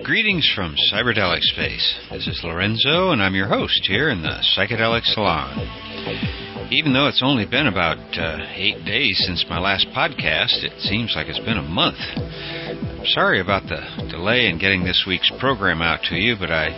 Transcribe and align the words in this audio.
Greetings 0.02 0.50
from 0.56 0.74
Cyberdelic 0.92 1.42
Space. 1.42 1.98
This 2.10 2.26
is 2.26 2.40
Lorenzo, 2.42 3.10
and 3.10 3.22
I'm 3.22 3.34
your 3.34 3.48
host 3.48 3.84
here 3.86 4.08
in 4.08 4.22
the 4.22 4.42
Psychedelic 4.56 5.04
Salon. 5.04 5.58
Even 6.72 6.92
though 6.92 7.08
it's 7.08 7.22
only 7.22 7.46
been 7.46 7.66
about 7.66 7.98
uh, 8.18 8.38
eight 8.54 8.84
days 8.84 9.22
since 9.26 9.44
my 9.50 9.58
last 9.58 9.86
podcast, 9.94 10.64
it 10.64 10.80
seems 10.80 11.12
like 11.14 11.26
it's 11.26 11.38
been 11.40 11.58
a 11.58 11.62
month. 11.62 11.98
I'm 12.16 13.04
Sorry 13.06 13.40
about 13.40 13.64
the 13.64 13.80
delay 14.08 14.48
in 14.48 14.58
getting 14.58 14.84
this 14.84 15.04
week's 15.06 15.30
program 15.38 15.82
out 15.82 16.00
to 16.04 16.16
you, 16.16 16.36
but 16.38 16.50
I 16.50 16.68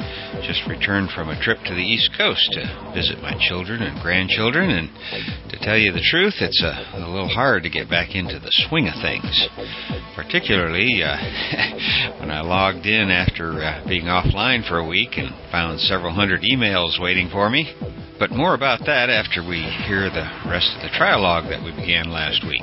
just 0.43 0.67
returned 0.69 1.11
from 1.11 1.29
a 1.29 1.41
trip 1.41 1.59
to 1.65 1.75
the 1.75 1.83
East 1.83 2.11
Coast 2.17 2.43
to 2.53 2.93
visit 2.95 3.23
my 3.23 3.35
children 3.49 3.83
and 3.83 4.01
grandchildren, 4.03 4.71
and 4.71 4.91
to 5.51 5.59
tell 5.61 5.79
you 5.79 5.93
the 5.93 6.05
truth, 6.11 6.35
it's 6.41 6.63
a, 6.63 6.99
a 6.99 7.07
little 7.07 7.29
hard 7.29 7.63
to 7.63 7.71
get 7.71 7.89
back 7.89 8.15
into 8.15 8.39
the 8.39 8.51
swing 8.69 8.89
of 8.89 8.95
things. 9.01 9.49
Particularly 10.15 11.03
uh, 11.03 11.17
when 12.21 12.31
I 12.31 12.43
logged 12.43 12.87
in 12.87 13.11
after 13.11 13.63
uh, 13.63 13.85
being 13.89 14.05
offline 14.05 14.67
for 14.69 14.79
a 14.79 14.87
week 14.87 15.17
and 15.17 15.31
found 15.51 15.81
several 15.81 16.13
hundred 16.13 16.43
emails 16.43 17.01
waiting 17.01 17.29
for 17.31 17.49
me. 17.49 17.75
But 18.19 18.31
more 18.31 18.55
about 18.55 18.81
that 18.87 19.11
after 19.11 19.43
we 19.43 19.63
hear 19.87 20.11
the 20.11 20.29
rest 20.49 20.71
of 20.77 20.83
the 20.83 20.95
trialogue 20.95 21.49
that 21.51 21.65
we 21.65 21.71
began 21.73 22.11
last 22.11 22.45
week. 22.47 22.63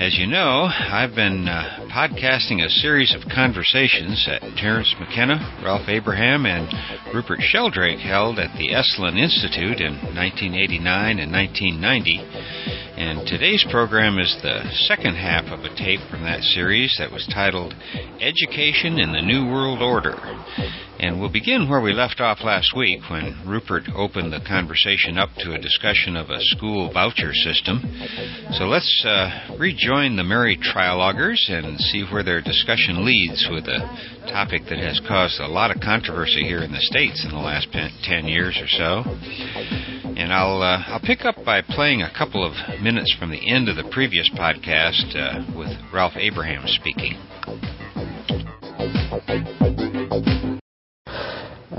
As 0.00 0.16
you 0.16 0.26
know, 0.26 0.64
I've 0.64 1.14
been 1.14 1.46
uh, 1.46 1.86
podcasting 1.92 2.64
a 2.64 2.70
series 2.70 3.14
of 3.14 3.28
conversations 3.28 4.24
that 4.24 4.40
Terence 4.56 4.94
McKenna, 4.98 5.60
Ralph 5.62 5.90
Abraham, 5.90 6.46
and 6.46 6.72
Rupert 7.12 7.40
Sheldrake 7.42 7.98
held 7.98 8.38
at 8.38 8.56
the 8.56 8.72
Esalen 8.72 9.20
Institute 9.20 9.78
in 9.78 10.00
1989 10.16 11.18
and 11.18 11.30
1990. 11.30 12.16
And 12.96 13.28
today's 13.28 13.66
program 13.70 14.18
is 14.18 14.34
the 14.40 14.64
second 14.88 15.16
half 15.16 15.52
of 15.52 15.68
a 15.68 15.76
tape 15.76 16.00
from 16.10 16.22
that 16.22 16.40
series 16.56 16.96
that 16.98 17.12
was 17.12 17.28
titled 17.34 17.74
Education 18.24 18.98
in 18.98 19.12
the 19.12 19.20
New 19.20 19.52
World 19.52 19.82
Order. 19.82 20.16
And 21.00 21.18
we'll 21.18 21.32
begin 21.32 21.66
where 21.70 21.80
we 21.80 21.94
left 21.94 22.20
off 22.20 22.44
last 22.44 22.76
week 22.76 23.00
when 23.08 23.34
Rupert 23.46 23.84
opened 23.96 24.34
the 24.34 24.44
conversation 24.46 25.16
up 25.16 25.30
to 25.38 25.54
a 25.54 25.58
discussion 25.58 26.14
of 26.14 26.28
a 26.28 26.36
school 26.40 26.92
voucher 26.92 27.32
system. 27.32 27.80
So 28.52 28.64
let's 28.64 29.04
uh, 29.08 29.56
rejoin 29.58 30.16
the 30.16 30.24
merry 30.24 30.58
trialoguers 30.58 31.40
and 31.48 31.80
see 31.80 32.04
where 32.04 32.22
their 32.22 32.42
discussion 32.42 33.06
leads 33.06 33.48
with 33.50 33.64
a 33.64 33.80
topic 34.28 34.64
that 34.68 34.76
has 34.76 35.00
caused 35.08 35.40
a 35.40 35.48
lot 35.48 35.74
of 35.74 35.80
controversy 35.80 36.44
here 36.44 36.62
in 36.62 36.70
the 36.70 36.84
States 36.84 37.24
in 37.24 37.30
the 37.30 37.40
last 37.40 37.68
10 37.72 38.26
years 38.26 38.60
or 38.60 38.68
so. 38.68 39.02
And 40.20 40.34
I'll, 40.34 40.60
uh, 40.60 40.84
I'll 40.86 41.00
pick 41.00 41.24
up 41.24 41.36
by 41.46 41.62
playing 41.62 42.02
a 42.02 42.12
couple 42.12 42.44
of 42.44 42.52
minutes 42.82 43.16
from 43.18 43.30
the 43.30 43.40
end 43.50 43.70
of 43.70 43.76
the 43.76 43.88
previous 43.90 44.28
podcast 44.36 45.16
uh, 45.16 45.56
with 45.56 45.72
Ralph 45.94 46.16
Abraham 46.16 46.64
speaking. 46.66 47.16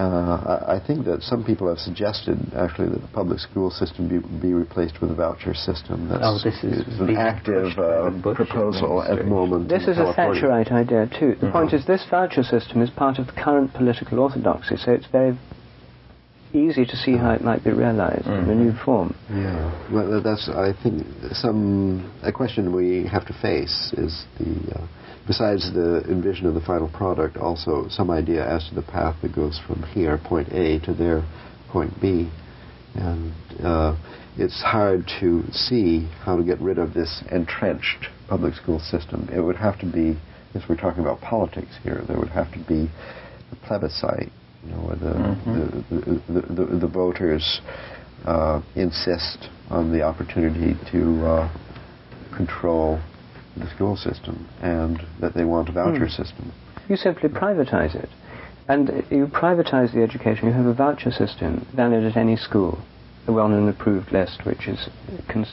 Uh, 0.02 0.63
I 0.67 0.80
think 0.85 1.05
that 1.05 1.21
some 1.21 1.44
people 1.44 1.67
have 1.69 1.77
suggested 1.77 2.38
actually 2.57 2.89
that 2.89 3.02
the 3.02 3.13
public 3.13 3.39
school 3.39 3.69
system 3.69 4.09
be, 4.09 4.17
be 4.41 4.53
replaced 4.53 4.99
with 4.99 5.11
a 5.11 5.13
voucher 5.16 5.53
system. 5.53 6.09
That's 6.09 6.23
oh, 6.23 6.39
this 6.44 6.63
is 6.63 6.99
an 6.99 7.16
active 7.17 7.77
uh, 7.77 8.09
proposal 8.33 9.03
at 9.03 9.17
the 9.19 9.23
moment. 9.23 9.69
This 9.69 9.83
is 9.83 9.97
a 9.97 10.13
Thatcherite 10.17 10.72
idea 10.72 11.05
too. 11.05 11.35
The 11.35 11.47
mm-hmm. 11.47 11.52
point 11.52 11.73
is, 11.73 11.85
this 11.85 12.03
voucher 12.09 12.41
system 12.41 12.81
is 12.81 12.89
part 12.89 13.19
of 13.19 13.27
the 13.27 13.33
current 13.33 13.73
political 13.73 14.19
orthodoxy, 14.19 14.77
so 14.77 14.91
it's 14.91 15.07
very 15.11 15.38
easy 16.53 16.83
to 16.85 16.97
see 16.97 17.16
how 17.16 17.31
it 17.31 17.41
might 17.41 17.63
be 17.63 17.72
realized 17.72 18.25
mm-hmm. 18.25 18.50
in 18.50 18.57
a 18.57 18.63
new 18.63 18.73
form. 18.84 19.16
Yeah, 19.29 19.69
well, 19.94 20.22
that's 20.22 20.50
I 20.50 20.73
think 20.81 21.06
some 21.31 22.11
a 22.23 22.31
question 22.31 22.75
we 22.75 23.07
have 23.07 23.25
to 23.28 23.34
face 23.34 23.94
is 23.97 24.25
the 24.40 24.79
uh, 24.79 24.88
besides 25.28 25.72
the 25.74 26.04
envision 26.09 26.46
of 26.46 26.54
the 26.54 26.62
final 26.62 26.90
product, 26.90 27.38
also 27.38 27.88
some 27.90 28.09
idea 28.09 28.46
as 28.46 28.68
to 28.70 28.76
the 28.76 28.82
path 28.82 29.16
that 29.22 29.36
goes 29.36 29.59
from 29.68 29.84
here, 29.84 30.20
point 30.24 30.50
A, 30.52 30.80
to 30.86 30.94
there, 30.94 31.24
point 31.70 31.94
B, 32.02 32.30
and 32.96 33.34
uh, 33.64 33.96
it's 34.38 34.62
hard 34.62 35.08
to 35.20 35.44
see 35.52 36.09
how 36.24 36.36
to 36.38 36.44
get 36.44 36.59
rid 36.59 36.78
of 36.78 36.94
this 36.94 37.24
entrenched 37.32 38.08
public 38.28 38.54
school 38.56 38.80
system. 38.80 39.30
It 39.34 39.40
would 39.42 39.58
have 39.58 39.80
to 39.80 39.86
be, 39.86 40.20
if 40.54 40.68
we're 40.70 40.78
talking 40.78 41.02
about 41.02 41.22
politics 41.22 41.78
here, 41.84 42.03
there 42.08 42.18
would 42.18 42.30
have 42.30 42.52
to 42.53 42.59
be 42.68 42.90
a 43.52 43.68
plebiscite 43.68 44.32
you 44.64 44.72
know, 44.72 44.90
the, 44.90 45.14
mm-hmm. 45.14 45.96
the, 45.96 46.42
the, 46.42 46.53
the, 46.53 46.78
the, 46.82 46.88
voters 46.88 47.62
uh, 48.26 48.62
insist 48.76 49.50
on 49.70 49.92
the 49.92 50.03
opportunity 50.03 50.76
to 50.92 51.26
uh, 51.26 52.36
control 52.36 53.02
the 53.57 53.69
school 53.69 53.95
system 53.97 54.47
and 54.62 55.06
that 55.19 55.34
they 55.34 55.44
want 55.44 55.69
a 55.69 55.72
voucher 55.72 56.06
mm. 56.06 56.16
system. 56.16 56.51
You 56.89 56.95
simply 56.95 57.29
privatize 57.29 57.95
it. 57.95 58.09
And 58.67 59.03
you 59.09 59.28
privatize 59.28 59.94
the 59.94 60.01
education. 60.01 60.47
You 60.47 60.53
have 60.53 60.66
a 60.66 60.73
voucher 60.73 61.12
system 61.12 61.67
valid 61.73 62.06
at 62.06 62.16
any 62.16 62.38
school, 62.38 62.79
a 63.28 63.31
well-known 63.34 63.67
approved 63.67 64.11
list, 64.11 64.45
which 64.45 64.67
is 64.67 64.88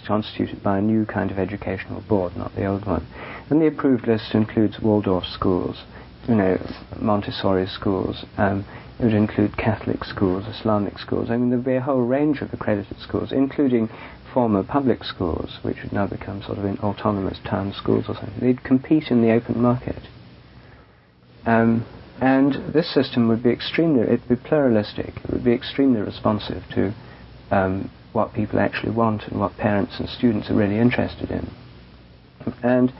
constituted 0.06 0.62
by 0.62 0.78
a 0.78 0.82
new 0.82 1.04
kind 1.04 1.30
of 1.30 1.38
educational 1.38 2.02
board, 2.02 2.36
not 2.36 2.54
the 2.54 2.66
old 2.66 2.86
one. 2.86 3.06
And 3.50 3.60
the 3.60 3.66
approved 3.66 4.06
list 4.06 4.34
includes 4.34 4.78
Waldorf 4.80 5.24
schools, 5.24 5.82
you 6.28 6.34
know, 6.34 6.58
Montessori 7.00 7.66
schools, 7.66 8.24
um, 8.36 8.64
it 8.98 9.04
would 9.04 9.14
include 9.14 9.56
Catholic 9.56 10.04
schools, 10.04 10.44
Islamic 10.46 10.98
schools. 10.98 11.30
I 11.30 11.36
mean, 11.36 11.50
there'd 11.50 11.64
be 11.64 11.76
a 11.76 11.80
whole 11.80 12.02
range 12.02 12.40
of 12.40 12.52
accredited 12.52 12.98
schools, 13.00 13.30
including 13.32 13.88
former 14.32 14.62
public 14.62 15.04
schools, 15.04 15.58
which 15.62 15.78
would 15.82 15.92
now 15.92 16.06
become 16.06 16.42
sort 16.42 16.58
of 16.58 16.64
autonomous 16.80 17.38
town 17.44 17.72
schools 17.72 18.04
or 18.08 18.14
something. 18.14 18.40
They'd 18.40 18.64
compete 18.64 19.10
in 19.10 19.22
the 19.22 19.32
open 19.32 19.60
market. 19.60 20.02
Um, 21.46 21.86
and 22.20 22.74
this 22.74 22.92
system 22.92 23.28
would 23.28 23.42
be 23.42 23.50
extremely, 23.50 24.02
it'd 24.02 24.28
be 24.28 24.36
pluralistic. 24.36 25.16
It 25.24 25.30
would 25.30 25.44
be 25.44 25.52
extremely 25.52 26.00
responsive 26.00 26.64
to 26.74 26.94
um, 27.50 27.90
what 28.12 28.34
people 28.34 28.58
actually 28.58 28.92
want 28.92 29.22
and 29.28 29.40
what 29.40 29.56
parents 29.56 29.98
and 29.98 30.08
students 30.08 30.50
are 30.50 30.54
really 30.54 30.78
interested 30.78 31.30
in. 31.30 31.48
And 32.62 32.92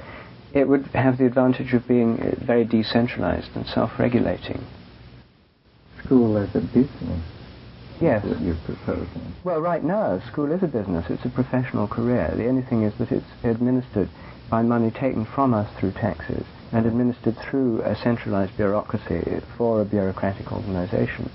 it 0.54 0.68
would 0.68 0.86
have 0.94 1.18
the 1.18 1.26
advantage 1.26 1.74
of 1.74 1.86
being 1.86 2.20
uh, 2.20 2.44
very 2.44 2.64
decentralized 2.64 3.50
and 3.54 3.66
self-regulating 3.66 4.64
school 6.04 6.38
as 6.38 6.54
a 6.54 6.60
business. 6.60 7.37
Yes. 8.00 8.24
That 8.24 8.40
you're 8.40 8.56
proposing. 8.64 9.34
Well, 9.44 9.60
right 9.60 9.82
now, 9.82 10.20
school 10.30 10.52
is 10.52 10.62
a 10.62 10.66
business. 10.66 11.06
It's 11.10 11.24
a 11.24 11.30
professional 11.30 11.88
career. 11.88 12.32
The 12.36 12.48
only 12.48 12.62
thing 12.62 12.82
is 12.82 12.94
that 12.98 13.12
it's 13.12 13.26
administered 13.44 14.08
by 14.50 14.62
money 14.62 14.90
taken 14.90 15.24
from 15.24 15.54
us 15.54 15.68
through 15.78 15.92
taxes 15.92 16.44
and 16.72 16.86
administered 16.86 17.36
through 17.38 17.82
a 17.82 17.96
centralized 17.96 18.56
bureaucracy 18.56 19.40
for 19.56 19.80
a 19.80 19.84
bureaucratic 19.84 20.52
organization. 20.52 21.30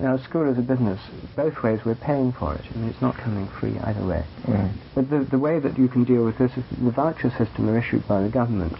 Now, 0.00 0.16
school 0.16 0.50
is 0.50 0.58
a 0.58 0.62
business. 0.62 1.00
Both 1.36 1.62
ways, 1.62 1.80
we're 1.84 1.94
paying 1.94 2.32
for 2.32 2.54
it. 2.54 2.64
I 2.74 2.78
mean, 2.78 2.88
it's 2.88 3.02
not 3.02 3.16
coming 3.16 3.46
free 3.48 3.78
either 3.78 4.04
way. 4.04 4.24
Right. 4.48 4.72
But 4.94 5.10
the, 5.10 5.20
the 5.20 5.38
way 5.38 5.58
that 5.58 5.78
you 5.78 5.88
can 5.88 6.04
deal 6.04 6.24
with 6.24 6.38
this 6.38 6.52
is 6.56 6.64
the 6.82 6.90
voucher 6.90 7.30
system 7.36 7.68
are 7.68 7.78
issued 7.78 8.08
by 8.08 8.22
the 8.22 8.30
government 8.30 8.76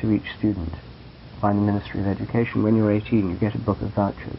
to 0.00 0.10
each 0.10 0.32
student 0.38 0.72
by 1.40 1.52
the 1.52 1.60
Ministry 1.60 2.00
of 2.00 2.06
Education. 2.06 2.62
When 2.62 2.76
you're 2.76 2.90
18, 2.90 3.28
you 3.28 3.36
get 3.36 3.54
a 3.54 3.58
book 3.58 3.82
of 3.82 3.90
vouchers 3.90 4.38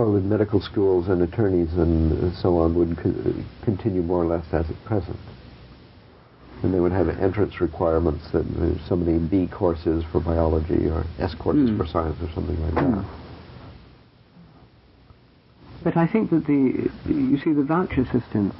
probably 0.00 0.22
medical 0.22 0.62
schools 0.62 1.08
and 1.08 1.20
attorneys 1.20 1.70
and 1.74 2.34
so 2.34 2.56
on 2.56 2.74
would 2.74 2.96
co- 2.96 3.34
continue 3.62 4.00
more 4.00 4.22
or 4.22 4.26
less 4.26 4.46
as 4.50 4.70
at 4.70 4.84
present. 4.86 5.18
And 6.62 6.72
they 6.72 6.80
would 6.80 6.92
have 6.92 7.10
entrance 7.20 7.60
requirements 7.60 8.30
that 8.30 8.46
uh, 8.46 8.88
so 8.88 8.96
many 8.96 9.18
B 9.18 9.46
courses 9.46 10.02
for 10.10 10.20
biology 10.20 10.88
or 10.88 11.04
S 11.18 11.34
courses 11.34 11.68
mm. 11.68 11.76
for 11.76 11.86
science 11.86 12.16
or 12.22 12.32
something 12.32 12.58
like 12.62 12.74
that. 12.76 12.80
Hmm. 12.80 13.02
But 15.84 15.98
I 15.98 16.06
think 16.06 16.30
that 16.30 16.46
the, 16.46 16.90
you 17.06 17.38
see, 17.38 17.52
the 17.52 17.62
voucher 17.62 18.06
system, 18.06 18.54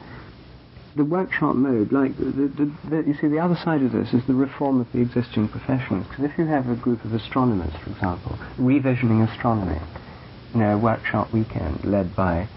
the 0.94 1.06
workshop 1.06 1.56
mode, 1.56 1.90
like, 1.90 2.18
the, 2.18 2.48
the, 2.48 2.70
the, 2.90 2.96
you 3.08 3.14
see, 3.14 3.28
the 3.28 3.38
other 3.38 3.56
side 3.64 3.80
of 3.80 3.92
this 3.92 4.12
is 4.12 4.26
the 4.26 4.34
reform 4.34 4.78
of 4.78 4.92
the 4.92 5.00
existing 5.00 5.48
professions. 5.48 6.06
Because 6.08 6.26
if 6.26 6.36
you 6.36 6.44
have 6.44 6.68
a 6.68 6.76
group 6.76 7.02
of 7.06 7.14
astronomers, 7.14 7.72
for 7.82 7.90
example, 7.92 8.38
revisioning 8.58 9.26
astronomy, 9.26 9.80
you 10.54 10.60
know, 10.60 10.76
workshop 10.78 11.32
weekend 11.32 11.84
led 11.84 12.14
by 12.14 12.48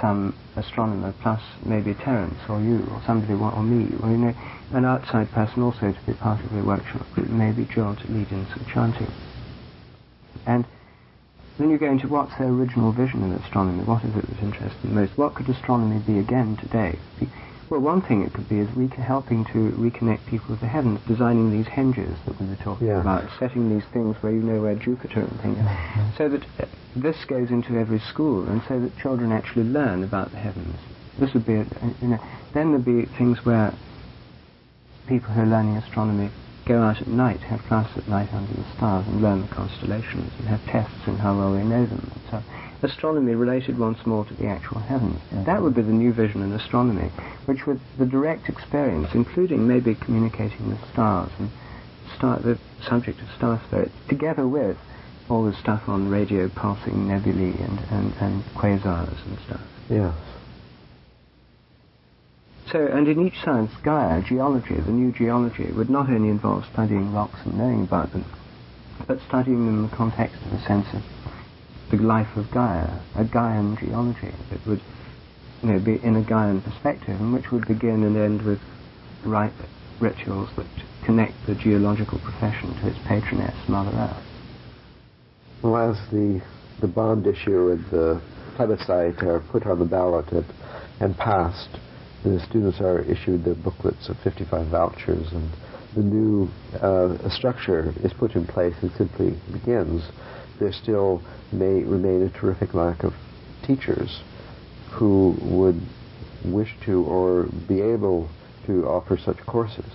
some 0.00 0.36
astronomer 0.56 1.14
plus 1.20 1.40
maybe 1.64 1.94
Terence 1.94 2.38
or 2.48 2.60
you 2.60 2.86
or 2.90 3.02
somebody 3.06 3.32
or 3.32 3.62
me 3.62 3.94
or 4.02 4.10
you 4.10 4.16
know 4.16 4.34
an 4.70 4.84
outside 4.84 5.30
person 5.32 5.62
also 5.62 5.92
to 5.92 6.00
be 6.06 6.12
part 6.14 6.44
of 6.44 6.52
the 6.52 6.62
workshop 6.62 7.06
maybe 7.16 7.64
lead 8.08 8.30
in 8.30 8.46
some 8.52 8.66
chanting. 8.72 9.12
And 10.46 10.66
then 11.58 11.70
you 11.70 11.78
go 11.78 11.90
into 11.90 12.08
what's 12.08 12.36
their 12.38 12.48
original 12.48 12.92
vision 12.92 13.32
of 13.32 13.40
astronomy, 13.40 13.84
what 13.84 14.04
is 14.04 14.16
it 14.16 14.28
that 14.28 14.42
interesting 14.42 14.94
most, 14.94 15.16
what 15.16 15.34
could 15.34 15.48
astronomy 15.48 16.00
be 16.00 16.18
again 16.18 16.56
today? 16.56 16.98
Well, 17.72 17.80
one 17.80 18.02
thing 18.02 18.20
it 18.20 18.34
could 18.34 18.50
be 18.50 18.58
is 18.58 18.68
re- 18.76 18.86
helping 19.02 19.46
to 19.46 19.72
reconnect 19.80 20.26
people 20.26 20.48
with 20.50 20.60
the 20.60 20.66
heavens, 20.66 21.00
designing 21.08 21.50
these 21.50 21.64
henges 21.64 22.22
that 22.26 22.38
we 22.38 22.46
were 22.46 22.56
talking 22.56 22.88
Yeah. 22.88 23.00
about, 23.00 23.30
setting 23.38 23.70
these 23.70 23.86
things 23.94 24.14
where 24.20 24.30
you 24.30 24.42
know 24.42 24.60
where 24.60 24.74
Jupiter 24.74 25.22
and 25.22 25.40
things 25.40 25.58
are, 25.58 26.12
so 26.18 26.28
that 26.28 26.44
uh, 26.60 26.66
this 26.94 27.24
goes 27.24 27.50
into 27.50 27.78
every 27.78 27.98
school, 27.98 28.46
and 28.46 28.62
so 28.68 28.78
that 28.78 28.94
children 28.98 29.32
actually 29.32 29.64
learn 29.64 30.04
about 30.04 30.32
the 30.32 30.36
heavens. 30.36 30.76
This 31.16 31.32
would 31.32 31.46
be, 31.46 31.54
a, 31.54 31.66
you 32.02 32.08
know, 32.08 32.18
then 32.52 32.72
there'd 32.72 32.84
be 32.84 33.06
things 33.16 33.38
where 33.46 33.72
people 35.06 35.32
who 35.32 35.40
are 35.40 35.46
learning 35.46 35.78
astronomy 35.78 36.30
go 36.66 36.82
out 36.82 37.00
at 37.00 37.08
night, 37.08 37.40
have 37.44 37.64
classes 37.64 37.96
at 37.96 38.06
night 38.06 38.34
under 38.34 38.52
the 38.52 38.66
stars, 38.76 39.06
and 39.08 39.22
learn 39.22 39.40
the 39.40 39.48
constellations, 39.48 40.30
and 40.36 40.46
have 40.46 40.62
tests 40.66 41.06
in 41.06 41.16
how 41.16 41.38
well 41.38 41.54
they 41.54 41.64
know 41.64 41.86
them. 41.86 42.12
And 42.12 42.22
so, 42.30 42.44
astronomy 42.82 43.34
related 43.34 43.78
once 43.78 44.04
more 44.04 44.24
to 44.24 44.34
the 44.34 44.46
actual 44.46 44.80
heavens. 44.80 45.20
That 45.32 45.62
would 45.62 45.74
be 45.74 45.82
the 45.82 45.92
new 45.92 46.12
vision 46.12 46.42
in 46.42 46.52
astronomy, 46.52 47.10
which 47.46 47.66
with 47.66 47.80
the 47.98 48.06
direct 48.06 48.48
experience, 48.48 49.08
including 49.14 49.66
maybe 49.66 49.94
communicating 49.94 50.68
with 50.68 50.78
stars 50.92 51.30
and 51.38 51.50
star, 52.16 52.38
the 52.40 52.58
subject 52.86 53.20
of 53.20 53.28
star 53.36 53.60
spirits, 53.66 53.94
together 54.08 54.46
with 54.46 54.76
all 55.28 55.44
the 55.44 55.54
stuff 55.54 55.88
on 55.88 56.08
radio 56.08 56.48
pulsing 56.48 57.08
nebulae 57.08 57.52
and, 57.52 57.78
and, 57.90 58.12
and 58.20 58.44
quasars 58.54 59.24
and 59.26 59.38
stuff. 59.46 59.60
Yes. 59.88 60.14
So, 62.70 62.86
and 62.86 63.06
in 63.06 63.26
each 63.26 63.40
science, 63.44 63.72
Gaia, 63.82 64.22
geology, 64.22 64.74
the 64.74 64.92
new 64.92 65.12
geology, 65.12 65.70
would 65.72 65.90
not 65.90 66.08
only 66.08 66.28
involve 66.28 66.64
studying 66.72 67.12
rocks 67.12 67.38
and 67.44 67.58
knowing 67.58 67.82
about 67.84 68.12
them, 68.12 68.24
but 69.06 69.20
studying 69.28 69.66
them 69.66 69.84
in 69.84 69.90
the 69.90 69.96
context 69.96 70.40
of 70.46 70.52
a 70.52 70.62
sense 70.64 70.86
of 70.94 71.02
the 71.92 71.98
life 71.98 72.36
of 72.36 72.50
Gaia, 72.50 73.00
a 73.16 73.24
Gaian 73.24 73.78
geology 73.78 74.34
that 74.50 74.66
would, 74.66 74.80
you 75.62 75.68
know, 75.68 75.78
be 75.78 76.00
in 76.02 76.16
a 76.16 76.22
Gaian 76.22 76.64
perspective, 76.64 77.20
and 77.20 77.32
which 77.32 77.52
would 77.52 77.68
begin 77.68 78.02
and 78.02 78.16
end 78.16 78.42
with 78.42 78.58
right 79.24 79.52
rituals 80.00 80.48
that 80.56 80.66
connect 81.04 81.34
the 81.46 81.54
geological 81.54 82.18
profession 82.18 82.74
to 82.80 82.88
its 82.88 82.98
patroness, 83.06 83.54
Mother 83.68 83.92
Earth. 83.96 84.24
Well, 85.62 85.90
as 85.90 85.96
the 86.10 86.42
the 86.80 86.88
bond 86.88 87.26
issue 87.26 87.70
and 87.70 87.84
the 87.90 88.20
plebiscite 88.56 89.22
are 89.22 89.40
put 89.52 89.66
on 89.66 89.78
the 89.78 89.84
ballot 89.84 90.30
and, 90.32 90.44
and 91.00 91.16
passed, 91.16 91.78
the 92.24 92.40
students 92.48 92.80
are 92.80 93.02
issued 93.02 93.44
their 93.44 93.54
booklets 93.54 94.08
of 94.08 94.16
55 94.24 94.66
vouchers, 94.68 95.28
and 95.32 95.48
the 95.94 96.02
new 96.02 96.48
uh, 96.80 97.16
structure 97.30 97.94
is 98.02 98.12
put 98.14 98.34
in 98.34 98.46
place 98.46 98.74
and 98.82 98.90
simply 98.96 99.38
begins. 99.52 100.02
There 100.62 100.70
still 100.70 101.20
may 101.50 101.82
remain 101.82 102.22
a 102.22 102.28
terrific 102.28 102.72
lack 102.72 103.02
of 103.02 103.14
teachers 103.64 104.20
who 104.92 105.36
would 105.40 105.80
wish 106.44 106.76
to 106.82 107.02
or 107.02 107.46
be 107.66 107.80
able 107.80 108.28
to 108.66 108.86
offer 108.86 109.16
such 109.16 109.38
courses 109.44 109.90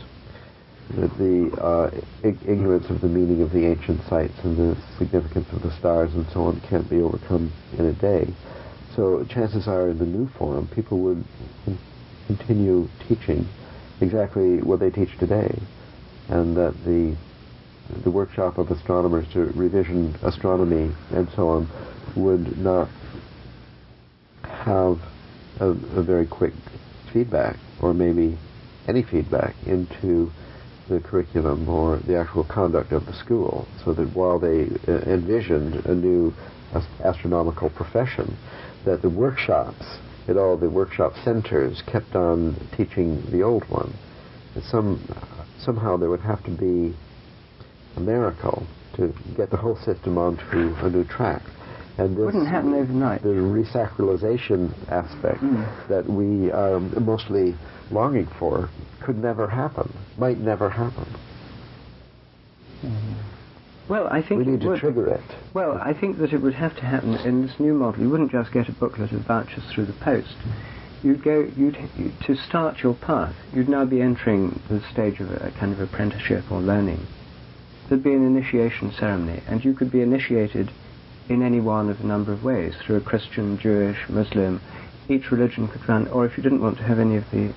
the 0.90 1.50
uh, 1.62 1.90
ig- 2.28 2.42
ignorance 2.46 2.90
of 2.90 3.00
the 3.00 3.08
meaning 3.08 3.42
of 3.42 3.54
the 3.54 3.66
ancient 3.66 4.04
sites 4.10 4.38
and 4.44 4.58
the 4.58 4.78
significance 4.98 5.48
of 5.54 5.62
the 5.62 5.72
stars 5.72 6.14
and 6.14 6.30
so 6.34 6.44
on 6.44 6.60
can't 6.60 6.90
be 6.90 7.02
overcome 7.02 7.50
in 7.78 7.86
a 7.86 7.94
day. 7.94 8.28
So 8.94 9.24
chances 9.30 9.70
are, 9.70 9.88
in 9.88 10.00
the 10.00 10.06
new 10.06 10.28
form, 10.28 10.68
people 10.68 10.98
would 11.00 11.24
continue 12.26 12.90
teaching 13.08 13.48
exactly 14.02 14.62
what 14.62 14.82
they 14.82 14.90
teach 14.90 15.18
today, 15.18 15.58
and 16.28 16.58
that 16.58 16.74
the 16.84 17.16
the 18.04 18.12
workshop 18.12 18.58
of 18.58 18.70
astronomers 18.72 19.28
to 19.34 19.46
revision 19.56 20.16
astronomy 20.24 20.92
and 21.12 21.28
so 21.36 21.50
on 21.50 21.68
would 22.16 22.58
not 22.58 22.90
have 24.44 25.00
a, 25.60 25.70
a 25.70 26.04
very 26.04 26.26
quick 26.26 26.54
feedback, 27.12 27.58
or 27.82 27.94
maybe 27.94 28.38
any 28.88 29.04
feedback 29.04 29.56
into 29.66 30.32
the 30.88 31.00
curriculum 31.00 31.68
or 31.68 31.98
the 32.08 32.18
actual 32.18 32.44
conduct 32.44 32.92
of 32.92 33.06
the 33.06 33.14
school, 33.14 33.68
so 33.84 33.94
that 33.94 34.08
while 34.16 34.40
they 34.40 34.64
uh, 34.88 35.02
envisioned 35.02 35.76
a 35.86 35.94
new 35.94 36.34
astronomical 37.04 37.70
profession, 37.70 38.38
that 38.86 39.02
the 39.02 39.10
workshops 39.10 39.86
at 40.28 40.38
all 40.38 40.58
the 40.58 40.70
workshop 40.70 41.14
centers 41.24 41.82
kept 41.88 42.16
on 42.16 42.56
teaching 42.76 43.22
the 43.32 43.42
old 43.42 43.64
one. 43.70 43.94
Some 44.62 45.02
somehow 45.60 45.98
there 45.98 46.10
would 46.10 46.22
have 46.22 46.44
to 46.44 46.52
be 46.52 46.96
a 47.98 48.00
miracle 48.00 48.66
to 48.96 49.14
get 49.36 49.50
the 49.50 49.58
whole 49.58 49.76
system 49.78 50.18
onto 50.18 50.76
a 50.82 50.90
new 50.90 51.04
track. 51.04 51.42
And 51.98 52.16
this 52.16 52.26
Wouldn't 52.26 52.48
happen 52.48 52.74
overnight. 52.76 53.24
the 53.24 53.30
resacralization 53.30 54.72
aspect 54.90 55.42
Mm. 55.42 55.66
that 55.90 56.08
we 56.08 56.52
are 56.52 56.80
mostly 56.80 57.56
longing 57.92 58.28
for 58.40 58.70
could 59.02 59.18
never 59.22 59.48
happen, 59.48 59.92
might 60.18 60.40
never 60.40 60.70
happen. 60.70 61.06
Well, 63.90 64.08
I 64.12 64.22
think 64.22 64.46
We 64.46 64.52
need 64.52 64.62
to 64.62 64.70
would. 64.70 64.80
trigger 64.80 65.08
it. 65.08 65.22
Well, 65.54 65.80
I 65.82 65.94
think 65.94 66.18
that 66.20 66.34
it 66.34 66.42
would 66.42 66.54
have 66.54 66.76
to 66.76 66.86
happen 66.86 67.16
in 67.26 67.42
this 67.42 67.60
new 67.60 67.74
model. 67.74 68.04
You 68.04 68.10
wouldn't 68.10 68.32
just 68.32 68.52
get 68.52 68.68
a 68.70 68.74
booklet 68.74 69.12
of 69.14 69.22
vouchers 69.22 69.64
through 69.72 69.86
the 69.86 69.94
post. 69.94 70.36
You'd 71.04 71.24
go, 71.24 71.48
you'd, 71.56 71.78
you, 71.98 72.12
to 72.26 72.36
start 72.36 72.84
your 72.84 72.94
path, 72.96 73.34
you'd 73.54 73.70
now 73.70 73.86
be 73.86 74.02
entering 74.02 74.60
the 74.70 74.82
stage 74.92 75.20
of 75.22 75.32
a, 75.32 75.52
kind 75.60 75.72
of 75.72 75.80
apprenticeship 75.80 76.52
or 76.52 76.60
learning. 76.60 77.00
There'd 77.90 78.04
be 78.04 78.14
an 78.14 78.26
initiation 78.26 78.92
ceremony, 78.92 79.42
and 79.48 79.64
you 79.64 79.74
could 79.74 79.92
be 79.92 80.02
initiated 80.02 80.72
in 81.30 81.42
any 81.42 81.60
one 81.60 81.90
of 81.90 82.00
a 82.02 82.06
number 82.06 82.32
of 82.34 82.44
ways, 82.44 82.76
through 82.82 82.98
a 82.98 83.02
Christian, 83.02 83.58
Jewish, 83.58 83.98
Muslim. 84.10 84.62
Each 85.10 85.32
religion 85.32 85.68
could 85.68 85.88
run, 85.88 86.08
or 86.10 86.26
if 86.26 86.38
you 86.38 86.44
didn't 86.44 86.62
want 86.62 86.78
to 86.78 86.84
have 86.84 87.00
any 87.00 87.16
of 87.16 87.30
the 87.32 87.54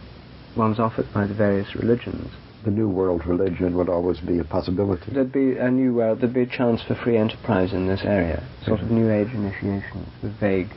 ones 0.57 0.79
offered 0.79 1.13
by 1.13 1.27
the 1.27 1.35
various 1.35 1.75
religions, 1.75 2.31
The 2.65 2.71
new 2.71 2.89
world 2.89 3.27
religion 3.27 3.75
would 3.77 3.89
always 3.89 4.21
be 4.21 4.39
a 4.39 4.45
possibility. 4.45 5.11
There'd 5.13 5.33
be 5.33 5.57
a 5.57 5.71
new 5.71 5.95
world, 5.95 6.21
there'd 6.21 6.35
be 6.35 6.43
a 6.43 6.47
chance 6.47 6.83
for 6.83 6.95
free 6.95 7.17
enterprise 7.17 7.73
in 7.73 7.87
this 7.87 8.03
area, 8.05 8.43
sort 8.67 8.81
of 8.83 8.91
new 8.91 9.11
age 9.11 9.33
initiations 9.33 10.07
with 10.23 10.39
vague 10.39 10.69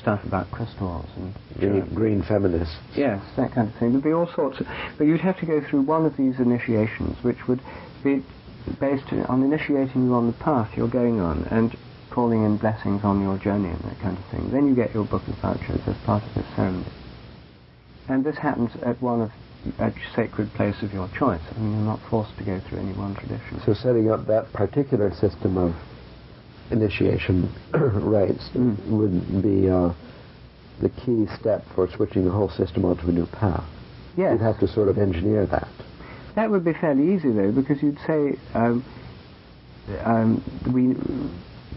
stuff 0.00 0.24
about 0.24 0.50
crystals 0.50 1.08
and 1.16 1.32
Green, 1.58 1.94
green 1.94 2.22
feminists. 2.22 2.76
yes, 2.96 3.22
that 3.36 3.52
kind 3.52 3.68
of 3.68 3.74
thing. 3.76 3.92
There'd 3.92 4.02
be 4.04 4.12
all 4.12 4.26
sorts 4.26 4.60
of, 4.60 4.66
but 4.98 5.06
you'd 5.06 5.20
have 5.20 5.38
to 5.38 5.46
go 5.46 5.60
through 5.60 5.82
one 5.82 6.04
of 6.04 6.16
these 6.16 6.40
initiations, 6.40 7.16
which 7.22 7.46
would 7.46 7.60
be 8.02 8.22
based 8.80 9.12
on 9.28 9.42
initiating 9.42 10.04
you 10.04 10.14
on 10.14 10.26
the 10.26 10.32
path 10.32 10.70
you're 10.76 10.88
going 10.88 11.20
on 11.20 11.44
and 11.50 11.76
calling 12.10 12.44
in 12.44 12.56
blessings 12.56 13.02
on 13.04 13.20
your 13.20 13.36
journey 13.38 13.68
and 13.68 13.80
that 13.84 13.98
kind 14.00 14.16
of 14.16 14.24
thing. 14.30 14.48
Then 14.50 14.66
you 14.68 14.74
get 14.74 14.94
your 14.94 15.04
book 15.04 15.26
of 15.26 15.34
vouchers 15.40 15.80
as 15.86 15.96
part 16.04 16.22
of 16.22 16.34
this 16.34 16.46
ceremony. 16.54 16.86
And 18.08 18.24
this 18.24 18.36
happens 18.36 18.70
at 18.84 19.00
one 19.02 19.22
of 19.22 19.30
a 19.80 19.92
sacred 20.14 20.52
place 20.54 20.76
of 20.82 20.92
your 20.92 21.08
choice. 21.18 21.40
I 21.56 21.58
mean, 21.58 21.72
you're 21.72 21.80
not 21.80 22.00
forced 22.10 22.36
to 22.38 22.44
go 22.44 22.60
through 22.68 22.80
any 22.80 22.92
one 22.92 23.14
tradition. 23.14 23.60
So 23.64 23.74
setting 23.74 24.10
up 24.10 24.26
that 24.26 24.52
particular 24.52 25.10
system 25.14 25.56
of 25.56 25.74
initiation 26.70 27.52
rites 27.72 28.48
Mm. 28.54 28.76
would 28.88 29.42
be 29.42 29.68
uh, 29.68 29.92
the 30.80 30.90
key 31.04 31.26
step 31.40 31.64
for 31.74 31.88
switching 31.88 32.24
the 32.24 32.30
whole 32.30 32.50
system 32.50 32.84
onto 32.84 33.08
a 33.08 33.12
new 33.12 33.26
path. 33.26 33.64
Yes. 34.16 34.32
You'd 34.32 34.42
have 34.42 34.60
to 34.60 34.68
sort 34.68 34.88
of 34.88 34.98
engineer 34.98 35.46
that. 35.46 35.68
That 36.34 36.50
would 36.50 36.64
be 36.64 36.72
fairly 36.72 37.14
easy 37.14 37.30
though, 37.30 37.52
because 37.52 37.82
you'd 37.82 37.98
say 38.06 38.36
um, 38.54 38.84
um, 40.04 40.42
we, 40.72 40.94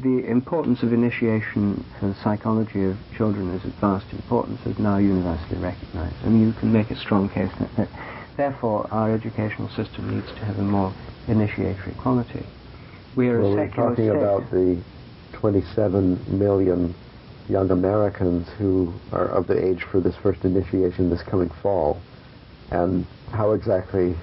the 0.01 0.25
importance 0.29 0.81
of 0.83 0.93
initiation 0.93 1.83
for 1.99 2.07
the 2.07 2.15
psychology 2.15 2.83
of 2.85 2.97
children 3.15 3.53
is 3.53 3.63
of 3.65 3.73
vast 3.75 4.11
importance, 4.11 4.59
is 4.65 4.77
now 4.79 4.97
universally 4.97 5.59
recognised. 5.59 6.15
I 6.23 6.29
mean, 6.29 6.47
you 6.47 6.53
can 6.53 6.71
make 6.71 6.89
a 6.91 6.95
strong 6.95 7.29
case 7.29 7.51
that, 7.59 7.75
that 7.75 7.89
therefore 8.35 8.87
our 8.91 9.13
educational 9.13 9.69
system 9.69 10.15
needs 10.15 10.27
to 10.27 10.45
have 10.45 10.57
a 10.57 10.63
more 10.63 10.93
initiatory 11.27 11.93
quality. 11.97 12.43
We 13.15 13.29
are 13.29 13.41
Well, 13.41 13.53
a 13.53 13.55
we're 13.55 13.67
talking 13.69 13.95
state. 13.95 14.09
about 14.09 14.49
the 14.51 14.81
27 15.33 16.39
million 16.39 16.95
young 17.49 17.69
Americans 17.71 18.47
who 18.57 18.93
are 19.11 19.27
of 19.27 19.47
the 19.47 19.63
age 19.63 19.83
for 19.83 19.99
this 19.99 20.15
first 20.15 20.43
initiation 20.45 21.09
this 21.09 21.23
coming 21.23 21.49
fall, 21.61 21.99
and 22.71 23.05
how 23.31 23.51
exactly 23.51 24.15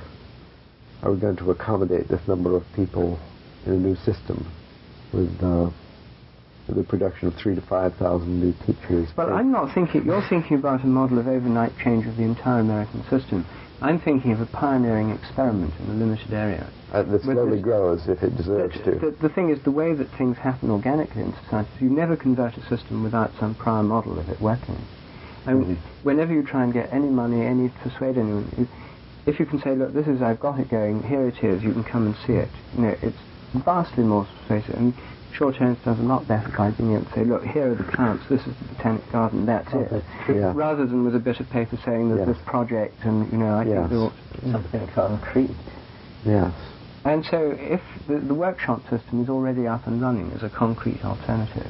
are 1.04 1.12
we 1.12 1.20
going 1.20 1.36
to 1.36 1.50
accommodate 1.50 2.08
this 2.08 2.26
number 2.26 2.56
of 2.56 2.64
people 2.74 3.18
in 3.66 3.72
a 3.72 3.76
new 3.76 3.94
system 3.96 4.50
with 5.12 5.30
uh, 5.42 5.70
the 6.68 6.82
production 6.82 7.28
of 7.28 7.34
three 7.34 7.54
to 7.54 7.60
five 7.60 7.94
thousand 7.96 8.40
new 8.40 8.54
teachers? 8.66 9.08
Well, 9.16 9.32
I'm 9.32 9.52
not 9.52 9.74
thinking. 9.74 10.04
You're 10.06 10.26
thinking 10.28 10.56
about 10.56 10.82
a 10.82 10.86
model 10.86 11.18
of 11.18 11.28
overnight 11.28 11.72
change 11.78 12.06
of 12.06 12.16
the 12.16 12.22
entire 12.22 12.60
American 12.60 13.04
system. 13.10 13.44
I'm 13.82 14.00
thinking 14.00 14.32
of 14.32 14.40
a 14.40 14.46
pioneering 14.46 15.10
experiment 15.10 15.74
in 15.78 15.90
a 15.90 15.94
limited 15.94 16.32
area. 16.32 16.66
uh, 16.92 17.02
that 17.02 17.22
slowly 17.22 17.56
this- 17.56 17.62
grows 17.62 18.08
if 18.08 18.22
it 18.22 18.34
deserves 18.34 18.78
The, 18.78 18.92
to. 18.92 18.98
the, 18.98 19.10
the 19.10 19.28
thing 19.28 19.50
is, 19.50 19.62
the 19.62 19.70
way 19.72 19.92
that 19.92 20.08
things 20.16 20.38
happen 20.38 20.70
organically 20.70 21.20
in 21.22 21.34
society, 21.44 21.68
you 21.80 21.90
never 21.90 22.16
convert 22.16 22.56
a 22.56 22.62
system 22.68 23.02
without 23.02 23.30
some 23.38 23.54
prior 23.56 23.82
model 23.82 24.18
of 24.18 24.30
it 24.30 24.40
working. 24.40 24.78
I 25.46 25.52
mean, 25.52 25.76
whenever 26.02 26.32
you 26.32 26.42
try 26.42 26.64
and 26.64 26.72
get 26.72 26.90
any 26.94 27.08
money, 27.10 27.44
any 27.44 27.68
persuade 27.82 28.16
anyone, 28.16 28.50
you, 28.56 28.66
if 29.26 29.40
you 29.40 29.46
can 29.46 29.60
say, 29.60 29.74
look, 29.74 29.92
this 29.94 30.06
is 30.06 30.20
I've 30.22 30.40
got 30.40 30.58
it 30.58 30.68
going, 30.68 31.02
here 31.02 31.26
it 31.28 31.42
is, 31.42 31.62
you 31.62 31.72
can 31.72 31.84
come 31.84 32.06
and 32.06 32.16
see 32.26 32.34
it. 32.34 32.48
You 32.76 32.82
know, 32.82 32.96
it's 33.02 33.18
vastly 33.54 34.04
more 34.04 34.26
persuasive. 34.42 34.74
I 34.76 34.80
mean, 34.80 34.94
short 35.32 35.56
hands 35.56 35.78
does 35.84 35.98
a 35.98 36.02
lot 36.02 36.28
better 36.28 36.52
by 36.56 36.70
being 36.70 36.94
able 36.94 37.06
to 37.06 37.12
say, 37.14 37.24
look, 37.24 37.44
here 37.44 37.72
are 37.72 37.74
the 37.74 37.84
plants, 37.84 38.24
this 38.28 38.40
is 38.46 38.54
the 38.58 38.64
botanic 38.74 39.10
garden, 39.12 39.46
that's 39.46 39.72
Oh, 39.72 39.80
it. 39.80 40.04
Yeah. 40.28 40.52
Rather 40.54 40.86
than 40.86 41.04
with 41.04 41.14
a 41.16 41.18
bit 41.20 41.40
of 41.40 41.48
paper 41.50 41.78
saying 41.84 42.08
there's 42.14 42.26
Yes. 42.26 42.36
this 42.36 42.46
project 42.46 43.04
and, 43.04 43.30
you 43.32 43.38
know, 43.38 43.54
I 43.58 43.64
Yes. 43.64 43.74
think 43.78 43.90
there 43.90 43.98
ought 43.98 44.12
Something 44.52 44.86
concrete. 44.88 45.50
Yes. 46.26 46.52
And 47.04 47.24
so 47.24 47.54
if 47.58 47.80
the, 48.06 48.18
the 48.18 48.34
workshop 48.34 48.82
system 48.90 49.22
is 49.22 49.28
already 49.28 49.66
up 49.66 49.86
and 49.86 50.00
running 50.02 50.32
as 50.32 50.42
a 50.42 50.48
concrete 50.50 51.04
alternative 51.04 51.66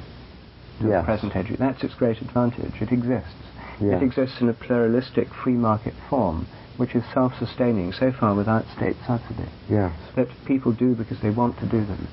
to 0.80 0.88
Yes. 0.88 1.02
the 1.02 1.04
present 1.04 1.32
edu- 1.34 1.56
that's 1.58 1.82
its 1.84 1.94
great 1.94 2.20
advantage. 2.20 2.80
It 2.80 2.90
exists. 2.92 3.30
Yes. 3.80 4.00
It 4.00 4.04
exists 4.04 4.40
in 4.40 4.48
a 4.48 4.52
pluralistic 4.52 5.28
free 5.32 5.54
market 5.54 5.94
form, 6.08 6.46
which 6.76 6.94
is 6.94 7.04
self-sustaining 7.12 7.92
so 7.92 8.12
far 8.12 8.34
without 8.34 8.64
state 8.76 8.96
subsidy. 9.06 9.48
Yes. 9.70 9.92
That 10.16 10.28
people 10.44 10.72
do 10.72 10.94
because 10.94 11.20
they 11.20 11.30
want 11.30 11.58
to 11.60 11.66
do 11.66 11.84
them. 11.84 12.08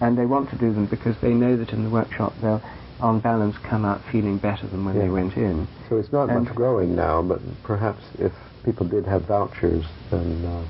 And 0.00 0.16
they 0.18 0.26
want 0.26 0.50
to 0.50 0.56
do 0.56 0.72
them 0.72 0.86
because 0.86 1.16
they 1.20 1.32
know 1.32 1.56
that 1.56 1.70
in 1.72 1.84
the 1.84 1.90
workshop 1.90 2.34
they'll, 2.40 2.62
on 3.00 3.20
balance, 3.20 3.56
come 3.58 3.84
out 3.84 4.02
feeling 4.12 4.38
better 4.38 4.66
than 4.66 4.84
when 4.84 4.94
Yeah. 4.96 5.02
they 5.02 5.08
went 5.08 5.36
in. 5.36 5.66
So 5.88 5.96
it's 5.96 6.12
not 6.12 6.30
And- 6.30 6.44
much 6.46 6.54
growing 6.54 6.94
now, 6.94 7.22
but 7.22 7.40
perhaps 7.62 8.02
if 8.18 8.32
people 8.64 8.86
did 8.86 9.04
have 9.06 9.22
vouchers, 9.26 9.84
then 10.10 10.44
uh, 10.44 10.62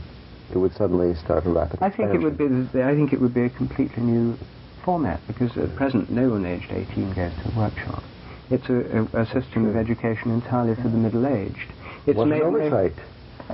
it 0.55 0.59
would 0.59 0.73
suddenly 0.75 1.15
start 1.15 1.47
a 1.47 1.51
rapid 1.51 1.79
I 1.83 1.91
think 1.91 2.15
it 2.15 2.23
would 2.23 2.37
be. 2.39 2.49
The, 2.49 2.85
I 2.85 2.95
think 2.95 3.13
it 3.13 3.21
would 3.21 3.35
be 3.35 3.45
a 3.45 3.51
completely 3.51 4.03
new 4.03 4.39
format 4.85 5.21
because 5.27 5.57
at 5.57 5.75
present 5.77 6.11
no 6.11 6.31
one 6.31 6.45
aged 6.45 6.71
18 6.71 7.11
goes 7.13 7.33
to 7.43 7.49
a 7.49 7.59
workshop. 7.59 8.03
It's 8.51 8.69
a, 8.69 9.09
a, 9.15 9.23
a 9.23 9.27
system 9.27 9.67
of 9.67 9.77
education 9.77 10.31
entirely 10.31 10.75
for 10.75 10.89
the 10.89 10.99
middle-aged. 10.99 11.73
It's 12.07 12.17
What 12.19 12.29
an 12.29 12.43
oversight. 12.43 12.95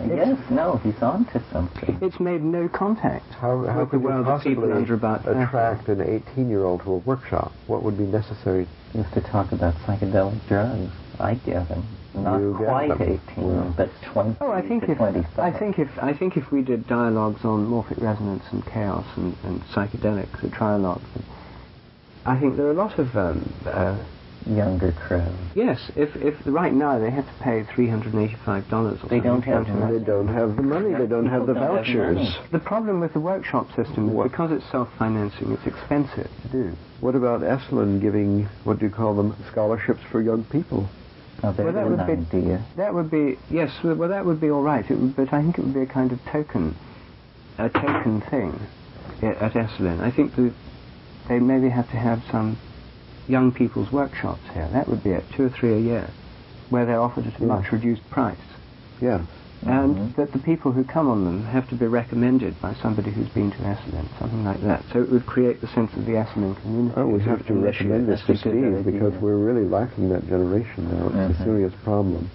Yes, 0.09 0.39
no, 0.51 0.81
he's 0.85 1.01
on 1.03 1.25
to 1.27 1.43
something. 1.53 1.99
it's 2.01 2.21
made 2.21 2.43
no 2.43 2.69
contact 2.69 3.33
How, 3.35 3.65
how 3.67 3.81
with 3.81 3.91
could 3.91 4.01
you 4.01 4.07
world 4.07 4.21
of 4.21 4.27
possibly 4.27 4.73
under 4.73 4.95
about 4.95 5.29
attract 5.29 5.89
an 5.89 5.99
18-year-old 5.99 6.83
to 6.83 6.93
a 6.93 6.97
workshop? 6.99 7.53
What 7.67 7.83
would 7.83 7.99
be 7.99 8.05
necessary? 8.05 8.67
Used 8.95 9.13
to 9.15 9.21
talk 9.21 9.53
about 9.53 9.75
psychedelic 9.81 10.47
drugs. 10.49 10.93
I 11.19 11.35
get 11.35 11.67
him. 11.69 11.87
Not 12.15 12.39
You 12.39 12.55
quite 12.57 12.99
them. 12.99 13.21
18, 13.33 13.45
Well. 13.47 13.75
but 13.77 13.91
20 14.03 14.37
Oh, 14.41 14.51
I 14.51 14.63
think 14.63 14.85
to 14.85 14.93
if 14.93 14.99
25. 14.99 15.39
I 15.39 15.57
think 15.57 15.79
if 15.79 15.89
I 16.03 16.13
think 16.13 16.37
if 16.37 16.51
we 16.51 16.63
did 16.63 16.87
dialogues 16.89 17.45
on 17.45 17.67
morphic 17.67 18.01
resonance 18.01 18.45
and 18.51 18.65
chaos 18.67 19.07
and, 19.17 19.37
and 19.45 19.63
psychedelics, 19.67 20.41
the 20.41 20.49
trialogues, 20.49 21.07
I 22.27 22.39
think 22.39 22.57
there 22.57 22.67
are 22.67 22.73
a 22.73 22.75
lot 22.75 22.99
of 22.99 23.17
um, 23.17 23.53
uh, 23.67 23.97
younger 24.47 24.93
crowd. 24.93 25.35
yes. 25.55 25.79
If 25.97 26.17
if 26.17 26.35
right 26.47 26.73
now 26.73 26.99
they 26.99 27.11
have 27.11 27.27
to 27.27 27.43
pay 27.43 27.65
three 27.75 27.89
hundred 27.89 28.15
and 28.15 28.23
eighty-five 28.29 28.69
dollars. 28.69 28.99
They 29.09 29.21
don't 29.21 29.43
have 29.43 29.67
something 29.67 29.81
like 29.81 29.91
money. 29.91 29.99
They 29.99 30.05
don't 30.05 30.29
have 30.29 30.57
the 30.57 30.63
money. 30.63 30.95
They 30.95 31.07
don't 31.07 31.27
have 31.29 31.47
the 31.47 31.55
People 31.55 31.67
don't 31.69 31.77
have 31.85 31.87
vouchers. 31.87 32.15
money. 32.17 32.37
The 32.53 32.59
problem 32.59 33.01
with 33.01 33.13
the 33.13 33.21
workshop 33.21 33.69
system 33.77 34.09
is 34.17 34.23
because 34.31 34.51
it's 34.53 34.65
self-financing, 34.71 35.53
it's 35.53 35.67
expensive 35.67 36.31
to 36.43 36.49
do. 36.49 36.73
What 37.01 37.15
about 37.15 37.41
Esalen 37.41 38.01
giving, 38.01 38.47
what 38.65 38.79
do 38.79 38.87
you 38.87 38.93
call 38.93 39.15
them, 39.15 39.35
scholarships 39.51 40.01
for 40.11 40.21
young 40.21 40.45
people? 40.45 40.89
Oh, 41.43 41.47
now, 41.49 41.53
there's 41.53 41.75
that 41.75 41.89
would 41.89 42.07
be- 42.07 42.39
idea. 42.39 42.65
That 42.77 42.93
would 42.93 43.11
be 43.11 43.39
yes, 43.51 43.71
well 43.83 43.95
well, 43.95 44.09
that 44.11 44.25
would 44.27 44.41
be 44.41 44.51
all 44.51 44.63
right. 44.63 44.85
It 44.91 44.99
would, 44.99 45.17
but 45.17 45.33
I 45.33 45.41
think 45.43 45.59
it 45.59 45.65
would 45.65 45.75
be 45.75 45.81
a 45.83 45.87
kind 45.87 46.13
of 46.13 46.19
token, 46.31 46.77
a 47.59 47.69
token 47.71 48.21
thing 48.31 48.59
at, 49.23 49.37
at 49.39 49.53
Esalen. 49.53 50.01
I 50.01 50.11
think 50.11 50.35
that 50.37 50.53
they 51.29 51.39
maybe 51.39 51.69
have 51.71 51.89
to 51.91 51.97
have 51.97 52.23
some 52.31 52.59
young 53.31 53.53
people's 53.53 53.91
workshops 53.93 54.43
here. 54.53 54.69
That 54.73 54.89
would 54.89 55.03
be 55.03 55.11
it, 55.11 55.25
two 55.37 55.45
or 55.45 55.51
three 55.51 55.75
a 55.75 55.79
year, 55.79 56.11
where 56.69 56.85
they're 56.85 57.01
offered 57.01 57.27
at 57.27 57.37
a 57.39 57.41
Yeah. 57.41 57.47
much 57.47 57.73
reduced 57.73 58.09
price. 58.11 58.37
Yeah. 59.01 59.21
and 59.67 59.95
Mhm. 59.95 60.15
that 60.17 60.33
the 60.33 60.39
people 60.39 60.73
who 60.73 60.83
come 60.85 61.07
on 61.11 61.23
them 61.27 61.43
have 61.45 61.69
to 61.69 61.75
be 61.75 61.87
recommended 61.87 62.59
by 62.63 62.73
somebody 62.73 63.11
who's 63.11 63.29
been 63.29 63.51
to 63.51 63.59
Esalen, 63.59 64.07
something 64.19 64.43
like 64.43 64.63
that. 64.63 64.83
So 64.91 65.03
it 65.03 65.11
would 65.13 65.27
create 65.27 65.61
the 65.61 65.67
sense 65.67 65.95
of 65.99 66.07
the 66.07 66.13
Esalen 66.13 66.57
community. 66.63 66.95
Oh, 66.97 67.07
we 67.07 67.19
sort 67.19 67.37
have 67.37 67.47
to 67.49 67.53
recommend 67.53 68.09
this 68.09 68.25
to 68.25 68.33
a 68.33 68.37
Steve 68.39 68.85
because 68.87 69.13
we're 69.21 69.37
really 69.37 69.67
lacking 69.67 70.09
that 70.09 70.27
generation 70.31 70.89
now. 70.91 71.09
It's 71.09 71.37
Mhm. 71.37 71.41
a 71.41 71.45
serious 71.45 71.75
problem. 71.85 72.31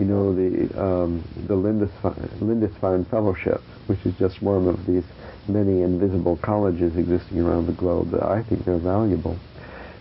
You 0.00 0.04
know, 0.06 0.34
the 0.34 0.68
um, 0.84 1.22
the 1.46 1.54
Lindisfarne, 1.56 2.28
Lindisfarne 2.40 3.04
Fellowship, 3.04 3.62
which 3.86 4.04
is 4.04 4.14
just 4.14 4.42
one 4.42 4.66
of 4.66 4.84
these 4.84 5.04
many 5.46 5.82
invisible 5.82 6.38
colleges 6.42 6.96
existing 6.96 7.40
around 7.40 7.66
the 7.68 7.72
globe 7.72 8.10
that 8.10 8.24
I 8.24 8.42
think 8.42 8.64
they're 8.64 8.78
valuable, 8.78 9.36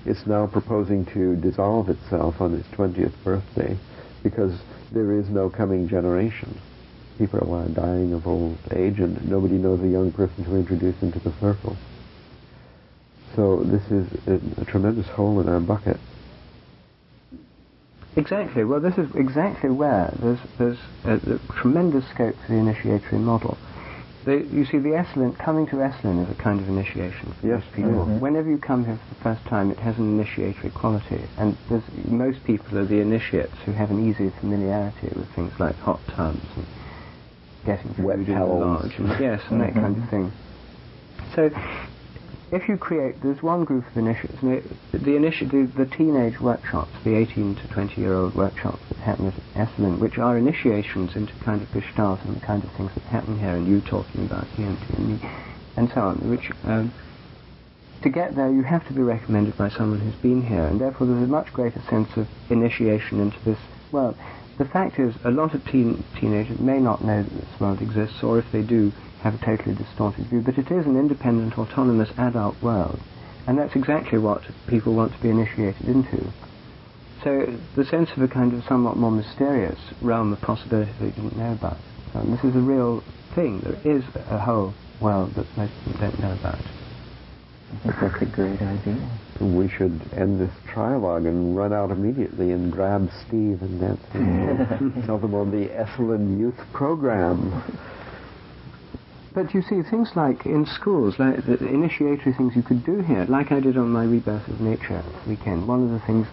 it's 0.08 0.26
now 0.26 0.48
proposing 0.48 1.06
to 1.08 1.36
dissolve 1.36 1.90
itself 1.90 2.40
on 2.40 2.56
its 2.56 2.68
20th 2.70 3.14
birthday 3.24 3.78
because 4.24 4.58
there 4.92 5.12
is 5.12 5.30
no 5.30 5.50
coming 5.50 5.88
generation. 5.88 6.60
People 7.18 7.54
are 7.54 7.68
dying 7.68 8.14
of 8.14 8.26
old 8.26 8.58
age 8.72 9.00
and 9.00 9.30
nobody 9.30 9.56
knows 9.56 9.82
a 9.82 9.88
young 9.88 10.12
person 10.12 10.46
to 10.46 10.56
introduce 10.56 11.02
into 11.02 11.20
the 11.20 11.34
circle. 11.40 11.76
So 13.36 13.64
this 13.64 13.84
is 13.92 14.08
a, 14.28 14.62
a 14.62 14.66
tremendous 14.66 15.08
hole 15.08 15.42
in 15.42 15.50
our 15.50 15.60
bucket. 15.60 15.98
Exactly. 18.16 18.64
Well, 18.64 18.80
this 18.80 18.98
is 18.98 19.14
exactly 19.14 19.70
where 19.70 20.12
there's 20.20 20.40
there's 20.58 20.80
a, 21.04 21.36
a 21.36 21.40
tremendous 21.62 22.08
scope 22.10 22.36
for 22.46 22.54
the 22.54 22.58
initiatory 22.58 23.20
model. 23.20 23.58
The, 24.28 24.46
you 24.52 24.66
see, 24.66 24.78
the 24.78 24.90
Esalen, 24.90 25.40
coming 25.40 25.66
to 25.68 25.78
Esalen 25.78 26.22
is 26.22 26.30
a 26.30 26.36
kind 26.36 26.60
of 26.60 26.68
initiation 26.68 27.34
for 27.40 27.48
Yes. 27.48 27.64
most 27.64 27.72
people. 27.72 27.92
Mhm. 28.06 28.20
Whenever 28.20 28.50
you 28.50 28.58
come 28.58 28.84
here 28.84 28.98
for 28.98 29.16
the 29.16 29.22
first 29.24 29.46
time, 29.46 29.72
it 29.72 29.80
has 29.80 29.98
an 29.98 30.20
initiatory 30.20 30.70
quality, 30.72 31.22
and 31.38 31.56
most 32.10 32.44
people 32.44 32.78
are 32.78 32.84
the 32.84 33.00
initiates 33.00 33.56
who 33.66 33.72
have 33.72 33.90
an 33.90 34.06
easy 34.06 34.30
familiarity 34.42 35.08
with 35.16 35.30
things 35.30 35.54
like 35.60 35.80
hot 35.80 36.06
tubs 36.10 36.44
and 36.58 36.68
getting 37.66 37.96
Wet 38.04 38.18
in 38.20 38.26
the 38.26 38.34
towels. 38.34 38.92
and, 38.98 39.08
yes, 39.18 39.42
and 39.50 39.62
that 39.62 39.74
kind 39.74 39.98
of 40.04 40.10
thing. 40.10 40.34
So, 41.34 41.50
if 42.51 42.70
you 42.70 42.77
create, 42.77 43.22
there's 43.22 43.44
one 43.44 43.66
group 43.66 43.86
of 43.89 43.98
initiates, 43.98 44.42
and 44.42 44.54
it, 44.54 44.63
the, 44.94 45.12
initi- 45.12 45.51
the, 45.51 45.84
the 45.84 45.89
teenage 45.89 46.39
workshops, 46.39 46.96
the 47.04 47.16
18 47.16 47.56
to 47.56 47.68
20 47.68 48.00
year 48.00 48.16
old 48.16 48.36
workshops 48.36 48.84
that 48.89 49.04
happen 49.04 49.27
at 49.27 49.68
Esalen, 49.68 50.00
which 50.00 50.18
are 50.18 50.38
initiations 50.38 51.12
into 51.16 51.34
kind 51.44 51.62
of 51.62 51.72
Gestalt 51.72 52.20
and 52.24 52.36
the 52.36 52.46
kind 52.46 52.63
of 52.63 52.72
things 52.75 52.92
that 52.96 53.04
happen 53.06 53.38
here, 53.39 53.56
and 53.56 53.68
you 53.68 53.82
talking 53.82 54.25
about 54.25 54.48
EMT 54.58 54.98
and 54.98 55.22
and 55.77 55.92
so 55.94 56.01
on, 56.01 56.16
which, 56.27 56.50
um, 56.63 56.92
to 58.01 58.10
get 58.10 58.36
there, 58.36 58.51
you 58.51 58.63
have 58.63 58.86
to 58.88 58.94
be 58.94 59.01
recommended 59.01 59.56
by 59.58 59.70
someone 59.70 60.00
who's 60.00 60.16
been 60.22 60.42
here, 60.42 60.66
and 60.66 60.82
therefore 60.82 61.06
there's 61.06 61.24
a 61.24 61.27
much 61.27 61.54
greater 61.54 61.82
sense 61.88 62.10
of 62.18 62.27
initiation 62.50 63.20
into 63.20 63.38
this 63.46 63.60
world. 63.92 64.16
The 64.58 64.66
fact 64.66 64.98
is, 65.00 65.13
a 65.24 65.30
lot 65.30 65.54
of 65.54 65.63
teen, 65.66 66.04
teenagers 66.20 66.60
may 66.60 66.80
not 66.80 67.06
know 67.06 67.22
that 67.22 67.42
this 67.42 67.60
world 67.60 67.80
exists, 67.80 68.24
or 68.24 68.39
if 68.39 68.46
they 68.51 68.63
do, 68.63 68.92
have 69.22 69.36
a 69.36 69.46
totally 69.46 69.76
distorted 69.76 70.26
view, 70.28 70.42
but 70.42 70.58
it 70.58 70.72
is 70.72 70.86
an 70.86 70.98
independent, 70.98 71.58
autonomous 71.58 72.10
adult 72.18 72.62
world, 72.62 73.00
and 73.48 73.58
that's 73.58 73.76
exactly 73.76 74.18
what 74.18 74.44
people 74.68 74.94
want 74.94 75.14
to 75.14 75.22
be 75.22 75.30
initiated 75.30 75.88
into. 75.88 76.32
So 77.24 77.58
the 77.76 77.86
sense 77.86 78.10
of 78.16 78.22
a 78.22 78.28
kind 78.28 78.54
of 78.54 78.64
somewhat 78.66 78.98
more 78.98 79.12
mysterious 79.12 79.80
realm 80.02 80.34
of 80.34 80.42
possibility 80.42 80.92
that 80.92 81.00
they 81.00 81.12
didn't 81.12 81.38
know 81.38 81.54
about. 81.54 81.78
Um, 82.14 82.32
this 82.32 82.44
is 82.44 82.56
a 82.56 82.60
real 82.60 83.04
thing. 83.36 83.60
There 83.62 83.96
is 83.98 84.04
a 84.30 84.40
whole 84.40 84.74
world 85.02 85.34
that 85.36 85.46
most 85.58 85.74
people 85.84 86.00
don't 86.00 86.20
know 86.20 86.34
about. 86.34 86.60
I 87.70 87.78
think 87.80 87.96
that's 88.00 88.22
a 88.22 88.26
great 88.26 88.62
idea. 88.62 89.10
We 89.42 89.68
should 89.68 90.00
end 90.14 90.40
this 90.40 90.54
trialogue 90.74 91.28
and 91.28 91.56
run 91.56 91.74
out 91.74 91.92
immediately 91.92 92.52
and 92.52 92.72
grab 92.72 93.10
Steve 93.28 93.62
and 93.62 93.82
Nancy. 93.82 95.02
Tell 95.06 95.18
them 95.18 95.36
on 95.36 95.52
the 95.52 95.68
Esalen 95.68 96.40
Youth 96.40 96.60
Program. 96.72 97.52
But 99.38 99.53
you 99.53 99.62
see, 99.62 99.84
things 99.84 100.10
like 100.15 100.48
in 100.48 100.65
schools, 100.65 101.20
like 101.20 101.46
the 101.46 101.63
initiatory 101.63 102.34
things 102.34 102.56
you 102.56 102.63
could 102.63 102.84
do 102.84 103.01
here, 103.01 103.24
like 103.29 103.51
I 103.51 103.60
did 103.60 103.77
on 103.77 103.91
my 103.91 104.03
Rebirth 104.03 104.48
of 104.48 104.60
Nature 104.60 105.03
weekend. 105.27 105.67
One 105.67 105.84
of 105.84 105.91
the 105.91 106.00
things 106.08 106.25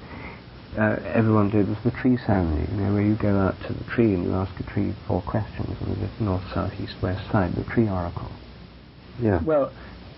uh, 0.78 0.96
everyone 1.12 1.50
did 1.50 1.68
was 1.68 1.76
the 1.84 1.90
tree 1.90 2.16
ceremony, 2.16 2.66
you 2.70 2.78
know, 2.78 2.94
where 2.94 3.02
you 3.02 3.14
go 3.16 3.36
out 3.36 3.60
to 3.66 3.74
the 3.74 3.84
tree 3.84 4.14
and 4.14 4.24
you 4.24 4.32
ask 4.32 4.58
a 4.58 4.62
tree 4.62 4.94
four 5.06 5.20
questions 5.20 5.76
on 5.82 6.00
the 6.00 6.24
north, 6.24 6.44
south, 6.54 6.72
east, 6.80 6.94
west 7.02 7.30
side, 7.30 7.54
the 7.54 7.64
tree 7.64 7.90
oracle. 7.90 8.32
Yeah. 9.20 9.42
Well, 9.42 9.70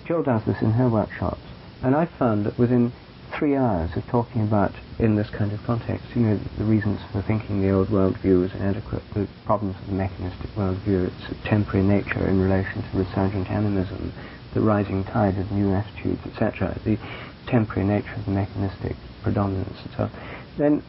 Jill 0.06 0.22
does 0.22 0.44
this 0.46 0.62
in 0.62 0.70
her 0.70 0.88
workshops, 0.88 1.42
and 1.82 1.96
I 1.96 2.06
found 2.20 2.46
that 2.46 2.56
within 2.56 2.92
three 3.38 3.54
hours 3.54 3.90
of 3.96 4.06
talking 4.06 4.42
about, 4.42 4.74
in 4.98 5.14
this 5.16 5.28
kind 5.30 5.52
of 5.52 5.62
context, 5.64 6.04
you 6.14 6.22
know, 6.22 6.40
the 6.56 6.64
reasons 6.64 7.00
for 7.12 7.22
thinking 7.22 7.60
the 7.60 7.70
old 7.70 7.88
worldview 7.88 8.44
is 8.44 8.54
inadequate, 8.54 9.02
the 9.14 9.28
problems 9.44 9.76
of 9.80 9.86
the 9.86 9.92
mechanistic 9.92 10.50
worldview, 10.54 11.06
its 11.06 11.44
temporary 11.44 11.86
nature 11.86 12.26
in 12.26 12.40
relation 12.40 12.82
to 12.82 12.96
resurgent 12.96 13.50
animism, 13.50 14.12
the 14.54 14.60
rising 14.60 15.04
tide 15.04 15.36
of 15.38 15.50
new 15.52 15.74
attitudes, 15.74 16.20
etc., 16.26 16.78
the 16.84 16.98
temporary 17.46 17.86
nature 17.86 18.14
of 18.14 18.24
the 18.24 18.30
mechanistic 18.30 18.96
predominance 19.22 19.78
and 19.84 19.94
so 19.96 20.02
on, 20.04 20.10
then, 20.56 20.82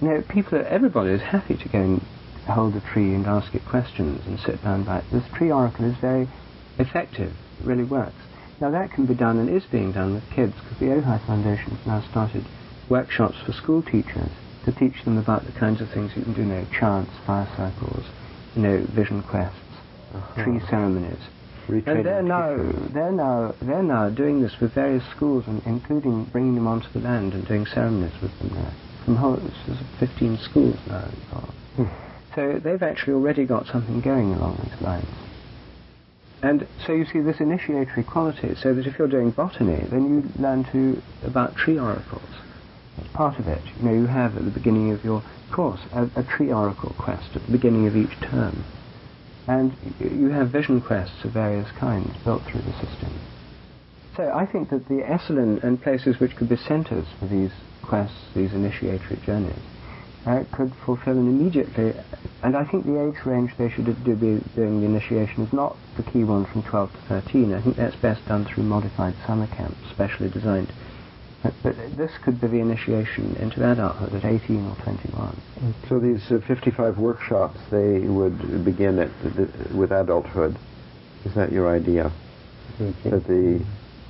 you 0.00 0.08
know, 0.08 0.22
people, 0.28 0.62
everybody 0.68 1.10
is 1.10 1.20
happy 1.20 1.56
to 1.56 1.68
go 1.68 1.78
and 1.78 2.00
hold 2.46 2.74
a 2.76 2.80
tree 2.80 3.14
and 3.14 3.26
ask 3.26 3.54
it 3.54 3.64
questions 3.64 4.24
and 4.26 4.38
sit 4.40 4.62
down 4.62 4.84
by 4.84 4.98
it. 4.98 5.04
This 5.10 5.24
tree 5.34 5.50
oracle 5.50 5.84
is 5.84 5.96
very 5.96 6.28
effective. 6.78 7.32
It 7.60 7.66
really 7.66 7.84
works. 7.84 8.14
Now 8.60 8.70
that 8.70 8.90
can 8.92 9.06
be 9.06 9.14
done 9.14 9.38
and 9.38 9.48
is 9.48 9.64
being 9.66 9.92
done 9.92 10.14
with 10.14 10.28
kids 10.30 10.54
because 10.62 10.78
the 10.78 10.86
Ojai 10.86 11.24
Foundation 11.26 11.76
has 11.76 11.86
now 11.86 12.00
started 12.10 12.44
workshops 12.88 13.38
for 13.44 13.52
school 13.52 13.82
teachers 13.82 14.30
to 14.64 14.72
teach 14.72 15.04
them 15.04 15.16
about 15.18 15.46
the 15.46 15.52
kinds 15.52 15.80
of 15.80 15.90
things 15.90 16.12
you 16.16 16.22
can 16.22 16.32
do, 16.34 16.42
you 16.42 16.46
know, 16.48 16.66
chants, 16.72 17.12
fire 17.24 17.48
circles, 17.56 18.04
you 18.56 18.62
know, 18.62 18.78
vision 18.90 19.22
quests, 19.22 19.58
Uh-huh. 20.14 20.42
tree 20.42 20.60
ceremonies. 20.68 21.20
And 21.68 22.04
they're 22.04 22.22
now 22.22 22.56
they're 22.94 23.12
now 23.12 23.54
they're 23.60 23.82
now 23.82 24.08
doing 24.08 24.40
this 24.40 24.58
with 24.58 24.72
various 24.72 25.04
schools, 25.14 25.44
and 25.46 25.62
including 25.66 26.24
bringing 26.24 26.54
them 26.54 26.66
onto 26.66 26.88
the 26.94 27.00
land 27.00 27.34
and 27.34 27.46
doing 27.46 27.66
ceremonies 27.66 28.18
with 28.22 28.36
them 28.38 28.50
there. 28.54 28.72
From 29.04 29.16
whole, 29.16 29.36
there's 29.36 29.78
15 29.98 30.38
schools 30.38 30.78
now 30.88 31.04
involved. 31.12 31.92
So 32.34 32.58
they've 32.58 32.82
actually 32.82 33.12
already 33.14 33.44
got 33.44 33.66
something 33.66 34.00
going 34.00 34.32
along 34.34 34.66
these 34.70 34.80
lines. 34.80 35.06
And 36.42 36.68
so 36.86 36.92
you 36.92 37.04
see 37.04 37.20
this 37.20 37.40
initiatory 37.40 38.04
quality, 38.04 38.54
so 38.54 38.72
that 38.72 38.86
if 38.86 38.98
you're 38.98 39.08
doing 39.08 39.32
botany, 39.32 39.84
then 39.90 40.08
you 40.08 40.42
learn 40.42 40.64
to 40.72 41.02
about 41.26 41.56
tree 41.56 41.78
oracles. 41.78 42.30
That's 42.96 43.08
part 43.12 43.38
of 43.38 43.48
it. 43.48 43.62
You 43.78 43.88
know, 43.88 43.94
you 43.94 44.06
have 44.06 44.36
at 44.36 44.44
the 44.44 44.50
beginning 44.50 44.92
of 44.92 45.04
your 45.04 45.22
course 45.52 45.80
a, 45.92 46.04
a 46.14 46.22
tree 46.22 46.52
oracle 46.52 46.94
quest 46.98 47.34
at 47.34 47.44
the 47.46 47.52
beginning 47.52 47.86
of 47.86 47.96
each 47.96 48.20
term. 48.20 48.64
And 49.48 49.72
you 49.98 50.28
have 50.28 50.50
vision 50.50 50.80
quests 50.80 51.24
of 51.24 51.32
various 51.32 51.70
kinds 51.72 52.14
built 52.24 52.44
through 52.44 52.62
the 52.62 52.86
system. 52.86 53.18
So 54.16 54.30
I 54.34 54.46
think 54.46 54.70
that 54.70 54.88
the 54.88 55.02
Esalen 55.02 55.62
and 55.64 55.80
places 55.80 56.20
which 56.20 56.36
could 56.36 56.48
be 56.48 56.56
centres 56.56 57.06
for 57.18 57.26
these 57.26 57.52
quests, 57.82 58.18
these 58.34 58.52
initiatory 58.52 59.18
journeys, 59.24 59.54
uh, 60.26 60.42
could 60.52 60.72
fulfill 60.84 61.14
an 61.14 61.28
immediately, 61.28 61.94
and 62.42 62.56
I 62.56 62.64
think 62.64 62.86
the 62.86 63.08
age 63.08 63.24
range 63.24 63.52
they 63.58 63.68
should 63.68 63.86
do 64.04 64.14
be 64.14 64.40
doing 64.54 64.80
the 64.80 64.86
initiation 64.86 65.44
is 65.44 65.52
not 65.52 65.76
the 65.96 66.04
key 66.04 66.22
one 66.22 66.46
from 66.46 66.62
12 66.62 66.92
to 66.92 66.98
13. 67.08 67.52
I 67.52 67.60
think 67.60 67.76
that's 67.76 67.96
best 67.96 68.24
done 68.26 68.44
through 68.44 68.64
modified 68.64 69.14
summer 69.26 69.48
camps, 69.48 69.78
specially 69.90 70.28
designed. 70.28 70.72
But, 71.42 71.54
but 71.62 71.96
this 71.96 72.12
could 72.18 72.40
be 72.40 72.48
the 72.48 72.58
initiation 72.58 73.36
into 73.36 73.68
adulthood 73.68 74.14
at 74.14 74.24
18 74.24 74.66
or 74.66 74.76
21. 74.82 75.36
So 75.88 75.98
these 75.98 76.30
uh, 76.30 76.40
55 76.46 76.98
workshops, 76.98 77.60
they 77.70 78.00
would 78.00 78.64
begin 78.64 78.98
at 78.98 79.10
the, 79.22 79.48
with 79.76 79.92
adulthood. 79.92 80.56
Is 81.24 81.34
that 81.34 81.52
your 81.52 81.68
idea? 81.68 82.10
That 83.04 83.26
the 83.26 83.60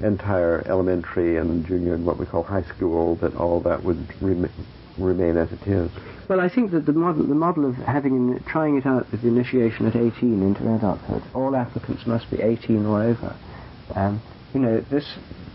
entire 0.01 0.63
elementary 0.67 1.39
and 1.39 1.67
junior 1.67 1.95
and 1.95 2.05
what 2.05 2.19
we 2.19 2.27
call 2.27 2.43
high 2.43 2.63
school, 2.63 3.17
that 3.17 3.35
all 3.37 3.61
that 3.61 3.83
would 3.83 4.07
rem- 4.23 4.51
remain 4.99 5.37
as 5.37 5.51
it 5.53 5.67
is. 5.67 5.91
Well, 6.29 6.41
I 6.41 6.49
think 6.49 6.73
that 6.73 6.87
the 6.87 6.93
model, 6.93 7.27
the 7.27 7.35
model 7.35 7.65
of 7.65 7.75
having 7.77 8.39
trying 8.47 8.77
it 8.77 8.87
out 8.87 9.11
with 9.11 9.23
the 9.23 9.29
initiation 9.29 9.87
at 9.87 9.97
18 9.97 10.43
into 10.43 10.75
adulthood, 10.75 11.23
all 11.35 11.57
applicants 11.57 12.07
must 12.07 12.31
be 12.31 12.43
18 12.43 12.85
or 12.85 13.03
over. 13.03 13.37
Um, 13.95 14.21
you 14.53 14.61
know, 14.61 14.81
this 14.91 15.07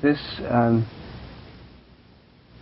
this 0.02 0.20
um, 0.50 0.88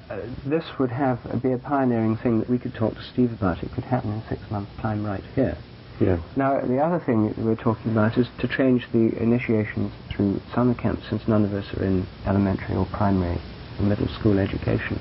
uh, 0.09 0.19
this 0.45 0.65
would 0.77 0.91
have 0.91 1.19
uh, 1.25 1.37
be 1.37 1.53
a 1.53 1.57
pioneering 1.57 2.17
thing 2.17 2.39
that 2.39 2.49
we 2.49 2.59
could 2.59 2.73
talk 2.73 2.93
to 2.93 3.03
Steve 3.13 3.31
about. 3.31 3.63
It 3.63 3.71
could 3.71 3.85
happen 3.85 4.11
in 4.11 4.21
six 4.27 4.41
months' 4.51 4.71
time, 4.81 5.05
right 5.05 5.23
here. 5.35 5.57
Yeah. 6.01 6.19
Now, 6.35 6.59
the 6.59 6.79
other 6.79 6.99
thing 6.99 7.27
that 7.27 7.37
we're 7.37 7.55
talking 7.55 7.91
about 7.91 8.17
is 8.17 8.27
to 8.39 8.47
change 8.47 8.87
the 8.91 9.15
initiations 9.21 9.93
through 10.09 10.41
summer 10.53 10.73
camps, 10.73 11.07
since 11.09 11.27
none 11.27 11.45
of 11.45 11.53
us 11.53 11.65
are 11.77 11.85
in 11.85 12.05
elementary 12.25 12.75
or 12.75 12.87
primary 12.87 13.39
or 13.79 13.85
middle 13.85 14.07
school 14.19 14.37
education. 14.37 14.99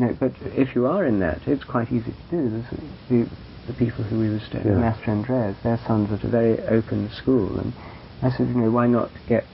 No, 0.00 0.16
but 0.18 0.32
if 0.56 0.74
you 0.74 0.86
are 0.86 1.04
in 1.04 1.20
that, 1.20 1.42
it's 1.46 1.64
quite 1.64 1.92
easy 1.92 2.12
to 2.12 2.24
do. 2.30 2.64
The, 3.10 3.28
the 3.66 3.74
people 3.74 4.02
who 4.02 4.18
we 4.18 4.30
were 4.30 4.40
staying 4.40 4.64
Yeah. 4.66 4.76
Master 4.80 5.10
Andreas, 5.10 5.58
their 5.62 5.76
sons 5.86 6.08
at 6.10 6.24
a 6.24 6.28
very 6.28 6.58
open 6.72 7.10
school, 7.10 7.58
and 7.58 7.74
I 8.22 8.30
said, 8.30 8.48
you 8.48 8.54
know, 8.54 8.70
why 8.70 8.86
not 8.86 9.12
get? 9.26 9.46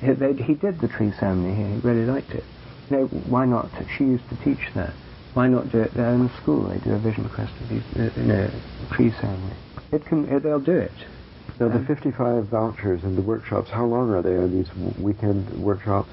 He, 0.00 0.12
they, 0.12 0.34
he 0.34 0.54
did 0.54 0.80
the 0.80 0.88
tree 0.88 1.10
ceremony 1.18 1.56
here. 1.56 1.68
He 1.68 1.78
really 1.80 2.04
liked 2.04 2.32
it. 2.32 2.44
You 2.90 2.96
know, 2.98 3.04
why 3.06 3.46
not? 3.46 3.72
She 3.96 4.04
used 4.04 4.28
to 4.28 4.36
teach 4.44 4.60
there. 4.74 4.94
Why 5.32 5.48
not 5.48 5.70
do 5.70 5.80
it 5.80 5.94
there 5.94 6.12
in 6.14 6.24
the 6.24 6.32
school? 6.42 6.68
They 6.68 6.78
do 6.78 6.92
a 6.92 6.98
vision 6.98 7.26
quest 7.30 7.54
of 7.60 7.68
these, 7.70 7.82
uh, 7.96 8.10
you 8.20 8.28
know, 8.28 8.62
tree 8.92 9.10
ceremony. 9.10 9.56
It 9.90 10.04
can, 10.04 10.28
uh, 10.28 10.38
they'll 10.38 10.60
do 10.60 10.76
it. 10.76 10.94
Now 11.58 11.68
the 11.68 11.76
Um, 11.76 11.86
55 11.86 12.48
vouchers 12.48 13.04
and 13.04 13.16
the 13.16 13.22
workshops, 13.22 13.70
how 13.70 13.86
long 13.86 14.10
are 14.10 14.22
they? 14.22 14.34
Are 14.34 14.48
these 14.48 14.68
weekend 14.76 15.48
workshops, 15.50 16.12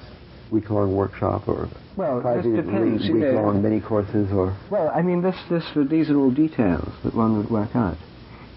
week-long 0.51 0.93
workshop, 0.93 1.47
or 1.47 1.69
Well, 1.95 2.21
five 2.21 2.43
this 2.43 2.53
depends, 2.53 3.07
you 3.07 3.13
week-long 3.15 3.61
mini 3.61 3.79
courses, 3.79 4.31
or 4.31 4.55
Well, 4.69 4.91
I 4.93 5.01
mean, 5.01 5.21
this, 5.21 5.35
this, 5.49 5.65
these 5.89 6.09
are 6.09 6.17
all 6.17 6.31
details 6.31 6.93
that 7.03 7.15
one 7.15 7.37
would 7.37 7.49
work 7.49 7.75
out. 7.75 7.97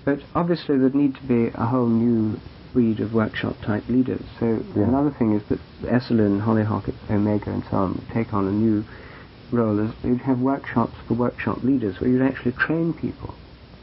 But 0.05 0.21
obviously, 0.35 0.77
there'd 0.77 0.95
need 0.95 1.15
to 1.17 1.25
be 1.25 1.49
a 1.55 1.67
whole 1.67 1.89
new 1.89 2.39
breed 2.73 3.01
of 3.01 3.15
workshop 3.15 3.61
type 3.63 3.89
leaders. 3.89 4.27
So 4.39 4.47
Yeah. 4.77 4.85
another 4.85 5.15
thing 5.19 5.33
is 5.33 5.43
that 5.49 5.61
Esalen, 5.83 6.41
Hollyhock, 6.41 6.89
Omega, 7.09 7.51
and 7.51 7.65
so 7.71 7.77
on 7.79 7.95
would 7.95 8.09
take 8.11 8.35
on 8.35 8.49
a 8.49 8.53
new 8.53 8.85
role. 9.51 9.81
As 9.81 9.95
you'd 10.03 10.21
have 10.23 10.41
workshops 10.41 10.99
for 11.07 11.15
workshop 11.15 11.63
leaders, 11.63 12.01
where 12.01 12.11
you'd 12.11 12.23
actually 12.23 12.53
train 12.53 12.93
people 12.93 13.35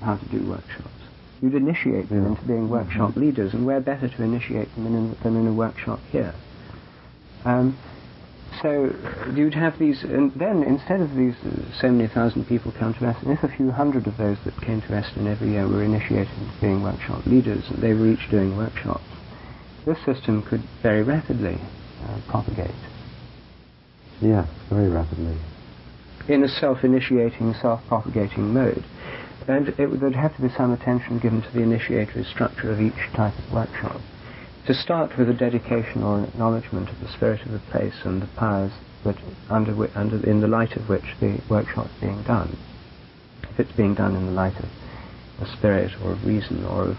how 0.01 0.15
to 0.15 0.25
do 0.25 0.39
workshops. 0.45 1.03
You'd 1.41 1.55
initiate 1.55 2.09
them 2.09 2.23
Yeah. 2.23 2.29
into 2.29 2.45
being 2.45 2.69
workshop 2.69 3.15
leaders, 3.15 3.53
and 3.53 3.65
where 3.65 3.79
better 3.79 4.07
to 4.07 4.23
initiate 4.23 4.73
them 4.75 4.85
in, 4.87 5.15
than 5.23 5.37
in 5.37 5.47
a 5.47 5.53
workshop 5.53 6.01
here? 6.11 6.35
Um, 7.45 7.79
so 8.61 8.93
you'd 9.35 9.53
have 9.53 9.79
these, 9.79 10.03
and 10.03 10.33
then 10.33 10.63
instead 10.63 11.01
of 11.01 11.15
these 11.15 11.35
uh, 11.45 11.79
so 11.79 11.89
many 11.89 12.07
thousand 12.07 12.45
people 12.45 12.71
come 12.77 12.93
to 12.95 12.99
Esalen, 12.99 13.37
if 13.37 13.43
a 13.43 13.55
few 13.55 13.71
hundred 13.71 14.07
of 14.07 14.17
those 14.17 14.37
that 14.45 14.59
came 14.61 14.81
to 14.81 14.87
Esalen 14.89 15.27
every 15.31 15.51
year 15.51 15.67
were 15.67 15.83
initiated 15.83 16.33
into 16.37 16.59
being 16.59 16.83
workshop 16.83 17.25
leaders, 17.25 17.63
and 17.69 17.81
they 17.81 17.93
were 17.93 18.07
each 18.07 18.29
doing 18.29 18.57
workshops, 18.57 19.03
this 19.85 19.97
system 20.05 20.43
could 20.43 20.61
very 20.81 21.03
rapidly 21.03 21.57
uh, 22.03 22.19
propagate 22.27 22.75
yes, 24.21 24.47
very 24.69 24.89
rapidly. 24.89 25.37
in 26.27 26.43
a 26.43 26.47
self-initiating, 26.47 27.53
self-propagating 27.61 28.53
mode. 28.53 28.85
And 29.47 29.69
it 29.79 29.87
would 29.87 29.99
there'd 29.99 30.15
have 30.15 30.35
to 30.35 30.41
be 30.41 30.49
some 30.55 30.71
attention 30.71 31.19
given 31.19 31.41
to 31.41 31.51
the 31.51 31.61
initiatory 31.61 32.23
structure 32.25 32.71
of 32.71 32.79
each 32.79 33.09
type 33.15 33.33
of 33.37 33.51
workshop. 33.51 33.99
To 34.67 34.73
start 34.75 35.17
with 35.17 35.27
a 35.27 35.33
dedication 35.33 36.03
or 36.03 36.19
an 36.19 36.25
acknowledgement 36.25 36.89
of 36.89 36.99
the 36.99 37.11
spirit 37.11 37.41
of 37.45 37.51
the 37.51 37.71
place 37.71 37.95
and 38.03 38.21
the 38.21 38.29
powers 38.37 38.71
that 39.03 39.17
under, 39.49 39.73
under 39.97 40.23
in 40.29 40.39
the 40.39 40.47
light 40.47 40.75
of 40.75 40.87
which 40.87 41.15
the 41.19 41.41
workshop 41.49 41.87
is 41.87 42.01
being 42.01 42.21
done. 42.23 42.55
If 43.41 43.59
it's 43.59 43.71
being 43.71 43.95
done 43.95 44.15
in 44.15 44.27
the 44.27 44.31
light 44.31 44.57
of 44.57 44.69
a 45.41 45.57
spirit 45.57 45.91
or 46.03 46.11
of 46.11 46.25
reason 46.25 46.63
or 46.63 46.89
of 46.89 46.97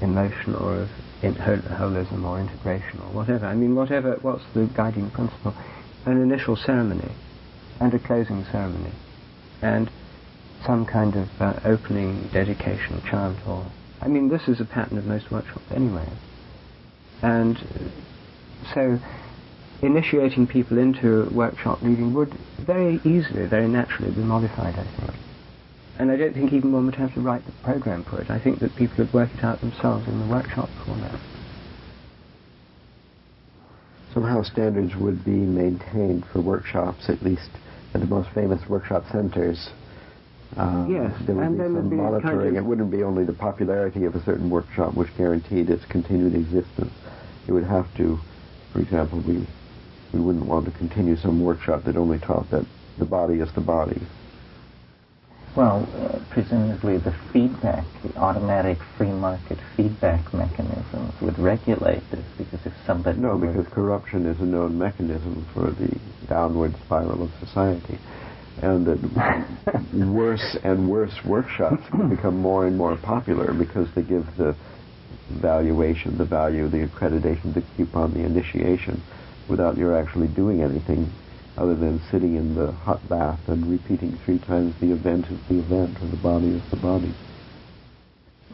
emotion 0.00 0.56
or 0.56 0.82
of 0.82 0.88
in, 1.22 1.34
holism 1.34 2.24
or 2.24 2.40
integration 2.40 2.98
or 3.00 3.12
whatever. 3.12 3.46
I 3.46 3.54
mean, 3.54 3.76
whatever. 3.76 4.18
What's 4.22 4.44
the 4.54 4.68
guiding 4.74 5.10
principle? 5.10 5.54
An 6.06 6.20
initial 6.20 6.56
ceremony 6.56 7.12
and 7.78 7.94
a 7.94 7.98
closing 7.98 8.44
ceremony, 8.50 8.92
and 9.62 9.90
some 10.66 10.84
kind 10.86 11.14
of 11.14 11.28
uh, 11.40 11.60
opening 11.64 12.28
dedication 12.32 13.00
chant 13.08 13.38
or. 13.46 13.64
I 14.02 14.08
mean, 14.08 14.28
this 14.28 14.48
is 14.48 14.60
a 14.60 14.64
pattern 14.64 14.98
of 14.98 15.04
most 15.04 15.30
workshops 15.30 15.64
anyway. 15.70 16.08
And 17.22 17.58
so, 18.74 18.98
initiating 19.82 20.46
people 20.46 20.78
into 20.78 21.28
workshop 21.32 21.82
leading 21.82 22.14
would 22.14 22.34
very 22.60 23.00
easily, 23.04 23.46
very 23.46 23.68
naturally 23.68 24.10
be 24.12 24.20
modified, 24.22 24.74
I 24.78 24.84
think. 24.84 25.14
And 25.98 26.10
I 26.10 26.16
don't 26.16 26.32
think 26.32 26.52
even 26.52 26.72
one 26.72 26.86
would 26.86 26.94
have 26.94 27.12
to 27.14 27.20
write 27.20 27.44
the 27.44 27.52
program 27.62 28.04
for 28.04 28.20
it. 28.22 28.30
I 28.30 28.38
think 28.38 28.60
that 28.60 28.74
people 28.74 28.96
would 29.04 29.12
work 29.12 29.30
it 29.36 29.44
out 29.44 29.60
themselves 29.60 30.08
in 30.08 30.18
the 30.18 30.26
workshop 30.34 30.70
format. 30.86 31.18
Somehow 34.14 34.42
standards 34.42 34.96
would 34.96 35.24
be 35.24 35.30
maintained 35.30 36.24
for 36.32 36.40
workshops, 36.40 37.08
at 37.08 37.22
least 37.22 37.50
at 37.94 38.00
the 38.00 38.06
most 38.06 38.28
famous 38.34 38.60
workshop 38.68 39.04
centers. 39.12 39.70
Um, 40.56 40.90
Yes, 40.90 41.12
there 41.26 41.36
would 41.36 41.44
and 41.44 41.56
be 41.58 41.62
some 41.64 41.88
be 41.90 41.96
kind 41.96 42.12
monitoring. 42.12 42.56
of- 42.56 42.64
It 42.64 42.66
wouldn't 42.66 42.90
be 42.90 43.04
only 43.04 43.24
the 43.24 43.32
popularity 43.32 44.04
of 44.04 44.16
a 44.16 44.22
certain 44.24 44.50
workshop 44.50 44.94
which 44.94 45.14
guaranteed 45.16 45.70
its 45.70 45.84
continued 45.84 46.34
existence. 46.34 46.92
It 47.48 47.52
would 47.52 47.64
have 47.64 47.92
to, 47.96 48.18
for 48.72 48.80
example, 48.80 49.20
we 49.20 49.46
we 50.12 50.20
wouldn't 50.20 50.46
want 50.46 50.64
to 50.64 50.72
continue 50.72 51.16
some 51.16 51.40
workshop 51.40 51.84
that 51.84 51.96
only 51.96 52.18
taught 52.18 52.50
that 52.50 52.66
the 52.98 53.04
body 53.04 53.38
is 53.38 53.48
the 53.54 53.60
body. 53.60 54.00
Well, 55.56 55.86
uh, 55.96 56.18
presumably 56.30 56.98
the 56.98 57.14
feedback, 57.32 57.84
the 58.02 58.16
automatic 58.18 58.78
free 58.96 59.10
market 59.10 59.58
feedback 59.76 60.32
mechanisms 60.32 61.12
would 61.20 61.38
regulate 61.38 62.08
this 62.10 62.24
because 62.38 62.60
if 62.64 62.72
somebody 62.86 63.18
No, 63.18 63.36
because 63.36 63.66
corruption 63.72 64.26
is 64.26 64.38
a 64.40 64.44
known 64.44 64.78
mechanism 64.78 65.46
for 65.52 65.70
the 65.70 65.90
downward 66.28 66.74
spiral 66.84 67.24
of 67.24 67.30
society. 67.40 67.98
And 68.62 68.86
that 68.86 69.00
worse 69.92 70.56
and 70.62 70.88
worse 70.88 71.18
workshops 71.24 71.82
become 72.08 72.38
more 72.38 72.66
and 72.66 72.76
more 72.76 72.96
popular 72.96 73.52
because 73.52 73.88
they 73.96 74.02
give 74.02 74.26
the 74.36 74.54
valuation, 75.30 76.18
the 76.18 76.24
value, 76.24 76.68
the 76.68 76.86
accreditation, 76.86 77.54
the 77.54 77.62
coupon, 77.76 78.12
the 78.14 78.20
initiation, 78.20 79.02
without 79.48 79.76
your 79.76 79.96
actually 79.96 80.28
doing 80.28 80.62
anything 80.62 81.10
other 81.56 81.74
than 81.74 82.00
sitting 82.10 82.36
in 82.36 82.54
the 82.54 82.72
hot 82.72 83.06
bath 83.08 83.40
and 83.48 83.66
repeating 83.66 84.18
three 84.24 84.38
times 84.38 84.74
the 84.80 84.92
event 84.92 85.26
is 85.26 85.38
the 85.48 85.58
event 85.58 85.96
or 86.00 86.06
the 86.08 86.16
body 86.16 86.48
is 86.48 86.62
the 86.70 86.76
body. 86.76 87.12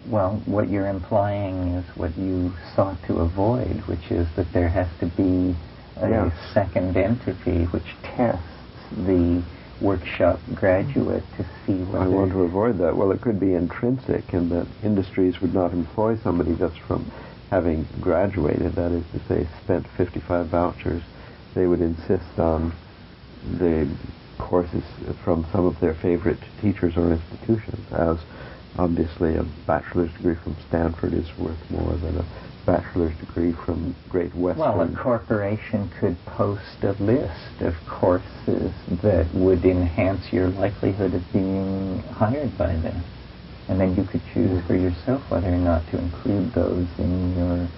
Well, 0.08 0.40
what 0.46 0.70
you're 0.70 0.88
implying 0.88 1.74
is 1.74 1.84
what 1.96 2.16
you 2.16 2.52
sought 2.74 3.02
to 3.06 3.18
avoid, 3.18 3.80
which 3.86 4.10
is 4.10 4.26
that 4.36 4.52
there 4.52 4.68
has 4.68 4.88
to 5.00 5.06
be 5.06 5.54
a 5.96 6.32
second 6.52 6.96
entity 6.96 7.64
which 7.66 7.86
tests 8.02 8.42
the 8.96 9.42
workshop 9.80 10.40
graduate 10.54 11.24
to 11.36 11.44
see 11.64 11.72
whether 11.72 12.04
I 12.04 12.08
want 12.08 12.32
to 12.32 12.42
avoid 12.42 12.78
that. 12.78 12.96
Well, 12.96 13.12
it 13.12 13.20
could 13.20 13.38
be 13.38 13.54
intrinsic 13.54 14.24
in 14.32 14.48
that 14.50 14.66
industries 14.82 15.40
would 15.40 15.54
not 15.54 15.72
employ 15.72 16.16
somebody 16.22 16.54
just 16.54 16.80
from 16.80 17.10
having 17.50 17.86
graduated, 18.00 18.74
that 18.74 18.92
is 18.92 19.04
to 19.12 19.20
say, 19.28 19.46
spent 19.62 19.86
55 19.96 20.46
vouchers, 20.46 21.02
they 21.54 21.66
would 21.66 21.80
insist 21.80 22.38
on 22.38 22.74
the 23.58 23.88
courses 24.38 24.84
from 25.24 25.46
some 25.52 25.66
of 25.66 25.78
their 25.80 25.94
favorite 25.94 26.42
teachers 26.60 26.96
or 26.96 27.12
institutions, 27.12 27.86
as 27.92 28.18
obviously 28.78 29.36
a 29.36 29.42
bachelor's 29.66 30.12
degree 30.12 30.34
from 30.42 30.56
Stanford 30.68 31.14
is 31.14 31.26
worth 31.38 31.70
more 31.70 31.96
than 31.96 32.18
a 32.18 32.26
bachelor's 32.66 33.16
degree 33.18 33.52
from 33.64 33.94
Great 34.08 34.34
Western. 34.34 34.78
Well, 34.78 34.80
a 34.82 35.02
corporation 35.02 35.90
could 36.00 36.16
post 36.26 36.82
a 36.82 36.92
list 37.02 37.60
of 37.60 37.74
courses 37.88 38.72
that 39.02 39.26
would 39.32 39.64
enhance 39.64 40.32
your 40.32 40.48
likelihood 40.48 41.14
of 41.14 41.32
being 41.32 42.02
hired 42.12 42.58
by 42.58 42.74
them. 42.74 43.02
And 43.68 43.80
then 43.80 43.96
you 43.96 44.04
could 44.04 44.22
choose 44.34 44.62
for 44.66 44.76
yourself 44.76 45.22
whether 45.30 45.48
or 45.48 45.56
not 45.58 45.88
to 45.90 45.98
include 45.98 46.52
those 46.54 46.86
in 46.98 47.36
your, 47.36 47.68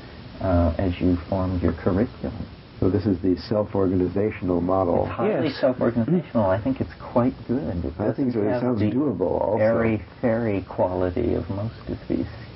uh, 0.47 0.75
as 0.79 0.93
you 1.01 1.17
formed 1.29 1.63
your 1.63 1.73
curriculum. 1.75 2.47
So 2.81 2.89
this 2.89 3.07
is 3.07 3.19
the 3.21 3.37
self-organizational 3.49 4.61
model. 4.61 5.07
It's 5.07 5.15
highly 5.15 5.49
Yes. 5.49 5.61
self-organizational. 5.61 6.49
I 6.49 6.61
think 6.61 6.81
it's 6.81 6.95
quite 6.95 7.35
good. 7.49 7.85
It 7.85 7.93
I 7.99 8.13
think 8.13 8.33
so. 8.33 8.41
It 8.43 8.61
sounds 8.61 8.81
doable 8.83 9.41
also. 9.41 9.59
Airy 9.59 10.03
fairy 10.21 10.63
quality 10.63 11.35
of 11.35 11.49
most 11.51 11.89
of 11.89 11.99
these 12.09 12.27
schemes. 12.27 12.48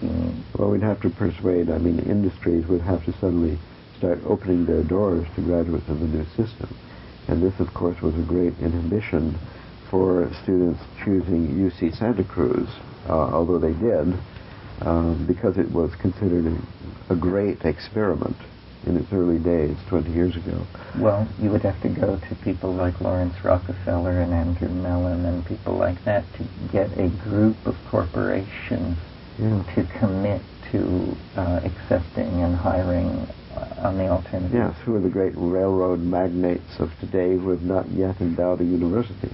Well, 0.59 0.71
we'd 0.71 0.83
have 0.83 1.01
to 1.03 1.11
persuade, 1.11 1.71
I 1.71 1.79
mean, 1.79 1.99
industries 2.01 2.67
would 2.67 2.83
have 2.83 3.05
to 3.05 3.12
suddenly 3.15 3.59
start 3.99 4.19
opening 4.27 4.67
their 4.67 4.83
doors 4.83 5.27
to 5.37 5.43
graduates 5.43 5.88
of 5.88 6.01
the 6.01 6.07
new 6.07 6.25
system. 6.37 6.75
And 7.29 7.43
this, 7.43 7.59
of 7.61 7.73
course, 7.73 8.01
was 8.03 8.15
a 8.17 8.23
great 8.23 8.59
inhibition 8.59 9.38
for 9.91 10.29
students 10.43 10.81
choosing 11.05 11.49
UC 11.49 11.97
Santa 11.97 12.25
Cruz, 12.25 12.69
uh, 13.09 13.12
although 13.12 13.59
they 13.59 13.75
did, 13.75 14.19
um, 14.81 15.25
because 15.27 15.57
it 15.57 15.71
was 15.71 15.95
considered 15.97 16.59
a, 17.11 17.15
great 17.15 17.65
experiment 17.65 18.37
in 18.87 18.97
its 18.97 19.12
early 19.12 19.38
days, 19.38 19.77
20 19.88 20.11
years 20.11 20.35
ago. 20.35 20.67
Well, 20.99 21.29
you 21.38 21.51
would 21.51 21.62
have 21.62 21.81
to 21.83 21.88
go 21.88 22.19
to 22.19 22.35
people 22.37 22.73
like 22.73 23.01
Laurance 23.01 23.45
Rockefeller 23.45 24.21
and 24.21 24.33
Andrew 24.33 24.71
Mellon 24.71 25.25
and 25.27 25.47
people 25.47 25.77
like 25.77 26.03
that 26.05 26.25
to 26.38 26.45
get 26.73 26.91
a 26.99 27.09
group 27.09 27.57
of 27.67 27.77
corporations. 27.91 28.97
To 29.42 29.88
commit 29.98 30.40
to 30.70 31.16
uh, 31.37 31.61
accepting 31.64 32.42
and 32.42 32.55
hiring 32.57 33.09
uh, 33.57 33.87
on 33.87 33.98
the 33.98 34.09
alternative. 34.09 34.55
Yes, 34.55 34.74
who 34.85 34.94
are 34.94 35.00
the 35.00 35.09
great 35.09 35.33
railroad 35.37 36.00
magnates 36.00 36.78
of 36.78 36.90
today 37.00 37.37
who 37.37 37.50
have 37.50 37.62
not 37.62 37.90
yet 37.90 38.20
endowed 38.20 38.61
a 38.61 38.64
university? 38.64 39.31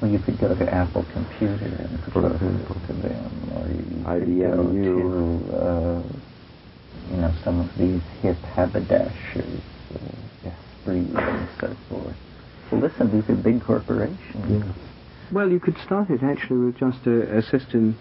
Well, 0.00 0.10
you 0.10 0.18
could 0.18 0.38
go 0.38 0.54
to 0.54 0.72
Apple 0.74 1.04
Computer 1.12 1.64
and 1.64 2.12
For 2.12 2.22
to 2.22 2.28
them, 2.28 3.52
or 3.54 3.68
you 3.68 4.26
IBM 4.26 4.56
could 4.56 4.66
go 4.66 4.72
U. 4.72 5.42
to, 5.50 5.56
uh, 5.56 6.02
you 7.10 7.16
know, 7.20 7.32
some 7.42 7.60
of 7.60 7.76
these 7.76 8.02
hip 8.22 8.36
haberdashers, 8.54 9.60
uh, 9.94 10.48
Esprit 10.48 11.08
and 11.16 11.48
so 11.60 11.76
forth. 11.88 12.16
Well, 12.70 12.80
listen, 12.82 13.10
these 13.10 13.28
are 13.28 13.34
big 13.34 13.62
corporations. 13.64 14.64
Well, 15.32 15.50
you 15.50 15.58
could 15.60 15.76
start 15.78 16.10
it 16.10 16.22
actually 16.22 16.66
with 16.66 16.76
just 16.78 17.06
a, 17.06 17.38
a 17.38 17.42
system, 17.42 17.98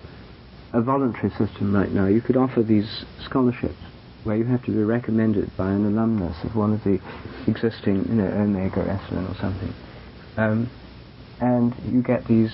a 0.73 0.81
voluntary 0.81 1.29
system 1.31 1.73
right 1.73 1.91
now. 1.91 2.07
You 2.07 2.21
could 2.21 2.37
offer 2.37 2.61
these 2.61 3.05
scholarships 3.23 3.79
where 4.23 4.35
you 4.35 4.45
have 4.45 4.63
to 4.65 4.71
be 4.71 4.83
recommended 4.83 5.55
by 5.55 5.71
an 5.71 5.85
alumnus 5.85 6.35
of 6.43 6.55
one 6.55 6.73
of 6.73 6.83
the 6.83 6.99
existing, 7.47 8.05
you 8.09 8.15
know, 8.15 8.27
Omega 8.27 8.81
or 8.81 8.85
Esalen 8.85 9.31
or 9.31 9.37
something. 9.39 9.73
Um, 10.35 10.69
and 11.39 11.73
you 11.91 12.01
get 12.01 12.27
these 12.27 12.51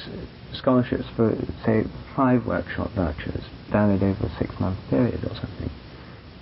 scholarships 0.54 1.06
for, 1.16 1.36
say, 1.66 1.84
five 2.16 2.46
workshop 2.46 2.92
vouchers, 2.94 3.44
valid 3.72 4.04
over 4.04 4.28
a 4.28 4.38
six-month 4.38 4.78
period 4.90 5.24
or 5.24 5.36
something. 5.36 5.72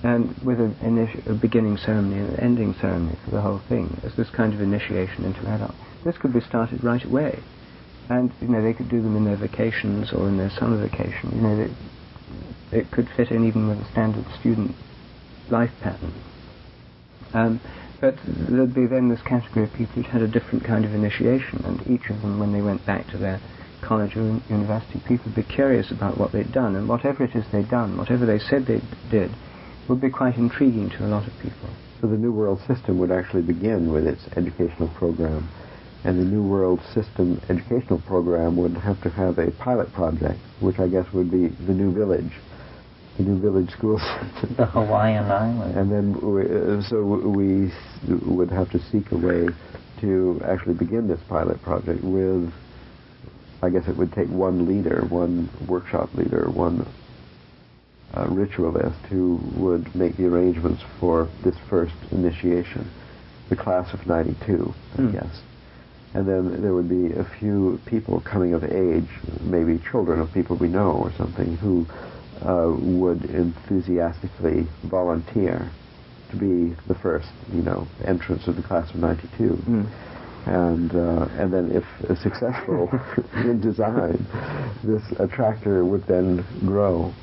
And 0.03 0.35
with 0.43 0.59
a, 0.59 0.75
initi- 0.83 1.25
a 1.29 1.33
beginning 1.33 1.77
ceremony 1.77 2.19
and 2.19 2.33
an 2.33 2.39
ending 2.39 2.75
ceremony 2.81 3.17
for 3.23 3.31
the 3.31 3.41
whole 3.41 3.61
thing, 3.69 4.01
as 4.03 4.13
this 4.15 4.29
kind 4.31 4.53
of 4.53 4.59
initiation 4.59 5.23
into 5.23 5.47
adult. 5.47 5.75
This 6.03 6.17
could 6.17 6.33
be 6.33 6.41
started 6.41 6.83
right 6.83 7.03
away 7.05 7.39
and 8.11 8.33
you 8.41 8.47
know 8.47 8.61
they 8.61 8.73
could 8.73 8.89
do 8.89 9.01
them 9.01 9.15
in 9.15 9.23
their 9.23 9.37
vacations 9.37 10.11
or 10.11 10.27
in 10.27 10.37
their 10.37 10.49
summer 10.49 10.77
vacation. 10.77 11.31
You 11.33 11.41
know, 11.41 11.55
they, 11.55 12.77
it 12.79 12.91
could 12.91 13.07
fit 13.15 13.31
in 13.31 13.47
even 13.47 13.69
with 13.69 13.79
a 13.79 13.91
standard 13.91 14.25
student 14.39 14.75
life 15.49 15.71
pattern. 15.81 16.13
Um, 17.33 17.61
but 18.01 18.15
there'd 18.25 18.73
be 18.73 18.87
then 18.87 19.09
this 19.09 19.21
category 19.21 19.65
of 19.65 19.73
people 19.73 19.95
who'd 19.95 20.07
had 20.07 20.21
a 20.21 20.27
different 20.27 20.65
kind 20.65 20.83
of 20.85 20.93
initiation, 20.93 21.63
and 21.63 21.79
each 21.87 22.09
of 22.09 22.21
them, 22.21 22.39
when 22.39 22.51
they 22.51 22.61
went 22.61 22.85
back 22.85 23.07
to 23.11 23.17
their 23.17 23.39
college 23.81 24.15
or 24.15 24.21
un- 24.21 24.43
university, 24.49 24.99
people 25.07 25.25
would 25.25 25.35
be 25.35 25.43
curious 25.43 25.91
about 25.91 26.17
what 26.17 26.31
they'd 26.31 26.51
done, 26.51 26.75
and 26.75 26.89
whatever 26.89 27.23
it 27.23 27.35
is 27.35 27.45
they'd 27.51 27.69
done, 27.69 27.97
whatever 27.97 28.25
they 28.25 28.39
said 28.39 28.65
they 28.65 28.81
did, 29.09 29.31
would 29.87 30.01
be 30.01 30.09
quite 30.09 30.35
intriguing 30.35 30.89
to 30.89 31.05
a 31.05 31.09
lot 31.09 31.27
of 31.27 31.39
people. 31.39 31.69
So 32.01 32.07
the 32.07 32.17
New 32.17 32.31
World 32.31 32.59
System 32.67 32.97
would 32.97 33.11
actually 33.11 33.43
begin 33.43 33.91
with 33.91 34.07
its 34.07 34.27
educational 34.35 34.89
program, 34.89 35.47
and 36.03 36.19
the 36.19 36.25
New 36.25 36.41
World 36.43 36.81
System 36.93 37.39
educational 37.49 37.99
program 38.01 38.55
would 38.57 38.75
have 38.77 39.01
to 39.03 39.09
have 39.09 39.37
a 39.37 39.51
pilot 39.51 39.91
project, 39.93 40.39
which 40.59 40.79
I 40.79 40.87
guess 40.87 41.05
would 41.13 41.29
be 41.29 41.47
the 41.65 41.73
New 41.73 41.91
Village, 41.93 42.31
the 43.17 43.23
New 43.23 43.39
Village 43.39 43.69
school 43.71 43.99
system. 44.31 44.55
The 44.57 44.65
Hawaiian 44.65 45.25
Islands. 45.25 45.77
And 45.77 45.91
then 45.91 46.13
we, 46.21 46.41
uh, 46.43 46.81
so 46.89 47.03
we 47.03 47.71
would 48.25 48.49
have 48.49 48.69
to 48.71 48.79
seek 48.91 49.11
a 49.11 49.17
way 49.17 49.47
to 50.01 50.41
actually 50.45 50.73
begin 50.73 51.07
this 51.07 51.19
pilot 51.29 51.61
project 51.61 52.03
with, 52.03 52.51
I 53.61 53.69
guess 53.69 53.87
it 53.87 53.95
would 53.95 54.11
take 54.13 54.29
one 54.29 54.65
leader, 54.65 55.05
one 55.09 55.49
workshop 55.67 56.09
leader, 56.15 56.49
one 56.49 56.87
uh, 58.17 58.27
ritualist 58.27 58.97
who 59.09 59.39
would 59.55 59.93
make 59.95 60.17
the 60.17 60.25
arrangements 60.25 60.81
for 60.99 61.29
this 61.43 61.55
first 61.69 61.93
initiation, 62.11 62.89
the 63.49 63.55
class 63.55 63.93
of 63.93 64.05
92, 64.07 64.73
I 64.93 64.97
Hmm. 64.97 65.11
guess. 65.11 65.41
And 66.13 66.27
then 66.27 66.61
there 66.61 66.73
would 66.73 66.89
be 66.89 67.13
a 67.13 67.23
few 67.39 67.79
people 67.85 68.19
coming 68.21 68.53
of 68.53 68.63
age, 68.63 69.09
maybe 69.41 69.79
children 69.91 70.19
of 70.19 70.31
people 70.33 70.57
we 70.57 70.67
know 70.67 70.91
or 70.91 71.13
something, 71.13 71.55
who 71.57 71.87
uh, 72.41 72.69
would 72.77 73.23
enthusiastically 73.25 74.67
volunteer 74.83 75.71
to 76.31 76.35
be 76.37 76.75
the 76.87 76.95
first, 76.95 77.29
you 77.53 77.61
know, 77.61 77.87
entrance 78.05 78.47
of 78.47 78.55
the 78.55 78.63
class 78.63 78.89
of 78.89 78.97
92. 78.97 79.43
Mm. 79.43 79.87
And, 80.47 80.95
uh, 80.95 81.27
and 81.37 81.53
then 81.53 81.71
if 81.71 81.85
successful 82.19 82.89
in 83.35 83.61
design, 83.61 84.25
this 84.83 85.03
attractor 85.19 85.85
would 85.85 86.03
then 86.07 86.45
grow. 86.65 87.13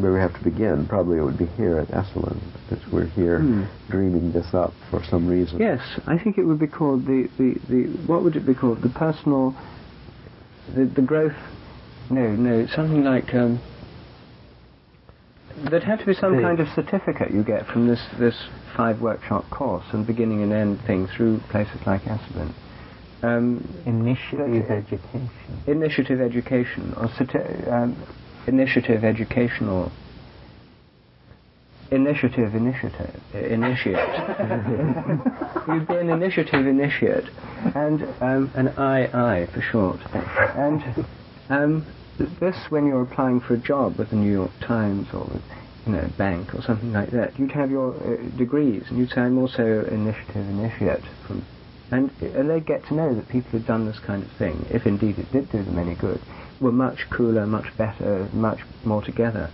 Where 0.00 0.14
we 0.14 0.20
have 0.20 0.32
to 0.34 0.42
begin, 0.42 0.86
probably 0.86 1.18
it 1.18 1.22
would 1.22 1.36
be 1.36 1.46
here 1.58 1.78
at 1.78 1.88
Esalen, 1.88 2.40
because 2.68 2.86
we're 2.90 3.04
here 3.08 3.40
Hmm. 3.40 3.64
dreaming 3.90 4.32
this 4.32 4.54
up 4.54 4.72
for 4.90 5.02
some 5.04 5.26
reason. 5.26 5.58
Yes, 5.60 5.80
I 6.06 6.16
think 6.16 6.38
it 6.38 6.44
would 6.44 6.58
be 6.58 6.66
called 6.66 7.04
the, 7.06 7.28
the, 7.36 7.54
the 7.68 7.82
what 8.06 8.22
would 8.22 8.34
it 8.36 8.46
be 8.46 8.54
called? 8.54 8.80
The 8.80 8.88
personal, 8.88 9.54
the, 10.74 10.86
the 10.86 11.02
growth, 11.02 11.36
no, 12.08 12.30
no, 12.30 12.66
something 12.68 13.04
like, 13.04 13.34
um, 13.34 13.60
there'd 15.68 15.84
have 15.84 15.98
to 16.00 16.06
be 16.06 16.14
some 16.14 16.36
The- 16.36 16.42
kind 16.42 16.60
of 16.60 16.68
certificate 16.68 17.30
you 17.32 17.42
get 17.42 17.66
from 17.66 17.86
this, 17.86 18.00
this 18.18 18.36
five 18.74 19.02
workshop 19.02 19.50
course 19.50 19.84
and 19.92 20.06
beginning 20.06 20.42
and 20.42 20.52
end 20.52 20.80
thing 20.86 21.08
through 21.08 21.40
places 21.50 21.80
like 21.86 22.04
Esalen. 22.04 22.52
Um, 23.22 23.68
Initiative 23.84 24.70
education. 24.70 25.28
initiative 25.66 26.20
education 26.22 26.94
or 26.96 27.08
certi- 27.08 27.70
um, 27.70 27.94
initiative 28.46 29.04
educational. 29.04 29.90
Initiative 31.90 32.54
initiative. 32.54 33.20
Uh, 33.34 33.38
initiate. 33.38 33.96
You'd 35.68 35.88
be 35.88 35.96
an 35.96 36.10
initiative 36.10 36.66
initiate. 36.66 37.28
And 37.74 38.02
um, 38.20 38.50
an 38.54 38.68
II 38.68 39.46
for 39.46 39.60
short. 39.60 40.00
And 40.56 41.06
um, 41.48 41.86
this 42.18 42.56
when 42.70 42.86
you're 42.86 43.02
applying 43.02 43.40
for 43.40 43.54
a 43.54 43.58
job 43.58 43.98
with 43.98 44.10
the 44.10 44.16
New 44.16 44.30
York 44.30 44.52
Times 44.60 45.08
or 45.12 45.24
with 45.24 45.42
you 45.86 45.92
know 45.92 46.08
bank 46.18 46.54
or 46.54 46.62
something 46.62 46.92
like 46.92 47.10
that 47.10 47.38
you'd 47.38 47.52
have 47.52 47.70
your 47.70 47.94
uh, 47.94 48.16
degrees. 48.36 48.84
And 48.88 48.98
you'd 48.98 49.10
say 49.10 49.22
I'm 49.22 49.38
also 49.38 49.84
initiative 49.86 50.48
initiate. 50.48 51.04
From 51.26 51.44
and, 51.90 52.10
and 52.22 52.48
they 52.48 52.60
get 52.60 52.84
to 52.86 52.94
know 52.94 53.14
that 53.14 53.28
people 53.28 53.50
who've 53.50 53.66
done 53.66 53.86
this 53.86 53.98
kind 53.98 54.22
of 54.22 54.30
thing, 54.32 54.64
if 54.70 54.86
indeed 54.86 55.18
it 55.18 55.30
did 55.32 55.50
do 55.50 55.62
them 55.62 55.78
any 55.78 55.94
good, 55.96 56.20
were 56.60 56.72
much 56.72 57.08
cooler, 57.10 57.46
much 57.46 57.76
better, 57.76 58.28
much 58.32 58.60
more 58.84 59.02
together, 59.02 59.50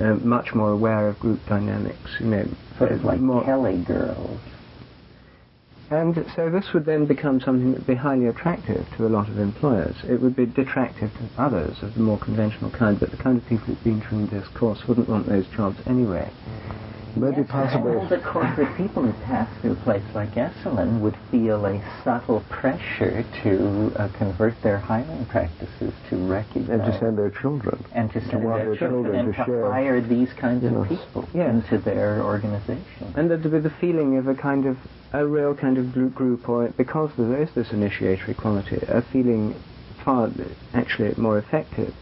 um, 0.00 0.26
much 0.28 0.54
more 0.54 0.72
aware 0.72 1.08
of 1.08 1.18
group 1.18 1.44
dynamics. 1.46 2.10
You 2.18 2.26
know, 2.26 2.48
Sort 2.78 2.92
of 2.92 3.04
like 3.04 3.20
more. 3.20 3.44
Kelly 3.44 3.82
girls. 3.86 4.40
And 5.90 6.24
so 6.36 6.48
this 6.50 6.72
would 6.72 6.84
then 6.84 7.04
become 7.06 7.40
something 7.40 7.72
that 7.72 7.78
would 7.78 7.86
be 7.86 7.96
highly 7.96 8.26
attractive 8.26 8.86
to 8.96 9.06
a 9.06 9.08
lot 9.08 9.28
of 9.28 9.38
employers. 9.38 9.96
It 10.08 10.20
would 10.20 10.36
be 10.36 10.46
detractive 10.46 11.10
to 11.14 11.42
others 11.42 11.82
of 11.82 11.94
the 11.94 12.00
more 12.00 12.18
conventional 12.18 12.70
kind, 12.70 12.98
but 12.98 13.10
the 13.10 13.16
kind 13.16 13.36
of 13.38 13.46
people 13.46 13.66
who've 13.66 13.84
been 13.84 14.00
through 14.00 14.26
this 14.26 14.46
course 14.54 14.86
wouldn't 14.86 15.08
want 15.08 15.28
those 15.28 15.48
jobs 15.48 15.78
anyway. 15.86 16.30
Maybe 17.16 17.38
Yes, 17.42 17.50
possible. 17.50 17.98
All 17.98 18.08
the 18.08 18.18
corporate 18.18 18.76
people 18.76 19.02
who 19.02 19.12
pass 19.24 19.48
through 19.60 19.72
a 19.72 19.76
place 19.76 20.04
like 20.14 20.34
Esalen 20.34 21.00
would 21.00 21.16
feel 21.30 21.64
a 21.66 21.82
subtle 22.04 22.40
pressure 22.48 23.24
to 23.42 23.92
uh, 23.98 24.08
convert 24.16 24.60
their 24.62 24.78
hiring 24.78 25.26
practices 25.26 25.92
to 26.08 26.16
recognize 26.16 26.80
And 26.80 26.92
to 26.92 26.98
send 26.98 27.18
their 27.18 27.30
children. 27.30 27.84
and 27.92 28.10
to 28.12 28.20
send 28.28 28.44
want 28.44 28.62
their 28.62 28.74
their 28.76 28.88
children 28.88 29.14
and 29.16 29.32
to 29.34 29.38
to 29.38 29.44
share. 29.44 29.70
hire 29.72 30.00
these 30.00 30.32
kinds 30.34 30.64
of 30.64 30.88
people 30.88 31.28
Yes. 31.34 31.50
into 31.54 31.78
their 31.84 32.22
organization. 32.22 33.12
And 33.16 33.30
there'd 33.30 33.42
be 33.42 33.58
the 33.58 33.74
feeling 33.80 34.16
of 34.18 34.28
a 34.28 34.34
kind 34.34 34.66
of 34.66 34.76
a 35.12 35.26
real 35.26 35.54
kind 35.54 35.76
of 35.78 35.92
gr- 35.92 36.06
group, 36.06 36.48
or 36.48 36.68
because 36.76 37.10
there 37.18 37.42
is 37.42 37.50
this 37.54 37.72
initiatory 37.72 38.34
quality, 38.34 38.76
a 38.88 39.02
feeling 39.12 39.60
far 40.04 40.30
actually 40.72 41.12
more 41.16 41.38
effective 41.38 41.92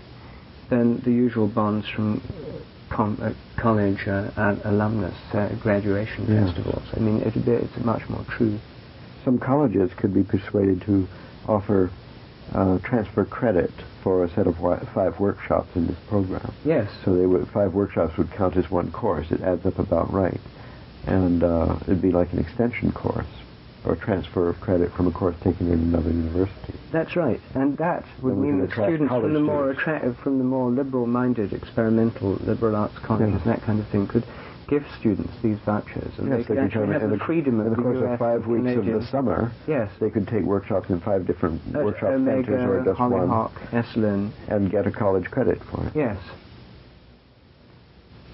than 0.68 1.00
the 1.00 1.10
usual 1.10 1.46
bonds 1.46 1.88
from 1.88 2.20
uh, 2.28 2.58
com- 2.98 3.18
uh, 3.22 3.30
college 3.62 4.02
uh, 4.08 4.30
and 4.36 4.60
alumnus 4.66 5.16
uh, 5.32 5.54
graduation 5.62 6.26
Yeah. 6.26 6.44
festivals. 6.44 6.82
I 6.96 7.00
mean, 7.00 7.22
it'd 7.22 7.44
be, 7.46 7.52
it's 7.52 7.78
much 7.84 8.02
more 8.10 8.24
true. 8.36 8.58
Some 9.24 9.38
colleges 9.38 9.90
could 10.00 10.12
be 10.12 10.24
persuaded 10.24 10.82
to 10.86 11.08
offer 11.46 11.92
uh, 12.54 12.78
transfer 12.84 13.24
credit 13.24 13.70
for 14.02 14.24
a 14.24 14.28
set 14.30 14.46
of 14.46 14.54
wi- 14.56 14.82
five 14.94 15.14
workshops 15.20 15.70
in 15.76 15.86
this 15.86 15.98
program. 16.08 16.50
Yes. 16.64 16.90
So 17.04 17.14
they 17.14 17.26
would 17.26 17.46
five 17.54 17.72
workshops 17.72 18.12
would 18.18 18.30
count 18.36 18.56
as 18.56 18.68
one 18.70 18.90
course. 18.90 19.26
It 19.30 19.40
adds 19.42 19.64
up 19.66 19.78
about 19.78 20.12
right, 20.12 20.40
and 21.06 21.44
uh, 21.44 21.76
it'd 21.86 22.02
be 22.02 22.10
like 22.10 22.32
an 22.32 22.40
extension 22.40 22.90
course 22.92 23.30
or 23.88 23.96
transfer 23.96 24.48
of 24.50 24.60
credit 24.60 24.92
from 24.92 25.06
a 25.06 25.10
course 25.10 25.34
taken 25.42 25.72
in 25.72 25.78
another 25.78 26.10
university. 26.10 26.74
That's 26.92 27.16
right, 27.16 27.40
and 27.54 27.76
that 27.78 28.04
would 28.22 28.32
Then 28.34 28.40
we 28.40 28.46
mean 28.48 28.60
that 28.60 28.72
students 28.72 28.98
from 28.98 29.08
college 29.08 29.32
the 29.32 29.40
more 29.40 29.70
attractive, 29.70 30.16
from 30.18 30.38
the 30.38 30.44
more 30.44 30.70
liberal-minded, 30.70 31.52
experimental 31.54 32.34
liberal 32.44 32.76
arts 32.76 32.98
colleges 32.98 33.30
Yeah. 33.30 33.36
and 33.36 33.44
that 33.46 33.62
kind 33.62 33.80
of 33.80 33.88
thing 33.88 34.06
could 34.06 34.24
give 34.68 34.84
students 35.00 35.32
these 35.42 35.56
vouchers, 35.64 36.12
and 36.18 36.30
they 36.30 36.38
Yes, 36.38 36.46
could 36.46 36.56
could 36.56 36.64
actually 36.66 36.92
have 36.92 37.02
in 37.04 37.10
the 37.10 37.16
the, 37.16 37.24
freedom 37.24 37.60
in 37.60 37.68
of 37.68 37.76
the 37.76 37.82
course 37.82 37.96
US 38.04 38.12
of 38.12 38.18
five 38.18 38.44
and 38.44 38.64
weeks 38.64 38.76
of 38.78 38.84
the 38.84 39.06
summer. 39.06 39.50
Yes. 39.66 39.90
They 39.98 40.10
could 40.10 40.28
take 40.28 40.42
workshops 40.44 40.90
in 40.90 41.00
five 41.00 41.26
different 41.26 41.62
uh, 41.74 41.78
At 41.78 41.84
workshop 41.86 42.10
centers 42.10 42.48
or 42.48 42.80
Omega, 42.80 42.90
just 42.90 43.00
one, 43.00 43.48
Esalen. 43.72 44.30
and 44.48 44.70
get 44.70 44.86
a 44.86 44.90
college 44.90 45.24
credit 45.30 45.58
for 45.70 45.86
it. 45.86 45.92
Yes. 45.96 46.18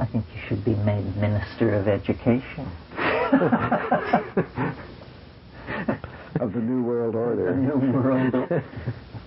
I 0.00 0.06
think 0.06 0.24
you 0.34 0.40
should 0.48 0.64
be 0.64 0.74
made 0.74 1.16
Minister 1.16 1.72
of 1.74 1.86
Education. 1.86 2.66
Of 6.40 6.52
the 6.52 6.60
New 6.60 6.82
World 6.82 7.14
Order. 7.14 7.52
The 7.52 7.56
New 7.56 7.92
World. 7.92 8.32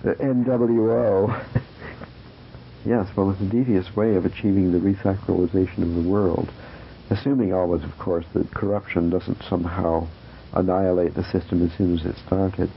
the 0.02 0.14
NWO. 0.14 1.44
yes, 2.84 3.08
well, 3.16 3.30
it's 3.30 3.40
a 3.40 3.48
devious 3.48 3.96
way 3.96 4.14
of 4.14 4.26
achieving 4.26 4.72
the 4.72 4.78
resacralization 4.78 5.82
of 5.82 5.94
the 5.94 6.08
world, 6.08 6.50
assuming 7.10 7.54
always, 7.54 7.82
of 7.82 7.96
course, 7.98 8.26
that 8.34 8.50
corruption 8.50 9.08
doesn't 9.10 9.42
somehow 9.48 10.06
annihilate 10.52 11.14
the 11.14 11.24
system 11.24 11.64
as 11.64 11.76
soon 11.76 11.98
as 11.98 12.04
it 12.04 12.16
started. 12.26 12.70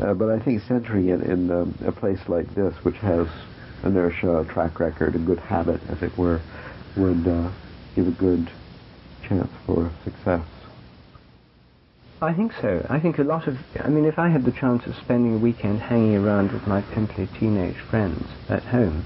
Uh, 0.00 0.14
but 0.14 0.30
I 0.30 0.38
think 0.42 0.62
centering 0.62 1.08
it 1.08 1.20
in 1.22 1.50
um, 1.50 1.74
a 1.84 1.92
place 1.92 2.20
like 2.28 2.54
this, 2.54 2.74
which 2.82 2.96
has 2.96 3.26
inertia, 3.84 4.40
a 4.40 4.44
track 4.46 4.80
record, 4.80 5.14
a 5.14 5.18
good 5.18 5.38
habit, 5.38 5.80
as 5.88 6.02
it 6.02 6.16
were, 6.18 6.40
would 6.96 7.26
uh, 7.26 7.50
give 7.94 8.08
a 8.08 8.12
good 8.12 8.50
chance 9.26 9.50
for 9.64 9.90
success. 10.04 10.44
I 12.22 12.32
think 12.32 12.52
so. 12.62 12.84
I 12.88 12.98
think 12.98 13.18
a 13.18 13.22
lot 13.24 13.46
of. 13.46 13.58
I 13.84 13.88
mean, 13.88 14.06
if 14.06 14.18
I 14.18 14.28
had 14.30 14.44
the 14.44 14.52
chance 14.52 14.86
of 14.86 14.94
spending 14.96 15.34
a 15.34 15.38
weekend 15.38 15.80
hanging 15.80 16.16
around 16.16 16.50
with 16.52 16.66
my 16.66 16.80
pimply 16.94 17.28
teenage 17.38 17.76
friends 17.90 18.26
at 18.48 18.62
home, 18.62 19.04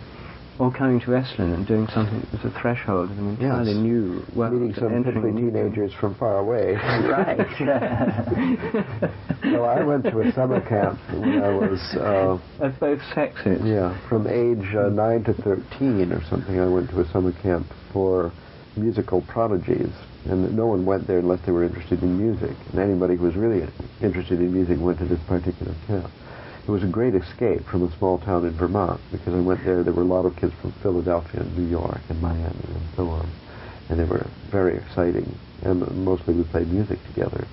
or 0.60 0.70
coming 0.70 1.00
to 1.00 1.06
Esalen 1.08 1.54
and 1.54 1.66
doing 1.66 1.88
something 1.88 2.20
that 2.20 2.32
was 2.32 2.44
a 2.44 2.60
threshold 2.60 3.10
of 3.10 3.18
an 3.18 3.30
entirely 3.30 3.72
Yes. 3.72 3.80
new 3.80 4.24
world, 4.34 4.52
Meeting 4.52 4.74
some 4.74 4.94
entering 4.94 5.22
pimply 5.22 5.42
teenagers 5.42 5.92
from 5.94 6.14
far 6.14 6.38
away. 6.38 6.74
right. 6.76 7.38
well, 9.44 9.64
I 9.64 9.82
went 9.82 10.04
to 10.04 10.20
a 10.20 10.30
summer 10.32 10.60
camp 10.60 11.00
when 11.10 11.42
I 11.42 11.48
was, 11.48 11.80
uh, 11.96 12.38
of 12.64 12.78
both 12.78 13.00
sexes. 13.14 13.60
yeah, 13.64 13.96
from 14.08 14.26
age 14.28 14.74
uh, 14.76 14.88
9 14.90 15.24
to 15.24 15.32
13 15.34 16.12
or 16.12 16.22
something. 16.30 16.60
I 16.60 16.68
went 16.68 16.90
to 16.90 17.00
a 17.00 17.08
summer 17.10 17.32
camp 17.32 17.66
for 17.92 18.30
musical 18.76 19.22
prodigies. 19.22 19.90
And 20.26 20.54
no 20.56 20.66
one 20.66 20.84
went 20.84 21.06
there 21.06 21.18
unless 21.18 21.40
they 21.46 21.52
were 21.52 21.64
interested 21.64 22.02
in 22.02 22.18
music. 22.18 22.56
And 22.70 22.80
anybody 22.80 23.16
who 23.16 23.24
was 23.24 23.36
really 23.36 23.66
interested 24.02 24.40
in 24.40 24.52
music 24.52 24.78
went 24.78 24.98
to 24.98 25.06
this 25.06 25.20
particular 25.26 25.74
camp. 25.86 26.10
It 26.66 26.70
was 26.70 26.82
a 26.82 26.86
great 26.86 27.14
escape 27.14 27.66
from 27.66 27.82
a 27.82 27.96
small 27.96 28.18
town 28.18 28.44
in 28.44 28.52
Vermont 28.52 29.00
because 29.10 29.34
I 29.34 29.40
went 29.40 29.64
there. 29.64 29.82
There 29.82 29.94
were 29.94 30.02
a 30.02 30.06
lot 30.06 30.26
of 30.26 30.36
kids 30.36 30.52
from 30.60 30.72
Philadelphia 30.82 31.40
and 31.40 31.56
New 31.56 31.68
York 31.68 32.00
and 32.08 32.20
Miami 32.20 32.44
and 32.44 32.88
so 32.96 33.08
on. 33.08 33.28
And 33.88 33.98
they 33.98 34.04
were 34.04 34.26
very 34.50 34.76
exciting. 34.76 35.34
And 35.62 35.80
mostly 36.04 36.34
we 36.34 36.44
played 36.44 36.68
music 36.68 36.98
together 37.06 37.46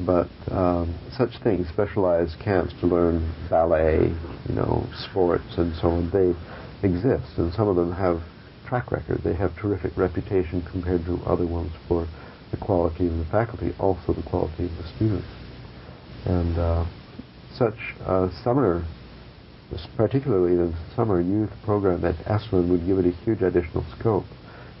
but 0.00 0.28
um, 0.50 0.94
such 1.16 1.30
things, 1.42 1.68
specialized 1.68 2.38
camps 2.40 2.72
to 2.80 2.86
learn 2.86 3.32
ballet, 3.48 4.12
you 4.48 4.54
know, 4.54 4.86
sports 5.10 5.56
and 5.56 5.74
so 5.76 5.88
on, 5.88 6.10
they 6.10 6.34
exist, 6.86 7.38
and 7.38 7.52
some 7.54 7.68
of 7.68 7.76
them 7.76 7.92
have 7.92 8.22
track 8.72 8.90
record. 8.90 9.20
They 9.22 9.34
have 9.34 9.54
terrific 9.58 9.94
reputation 9.98 10.62
compared 10.62 11.04
to 11.04 11.20
other 11.26 11.44
ones 11.44 11.72
for 11.86 12.08
the 12.50 12.56
quality 12.56 13.06
of 13.06 13.18
the 13.18 13.26
faculty, 13.26 13.74
also 13.78 14.14
the 14.14 14.22
quality 14.22 14.64
of 14.64 14.76
the 14.78 14.88
students. 14.96 15.28
And 16.24 16.58
uh, 16.58 16.86
such 17.54 17.76
uh, 18.06 18.30
summer, 18.42 18.82
particularly 19.94 20.56
the 20.56 20.74
summer 20.96 21.20
youth 21.20 21.50
program 21.64 22.02
at 22.06 22.14
Esalen 22.24 22.70
would 22.70 22.86
give 22.86 22.98
it 22.98 23.04
a 23.04 23.10
huge 23.24 23.42
additional 23.42 23.84
scope. 24.00 24.24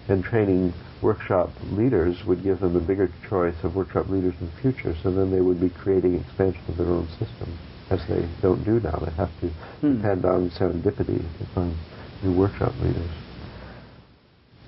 And 0.08 0.24
training 0.24 0.72
workshop 1.02 1.50
leaders 1.72 2.16
would 2.26 2.42
give 2.42 2.60
them 2.60 2.76
a 2.76 2.80
bigger 2.80 3.12
choice 3.28 3.56
of 3.62 3.76
workshop 3.76 4.08
leaders 4.08 4.32
in 4.40 4.46
the 4.46 4.62
future, 4.62 4.96
so 5.02 5.10
then 5.10 5.30
they 5.30 5.42
would 5.42 5.60
be 5.60 5.68
creating 5.68 6.14
expansion 6.14 6.62
of 6.66 6.78
their 6.78 6.88
own 6.88 7.08
system, 7.18 7.58
as 7.90 8.00
they 8.08 8.26
don't 8.40 8.64
do 8.64 8.80
now. 8.80 8.96
They 9.04 9.12
have 9.12 9.38
to 9.40 9.48
Hmm. 9.82 9.96
depend 9.96 10.24
on 10.24 10.48
serendipity 10.50 11.20
to 11.20 11.44
find 11.54 11.74
new 12.22 12.32
workshop 12.32 12.72
leaders. 12.80 13.10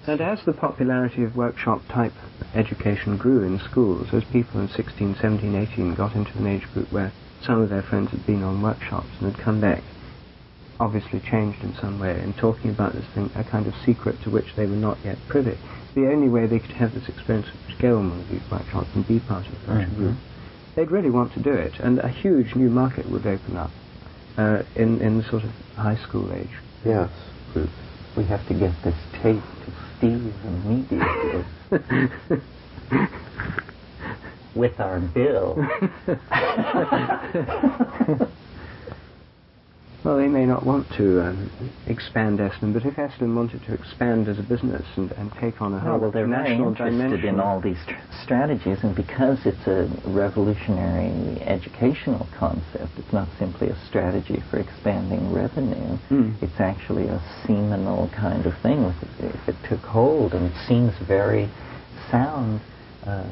And 0.07 0.21
as 0.21 0.45
the 0.45 0.53
popularity 0.53 1.25
of 1.25 1.35
workshop 1.35 1.81
type 1.89 2.13
education 2.55 3.17
grew 3.17 3.43
in 3.43 3.59
schools, 3.59 4.09
as 4.13 4.23
people 4.25 4.61
in 4.61 4.69
16, 4.69 5.17
17, 5.17 5.55
18 5.55 5.95
got 5.95 6.15
into 6.15 6.37
an 6.37 6.47
age 6.47 6.71
group 6.75 6.93
where 6.93 7.11
some 7.43 7.61
of 7.63 7.71
their 7.71 7.83
friends 7.83 8.11
had 8.11 8.27
been 8.27 8.43
on 8.43 8.61
workshops 8.61 9.09
and 9.19 9.33
had 9.33 9.43
come 9.43 9.61
back, 9.61 9.83
obviously 10.79 11.21
changed 11.21 11.63
in 11.63 11.75
some 11.77 11.99
way, 11.99 12.21
and 12.21 12.37
talking 12.37 12.71
about 12.71 12.93
this 12.93 13.07
thing, 13.15 13.31
a 13.35 13.45
kind 13.45 13.67
of 13.67 13.75
secret 13.85 14.21
to 14.23 14.31
which 14.31 14.55
they 14.57 14.67
were 14.67 14.77
not 14.77 14.99
yet 15.05 15.17
privy. 15.29 15.57
The 15.95 16.11
only 16.11 16.29
way 16.29 16.47
they 16.47 16.59
could 16.59 16.73
have 16.73 16.93
this 16.93 17.09
experience 17.09 17.47
was 17.47 17.77
to 17.77 17.83
go 17.83 17.99
on 17.99 18.11
one 18.11 18.21
of 18.21 18.29
these 18.29 18.51
workshops 18.51 18.89
and 18.95 19.07
be 19.07 19.21
part 19.21 19.47
of 19.47 19.55
such 19.67 19.87
a 19.87 19.95
group. 19.95 20.17
They'd 20.75 20.91
really 20.91 21.11
want 21.11 21.33
to 21.35 21.41
do 21.41 21.53
it, 21.53 21.81
and 21.81 21.99
a 22.01 22.09
huge 22.09 22.55
new 22.55 22.69
market 22.69 23.09
would 23.09 23.27
open 23.27 23.57
up 23.57 23.71
uh, 24.37 24.65
in, 24.75 25.01
in 25.01 25.17
the 25.19 25.25
sort 25.25 25.45
of 25.45 25.51
high 25.77 25.97
school 25.97 26.31
age 26.33 26.51
Yes. 26.85 27.11
We 28.17 28.25
have 28.25 28.47
to 28.49 28.55
get 28.55 28.73
this 28.83 28.97
tape 29.23 29.43
to 29.65 29.73
Steve 29.99 30.35
immediately 30.45 31.45
with 34.55 34.81
our 34.81 35.01
bill. 35.01 35.59
Well, 40.05 40.19
they 40.19 40.29
may 40.29 40.45
not 40.45 40.67
want 40.67 40.91
to 40.99 41.23
um, 41.23 41.51
expand 41.87 42.39
Esalen, 42.39 42.75
but 42.75 42.85
if 42.85 42.95
Esalen 42.97 43.35
wanted 43.35 43.63
to 43.65 43.73
expand 43.73 44.29
as 44.29 44.39
a 44.39 44.43
business 44.43 44.87
and, 44.97 45.11
and 45.13 45.33
take 45.41 45.63
on 45.63 45.73
a 45.73 45.77
Oh, 45.77 45.81
whole 45.81 45.99
well, 45.99 46.11
they're 46.11 46.27
national 46.27 46.69
interested 46.69 46.99
dimension, 47.07 47.29
in 47.31 47.41
all 47.41 47.59
these 47.59 47.79
tr- 47.89 47.95
strategies, 48.23 48.77
and 48.83 48.95
because 48.95 49.39
it's 49.47 49.67
a 49.67 49.89
revolutionary 50.05 51.41
educational 51.43 52.29
concept, 52.39 52.99
it's 52.99 53.13
not 53.15 53.29
simply 53.39 53.69
a 53.71 53.77
strategy 53.89 54.43
for 54.51 54.59
expanding 54.59 55.33
revenue. 55.33 55.97
Mm. 56.11 56.37
It's 56.43 56.61
actually 56.61 57.07
a 57.07 57.23
seminal 57.47 58.11
kind 58.15 58.45
of 58.45 58.53
thing. 58.61 58.85
If 58.85 59.03
it, 59.25 59.35
if 59.37 59.49
it 59.49 59.57
took 59.71 59.85
hold, 59.87 60.35
and 60.35 60.45
it 60.53 60.57
seems 60.69 60.93
very 61.09 61.49
sound, 62.11 62.61
uh, 63.07 63.25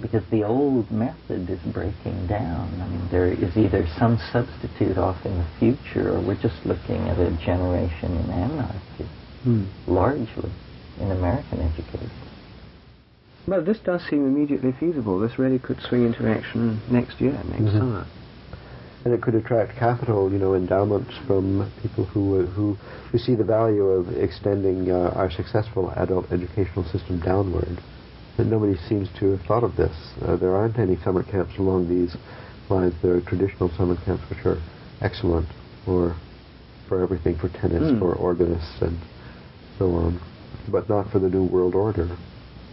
because 0.00 0.22
the 0.30 0.44
old 0.44 0.90
method 0.90 1.48
is 1.48 1.60
breaking 1.72 2.26
down. 2.26 2.80
I 2.82 2.88
mean, 2.88 3.08
there 3.10 3.32
is 3.32 3.56
either 3.56 3.86
some 3.98 4.18
substitute 4.32 4.98
off 4.98 5.24
in 5.24 5.36
the 5.38 5.46
future, 5.58 6.14
or 6.14 6.20
we're 6.20 6.36
just 6.36 6.64
looking 6.66 7.08
at 7.08 7.18
a 7.18 7.30
generation 7.44 8.16
in 8.16 8.30
anarchy, 8.30 9.06
Hmm. 9.44 9.64
largely 9.86 10.50
in 11.00 11.10
American 11.10 11.60
education. 11.60 12.10
Well, 13.46 13.62
this 13.62 13.78
does 13.78 14.02
seem 14.02 14.26
immediately 14.26 14.72
feasible. 14.72 15.18
This 15.20 15.38
really 15.38 15.60
could 15.60 15.80
swing 15.80 16.04
into 16.04 16.28
action 16.28 16.80
next 16.90 17.20
year, 17.20 17.38
next 17.48 17.74
Mhm. 17.74 17.78
summer. 17.78 18.06
And 19.04 19.14
it 19.14 19.22
could 19.22 19.36
attract 19.36 19.76
capital, 19.76 20.32
you 20.32 20.38
know, 20.38 20.54
endowments 20.54 21.16
from 21.28 21.70
people 21.80 22.04
who 22.06 22.40
uh, 22.40 22.46
who 22.46 22.76
who 23.12 23.18
see 23.18 23.36
the 23.36 23.44
value 23.44 23.86
of 23.86 24.16
extending 24.16 24.90
uh, 24.90 25.12
our 25.14 25.30
successful 25.30 25.92
adult 25.96 26.30
educational 26.32 26.84
system 26.86 27.20
downward. 27.20 27.78
And 28.38 28.50
nobody 28.50 28.76
seems 28.88 29.08
to 29.18 29.30
have 29.32 29.40
thought 29.42 29.64
of 29.64 29.76
this. 29.76 29.96
Uh, 30.22 30.36
there 30.36 30.54
aren't 30.54 30.78
any 30.78 30.96
summer 30.96 31.22
camps 31.22 31.56
along 31.58 31.88
these 31.88 32.16
lines. 32.68 32.92
There 33.02 33.14
are 33.14 33.20
traditional 33.22 33.70
summer 33.70 33.96
camps 34.04 34.28
which 34.28 34.44
are 34.44 34.58
excellent 35.00 35.48
for 35.84 36.16
for 36.88 37.02
everything, 37.02 37.34
for 37.36 37.48
tennis, 37.48 37.82
Mm. 37.82 37.98
for 37.98 38.14
organists, 38.14 38.80
and 38.80 38.96
so 39.76 39.90
on, 39.94 40.20
but 40.68 40.88
not 40.88 41.10
for 41.10 41.18
the 41.18 41.28
new 41.28 41.42
world 41.42 41.74
order. 41.74 42.08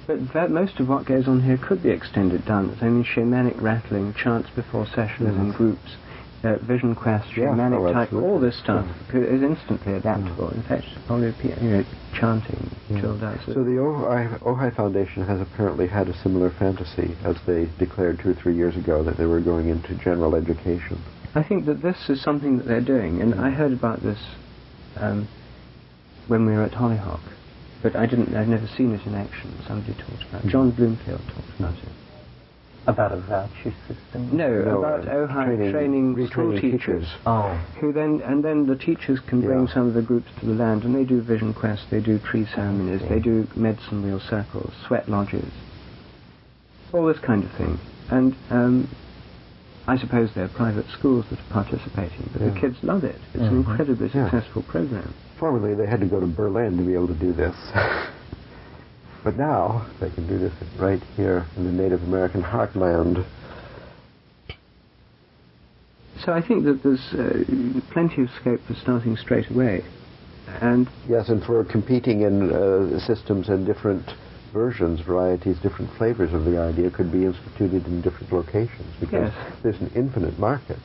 But 0.06 0.34
that, 0.34 0.52
most 0.52 0.80
of 0.80 0.88
what 0.88 1.06
goes 1.06 1.28
on 1.28 1.42
here 1.42 1.58
could 1.58 1.82
be 1.82 1.90
extended 1.90 2.46
down. 2.46 2.78
I 2.82 2.90
mean, 2.90 3.04
shamanic 3.04 3.60
rattling, 3.60 4.14
chants 4.14 4.50
before 4.52 4.86
sessions 4.86 5.36
in 5.36 5.48
Yes. 5.48 5.56
groups, 5.56 5.96
uh, 6.44 6.58
vision 6.58 6.94
quest, 6.94 7.28
Yeah, 7.38 7.46
shamanic 7.46 7.90
oh, 7.90 7.94
type, 7.94 8.14
all 8.14 8.40
this 8.40 8.58
stuff 8.58 8.86
is 9.14 9.42
instantly 9.42 9.94
adaptable. 9.94 10.50
In 10.50 10.64
fact, 10.64 10.86
pe- 11.08 11.62
you 11.62 11.70
know, 11.70 11.86
chanting, 12.14 12.70
out. 13.24 13.40
So 13.46 13.64
the 13.64 13.80
Ojai, 13.80 14.40
Ojai 14.40 14.76
Foundation 14.76 15.26
has 15.26 15.40
apparently 15.40 15.88
had 15.88 16.10
a 16.10 16.18
similar 16.18 16.52
fantasy 16.52 17.16
as 17.24 17.38
they 17.48 17.70
declared 17.80 18.20
two 18.20 18.32
or 18.32 18.34
three 18.34 18.56
years 18.56 18.76
ago 18.76 19.04
that 19.04 19.18
they 19.18 19.26
were 19.26 19.40
going 19.40 19.70
into 19.70 19.96
general 19.96 20.36
education. 20.36 21.02
I 21.34 21.44
think 21.44 21.66
that 21.66 21.82
this 21.82 22.10
is 22.10 22.22
something 22.22 22.58
that 22.58 22.68
they're 22.68 22.82
doing, 22.82 23.22
and 23.22 23.36
I 23.36 23.50
heard 23.50 23.72
about 23.72 24.04
this 24.04 24.20
um, 24.98 25.28
when 26.28 26.46
we 26.46 26.54
were 26.54 26.64
at 26.64 26.74
Hollyhock, 26.74 27.22
but 27.82 27.96
I 27.96 28.06
didn't. 28.06 28.36
I'd 28.36 28.50
never 28.50 28.68
seen 28.68 28.94
it 28.94 29.06
in 29.08 29.16
action. 29.16 29.58
Somebody 29.66 29.94
talked 29.94 30.24
about. 30.30 30.46
it. 30.46 30.50
John 30.50 30.72
Bloomfield 30.72 31.22
talked 31.28 31.60
about 31.60 31.76
it. 31.78 32.03
About 32.86 33.14
a 33.14 33.18
voucher 33.18 33.74
system? 33.88 34.36
No, 34.36 34.50
No, 34.62 34.80
about 34.80 35.06
Ojai 35.06 35.46
training- 35.46 35.72
training, 35.72 36.28
school 36.28 36.48
retraining 36.52 36.60
teachers. 36.62 36.82
teachers. 36.82 37.08
Oh, 37.26 37.58
Who 37.80 37.94
then 37.94 38.22
and 38.26 38.44
then 38.44 38.66
the 38.66 38.76
teachers 38.76 39.20
can 39.22 39.40
bring 39.40 39.68
Yeah. 39.68 39.74
some 39.74 39.88
of 39.88 39.94
the 39.94 40.02
groups 40.02 40.30
to 40.42 40.46
the 40.46 40.54
land, 40.54 40.84
and 40.84 40.94
they 40.94 41.06
do 41.06 41.22
vision 41.22 41.54
quests, 41.54 41.86
they 41.90 42.02
do 42.02 42.18
tree 42.20 42.46
ceremonies, 42.46 43.02
see. 43.02 43.08
they 43.08 43.20
do 43.20 43.48
medicine 43.56 44.04
wheel 44.04 44.20
circles, 44.20 44.74
sweat 44.86 45.08
lodges, 45.08 45.50
all 46.92 47.06
this 47.06 47.20
kind 47.20 47.44
of 47.46 47.52
thing. 47.52 47.80
And 48.12 48.36
um, 48.52 48.88
I 49.88 49.96
suppose 49.98 50.34
there 50.34 50.44
are 50.46 50.50
private 50.50 50.90
schools 50.90 51.26
that 51.30 51.40
are 51.40 51.54
participating, 51.64 52.30
but 52.34 52.42
the 52.44 52.52
kids 52.60 52.84
love 52.84 53.06
it. 53.06 53.20
It's 53.34 53.44
an 53.44 53.64
Mhm. 53.64 53.68
incredibly 53.70 54.10
Yeah. 54.14 54.30
successful 54.30 54.62
program. 54.64 55.14
Formerly, 55.38 55.74
they 55.74 55.86
had 55.88 56.02
to 56.02 56.06
go 56.06 56.20
to 56.20 56.28
Berlin 56.28 56.78
to 56.78 56.84
be 56.84 56.94
able 56.96 57.08
to 57.08 57.14
do 57.14 57.32
this. 57.32 57.56
but 59.24 59.38
now, 59.38 59.88
they 60.02 60.10
can 60.10 60.28
do 60.28 60.38
this 60.38 60.54
right 60.78 61.02
here 61.16 61.46
in 61.56 61.66
the 61.66 61.84
Native 61.84 62.04
American 62.04 62.44
heartland. 62.44 63.26
So 66.26 66.34
I 66.34 66.42
think 66.42 66.66
that 66.66 66.84
there's 66.84 67.14
uh, 67.14 67.82
plenty 67.92 68.24
of 68.24 68.30
scope 68.40 68.62
for 68.68 68.76
starting 68.76 69.16
straight 69.18 69.50
away. 69.50 69.84
And 70.62 70.90
Yes, 71.10 71.30
and 71.30 71.44
for 71.44 71.64
competing 71.64 72.22
in 72.22 72.52
uh, 72.52 73.00
systems 73.00 73.50
and 73.50 73.66
different 73.66 74.04
versions, 74.52 75.02
varieties, 75.02 75.58
different 75.60 75.92
flavors 75.98 76.34
of 76.34 76.46
the 76.46 76.60
idea 76.60 76.92
could 76.92 77.12
be 77.12 77.26
instituted 77.26 77.86
in 77.88 78.02
different 78.02 78.32
locations 78.32 78.96
because 79.00 79.32
Yes. 79.34 79.54
there's 79.64 79.82
an 79.82 79.92
infinite 79.96 80.38
market, 80.38 80.78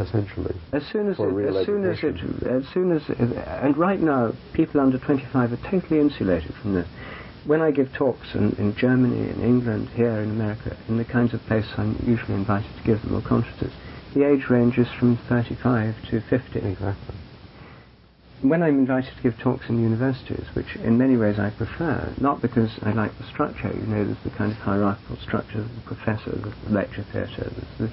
essentially. 0.00 0.54
As 0.72 0.82
soon 0.86 1.08
as 1.10 1.18
it, 1.20 1.24
as 1.24 1.66
soon 1.66 1.84
as 1.84 2.02
it, 2.02 2.46
as 2.46 2.66
soon 2.72 2.92
as 2.92 3.08
it, 3.08 3.18
and 3.18 3.76
right 3.76 4.00
now, 4.00 4.32
people 4.52 4.80
under 4.80 4.98
25 4.98 5.52
are 5.52 5.70
totally 5.70 6.00
insulated 6.00 6.52
from 6.54 6.74
this. 6.74 6.88
When 7.44 7.60
I 7.60 7.72
give 7.72 7.92
talks 7.92 8.34
in, 8.34 8.52
in 8.52 8.76
Germany, 8.76 9.28
in 9.28 9.42
England, 9.42 9.90
here 9.96 10.20
in 10.22 10.30
America, 10.30 10.76
in 10.88 10.96
the 10.96 11.04
kinds 11.04 11.34
of 11.34 11.44
places 11.46 11.72
I'm 11.76 11.98
usually 12.06 12.34
invited 12.34 12.70
to 12.76 12.82
give 12.84 13.02
them, 13.02 13.16
or 13.16 13.22
conferences, 13.22 13.72
the 14.14 14.28
age 14.30 14.48
range 14.48 14.78
is 14.78 14.86
from 14.98 15.18
35 15.28 15.96
to 16.10 16.20
50. 16.20 16.58
Exactly. 16.60 17.14
When 18.42 18.62
I'm 18.62 18.78
invited 18.78 19.10
to 19.16 19.22
give 19.22 19.38
talks 19.38 19.68
in 19.68 19.82
universities, 19.82 20.44
which 20.54 20.76
in 20.76 20.98
many 20.98 21.16
ways 21.16 21.38
I 21.38 21.50
prefer, 21.50 22.14
not 22.20 22.42
because 22.42 22.70
I 22.82 22.92
like 22.92 23.16
the 23.18 23.24
structure, 23.24 23.72
you 23.74 23.86
know, 23.86 24.04
there's 24.04 24.22
the 24.22 24.30
kind 24.30 24.52
of 24.52 24.58
hierarchical 24.58 25.16
structure 25.18 25.60
of 25.60 25.74
the 25.74 25.80
professor, 25.82 26.30
the 26.30 26.72
lecture 26.72 27.06
theatre, 27.12 27.52
the, 27.78 27.90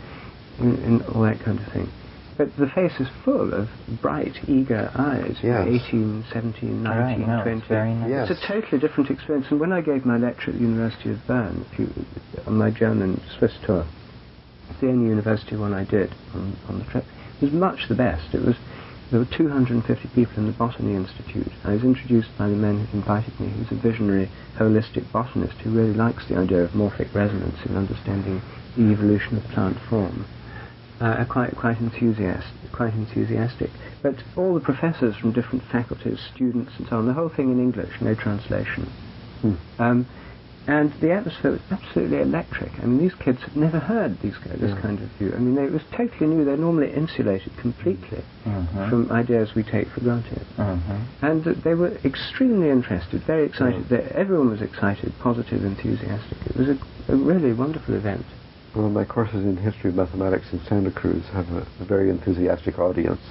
and, 0.60 0.78
and 0.80 1.04
all 1.04 1.24
that 1.24 1.40
kind 1.44 1.60
of 1.60 1.72
thing. 1.74 1.92
But 2.40 2.56
the 2.56 2.68
face 2.70 3.02
is 3.02 3.10
full 3.26 3.54
of 3.54 3.68
bright, 4.02 4.40
eager 4.48 4.90
eyes, 4.96 5.36
Yes. 5.44 5.68
18, 5.68 6.24
17, 6.32 6.84
19, 6.84 7.02
right, 7.02 7.20
no, 7.20 7.44
20. 7.44 7.58
it's 7.60 7.68
very 7.68 7.94
nice. 7.94 8.10
Yes. 8.10 8.30
It's 8.32 8.42
a 8.46 8.48
totally 8.48 8.80
different 8.80 9.10
experience. 9.12 9.48
And 9.52 9.60
when 9.60 9.74
I 9.74 9.82
gave 9.82 10.06
my 10.06 10.16
lecture 10.16 10.52
at 10.52 10.54
the 10.54 10.62
University 10.64 11.12
of 11.12 11.28
Bern, 11.28 11.66
a 11.70 11.76
few, 11.76 11.90
on 12.48 12.58
my 12.58 12.72
German 12.72 13.20
Swiss 13.38 13.58
tour, 13.66 13.86
the 14.80 14.88
only 14.88 15.10
university 15.10 15.58
one 15.58 15.74
I 15.74 15.84
did 15.84 16.16
on, 16.34 16.56
on 16.70 16.80
the 16.80 16.86
trip, 16.86 17.04
it 17.42 17.44
was 17.44 17.52
much 17.52 17.90
the 17.90 17.96
best. 17.96 18.34
It 18.34 18.46
was 18.46 18.56
there 19.12 19.20
were 19.20 19.26
250 19.26 20.08
people 20.16 20.38
in 20.38 20.46
the 20.46 20.54
Botany 20.54 20.96
Institute. 20.96 21.52
I 21.66 21.74
was 21.74 21.84
introduced 21.84 22.30
by 22.38 22.48
the 22.48 22.56
man 22.56 22.86
who 22.86 23.00
invited 23.00 23.38
me, 23.38 23.50
who's 23.50 23.72
a 23.78 23.82
visionary, 23.82 24.30
holistic 24.56 25.12
botanist 25.12 25.58
who 25.58 25.72
really 25.72 25.94
likes 25.94 26.26
the 26.30 26.38
idea 26.38 26.64
of 26.64 26.72
morphic 26.72 27.14
resonance 27.14 27.58
in 27.66 27.76
understanding 27.76 28.42
the 28.78 28.94
evolution 28.94 29.36
of 29.36 29.44
plant 29.50 29.78
form. 29.90 30.24
Uh, 31.02 31.16
are 31.20 31.26
quite 31.26 31.56
quite 31.56 31.80
enthusiastic, 31.80 32.72
quite 32.74 32.94
enthusiastic. 32.94 33.72
But 34.04 34.22
all 34.36 34.54
the 34.54 34.60
professors 34.60 35.16
from 35.16 35.32
different 35.32 35.64
faculties, 35.72 36.20
students, 36.34 36.74
and 36.78 36.86
so 36.90 36.98
on, 36.98 37.08
the 37.08 37.14
whole 37.14 37.30
thing 37.30 37.52
in 37.54 37.60
English, 37.60 37.94
no 38.02 38.16
translation. 38.16 38.92
Hmm. 39.42 39.54
Um, 39.78 40.08
and 40.68 40.94
the 41.00 41.12
atmosphere 41.14 41.52
was 41.52 41.62
absolutely 41.72 42.20
electric. 42.20 42.74
I 42.80 42.86
mean, 42.86 43.00
these 43.00 43.16
kids 43.16 43.42
had 43.44 43.56
never 43.56 43.80
heard 43.80 44.20
these, 44.20 44.38
ki- 44.38 44.50
this 44.60 44.72
Yeah. 44.76 44.82
kind 44.82 45.00
of 45.02 45.10
view. 45.18 45.32
I 45.34 45.40
mean, 45.40 45.56
they, 45.56 45.64
it 45.64 45.72
was 45.72 45.86
totally 45.96 46.28
new. 46.28 46.44
They're 46.44 46.58
normally 46.58 46.92
insulated 46.94 47.56
completely 47.56 48.26
Mhm. 48.46 48.90
from 48.90 49.10
ideas 49.10 49.56
we 49.56 49.64
take 49.64 49.90
for 49.92 50.02
granted. 50.02 50.46
Mhm. 50.58 51.08
And 51.22 51.48
uh, 51.48 51.54
they 51.64 51.76
were 51.76 51.98
extremely 52.04 52.70
interested, 52.70 53.24
very 53.24 53.46
excited. 53.46 53.88
They, 53.88 54.04
everyone 54.14 54.50
was 54.50 54.62
excited, 54.62 55.18
positive, 55.18 55.64
enthusiastic. 55.64 56.38
It 56.46 56.56
was 56.58 56.68
a, 56.68 56.78
a 57.08 57.16
really 57.16 57.54
wonderful 57.54 57.96
event. 57.96 58.26
Well, 58.76 58.90
my 58.90 59.04
courses 59.04 59.46
in 59.46 59.58
history 59.58 59.90
of 59.90 59.96
mathematics 59.96 60.54
in 60.54 60.62
Santa 60.62 60.92
Cruz 60.92 61.24
have 61.34 61.52
a, 61.52 61.66
a 61.80 61.86
very 61.86 62.10
enthusiastic 62.10 62.78
audience, 62.78 63.22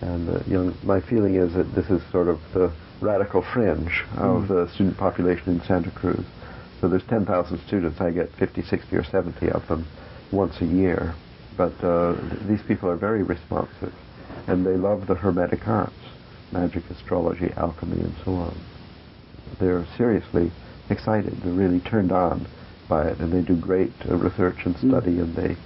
and 0.00 0.28
uh, 0.28 0.40
young. 0.46 0.74
My 0.82 1.00
feeling 1.00 1.34
is 1.34 1.54
that 1.54 1.74
this 1.74 1.90
is 1.90 2.02
sort 2.10 2.28
of 2.28 2.40
the 2.54 2.72
radical 3.00 3.42
fringe 3.42 4.04
of 4.16 4.48
the 4.48 4.68
student 4.72 4.96
population 4.96 5.54
in 5.54 5.62
Santa 5.62 5.90
Cruz. 5.90 6.24
So 6.80 6.88
there's 6.88 7.04
10,000 7.04 7.58
students. 7.66 8.00
I 8.00 8.10
get 8.10 8.32
50, 8.36 8.62
60, 8.62 8.96
or 8.96 9.04
70 9.04 9.50
of 9.50 9.66
them 9.68 9.86
once 10.30 10.60
a 10.60 10.66
year, 10.66 11.14
but 11.56 11.72
uh, 11.84 12.14
th- 12.14 12.42
these 12.48 12.62
people 12.62 12.88
are 12.88 12.96
very 12.96 13.22
responsive, 13.22 13.94
and 14.46 14.64
they 14.64 14.76
love 14.76 15.06
the 15.06 15.14
hermetic 15.14 15.68
arts, 15.68 15.92
magic, 16.50 16.88
astrology, 16.90 17.52
alchemy, 17.56 18.00
and 18.00 18.14
so 18.24 18.32
on 18.32 18.56
they're 19.58 19.86
seriously 19.96 20.50
excited. 20.90 21.32
They're 21.42 21.52
really 21.52 21.80
turned 21.80 22.12
on 22.12 22.46
by 22.92 23.08
it, 23.08 23.18
and 23.20 23.32
they 23.32 23.40
do 23.40 23.54
great 23.56 23.92
uh, 24.10 24.14
research 24.16 24.58
and 24.66 24.76
study, 24.76 25.16
and 25.18 25.34
they 25.34 25.56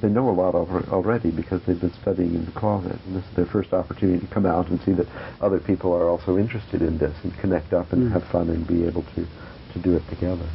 they 0.00 0.08
know 0.08 0.30
a 0.30 0.36
lot 0.42 0.54
already 0.54 1.30
because 1.30 1.60
they've 1.66 1.78
been 1.78 1.92
studying 2.00 2.34
in 2.34 2.46
the 2.46 2.52
closet. 2.52 2.96
And 3.04 3.14
this 3.16 3.24
is 3.28 3.36
their 3.36 3.44
first 3.44 3.74
opportunity 3.74 4.18
to 4.26 4.32
come 4.32 4.46
out 4.46 4.70
and 4.70 4.80
see 4.80 4.92
that 4.92 5.06
other 5.42 5.60
people 5.60 5.92
are 5.92 6.08
also 6.08 6.38
interested 6.38 6.80
in 6.80 6.96
this 6.96 7.14
and 7.22 7.36
connect 7.36 7.74
up 7.74 7.92
and 7.92 8.04
Mm. 8.04 8.12
have 8.12 8.24
fun 8.32 8.48
and 8.48 8.66
be 8.66 8.84
able 8.86 9.04
to 9.14 9.26
to 9.74 9.78
do 9.78 9.94
it 9.94 10.08
together. 10.08 10.48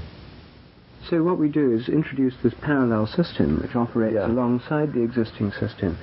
So 1.09 1.21
what 1.21 1.37
we 1.37 1.47
do 1.47 1.71
is 1.71 1.87
introduce 1.87 2.35
this 2.41 2.55
parallel 2.55 3.05
system 3.05 3.59
which 3.61 3.75
operates 3.75 4.15
Yeah. 4.15 4.25
alongside 4.33 4.93
the 4.93 5.03
existing 5.03 5.51
system, 5.51 5.95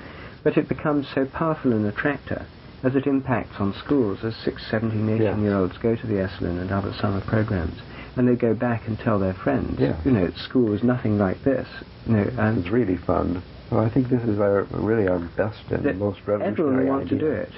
but 0.45 0.57
it 0.57 0.69
becomes 0.69 1.09
so 1.09 1.25
powerful 1.25 1.73
an 1.73 1.85
attractor 1.87 2.47
as 2.85 2.95
it 2.95 3.07
impacts 3.09 3.61
on 3.61 3.73
schools 3.85 4.19
as 4.25 4.35
6, 4.37 4.63
17, 4.71 5.09
18 5.09 5.21
Yeah. 5.27 5.37
year 5.39 5.57
olds 5.59 5.77
go 5.79 5.97
to 5.97 6.07
the 6.07 6.21
Esalen 6.27 6.61
and 6.63 6.71
other 6.71 6.93
summer 6.93 7.21
programs 7.23 7.81
and 8.17 8.29
they 8.29 8.35
go 8.35 8.55
back 8.55 8.87
and 8.87 8.99
tell 8.99 9.19
their 9.19 9.35
friends, 9.35 9.79
Yeah. 9.79 9.97
you 10.05 10.11
know, 10.11 10.31
school 10.37 10.71
was 10.71 10.83
nothing 10.83 11.19
like 11.19 11.43
this. 11.45 11.67
You 12.07 12.17
know, 12.17 12.31
and 12.39 12.59
It's 12.59 12.71
really 12.71 12.97
fun. 12.97 13.43
So 13.71 13.79
I 13.79 13.89
think 13.89 14.09
this 14.09 14.23
is 14.25 14.39
our 14.39 14.65
really 14.71 15.09
our 15.09 15.19
best 15.37 15.63
and 15.71 15.99
most 15.99 16.21
everyone 16.29 16.41
revolutionary 16.41 16.85
will 16.85 16.93
want 16.93 17.09
to 17.09 17.19
do 17.19 17.31
it. 17.31 17.53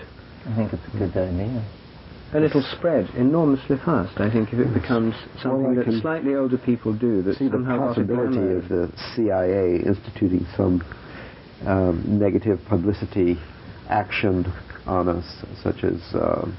I 0.47 0.55
think 0.55 0.73
it's 0.73 0.95
a 0.95 0.99
good 0.99 1.17
idea. 1.17 1.65
And 2.33 2.45
it'll 2.45 2.63
spread 2.63 3.09
enormously 3.17 3.77
fast, 3.85 4.21
I 4.21 4.31
think, 4.31 4.53
if 4.53 4.59
it 4.59 4.75
becomes 4.75 5.15
something 5.41 5.79
I 5.79 5.85
that 5.85 6.01
slightly 6.01 6.35
older 6.35 6.59
people 6.59 6.93
do 6.93 7.23
that 7.23 7.37
see 7.37 7.47
the 7.47 7.53
somehow 7.53 7.79
got 7.79 7.85
a 7.85 7.95
possibility 7.95 8.55
of 8.55 8.69
the 8.69 8.93
CIA 9.15 9.77
instituting 9.87 10.45
some 10.57 10.83
um, 11.65 12.03
negative 12.19 12.61
publicity 12.69 13.39
action 13.89 14.53
on 14.87 15.09
us, 15.09 15.45
such 15.63 15.85
as 15.85 16.01
um, 16.15 16.57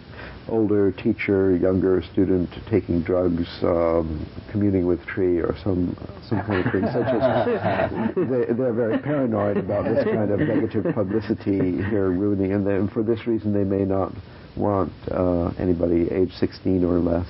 older 0.48 0.92
teacher, 0.92 1.56
younger 1.56 2.04
student 2.12 2.50
taking 2.70 3.02
drugs, 3.02 3.48
um, 3.64 4.26
communing 4.52 4.86
with 4.86 5.06
tree, 5.06 5.40
or 5.40 5.56
some 5.64 5.96
some 6.30 6.42
kind 6.42 6.66
of 6.66 6.72
thing. 6.72 6.86
Such 6.86 7.08
as 7.08 8.16
they, 8.16 8.54
they're 8.54 8.74
very 8.74 8.98
paranoid 9.00 9.58
about 9.58 9.86
this 9.86 10.04
kind 10.04 10.32
of 10.32 10.40
negative 10.40 10.94
publicity 10.94 11.84
here 11.90 12.12
ruining, 12.12 12.54
and 12.54 12.66
then 12.66 12.88
for 12.88 13.04
this 13.04 13.28
reason 13.28 13.54
they 13.54 13.64
may 13.64 13.86
not 13.86 14.14
want 14.56 14.92
uh, 15.12 15.48
anybody 15.60 16.10
age 16.12 16.32
16 16.34 16.84
or 16.84 17.00
less 17.00 17.28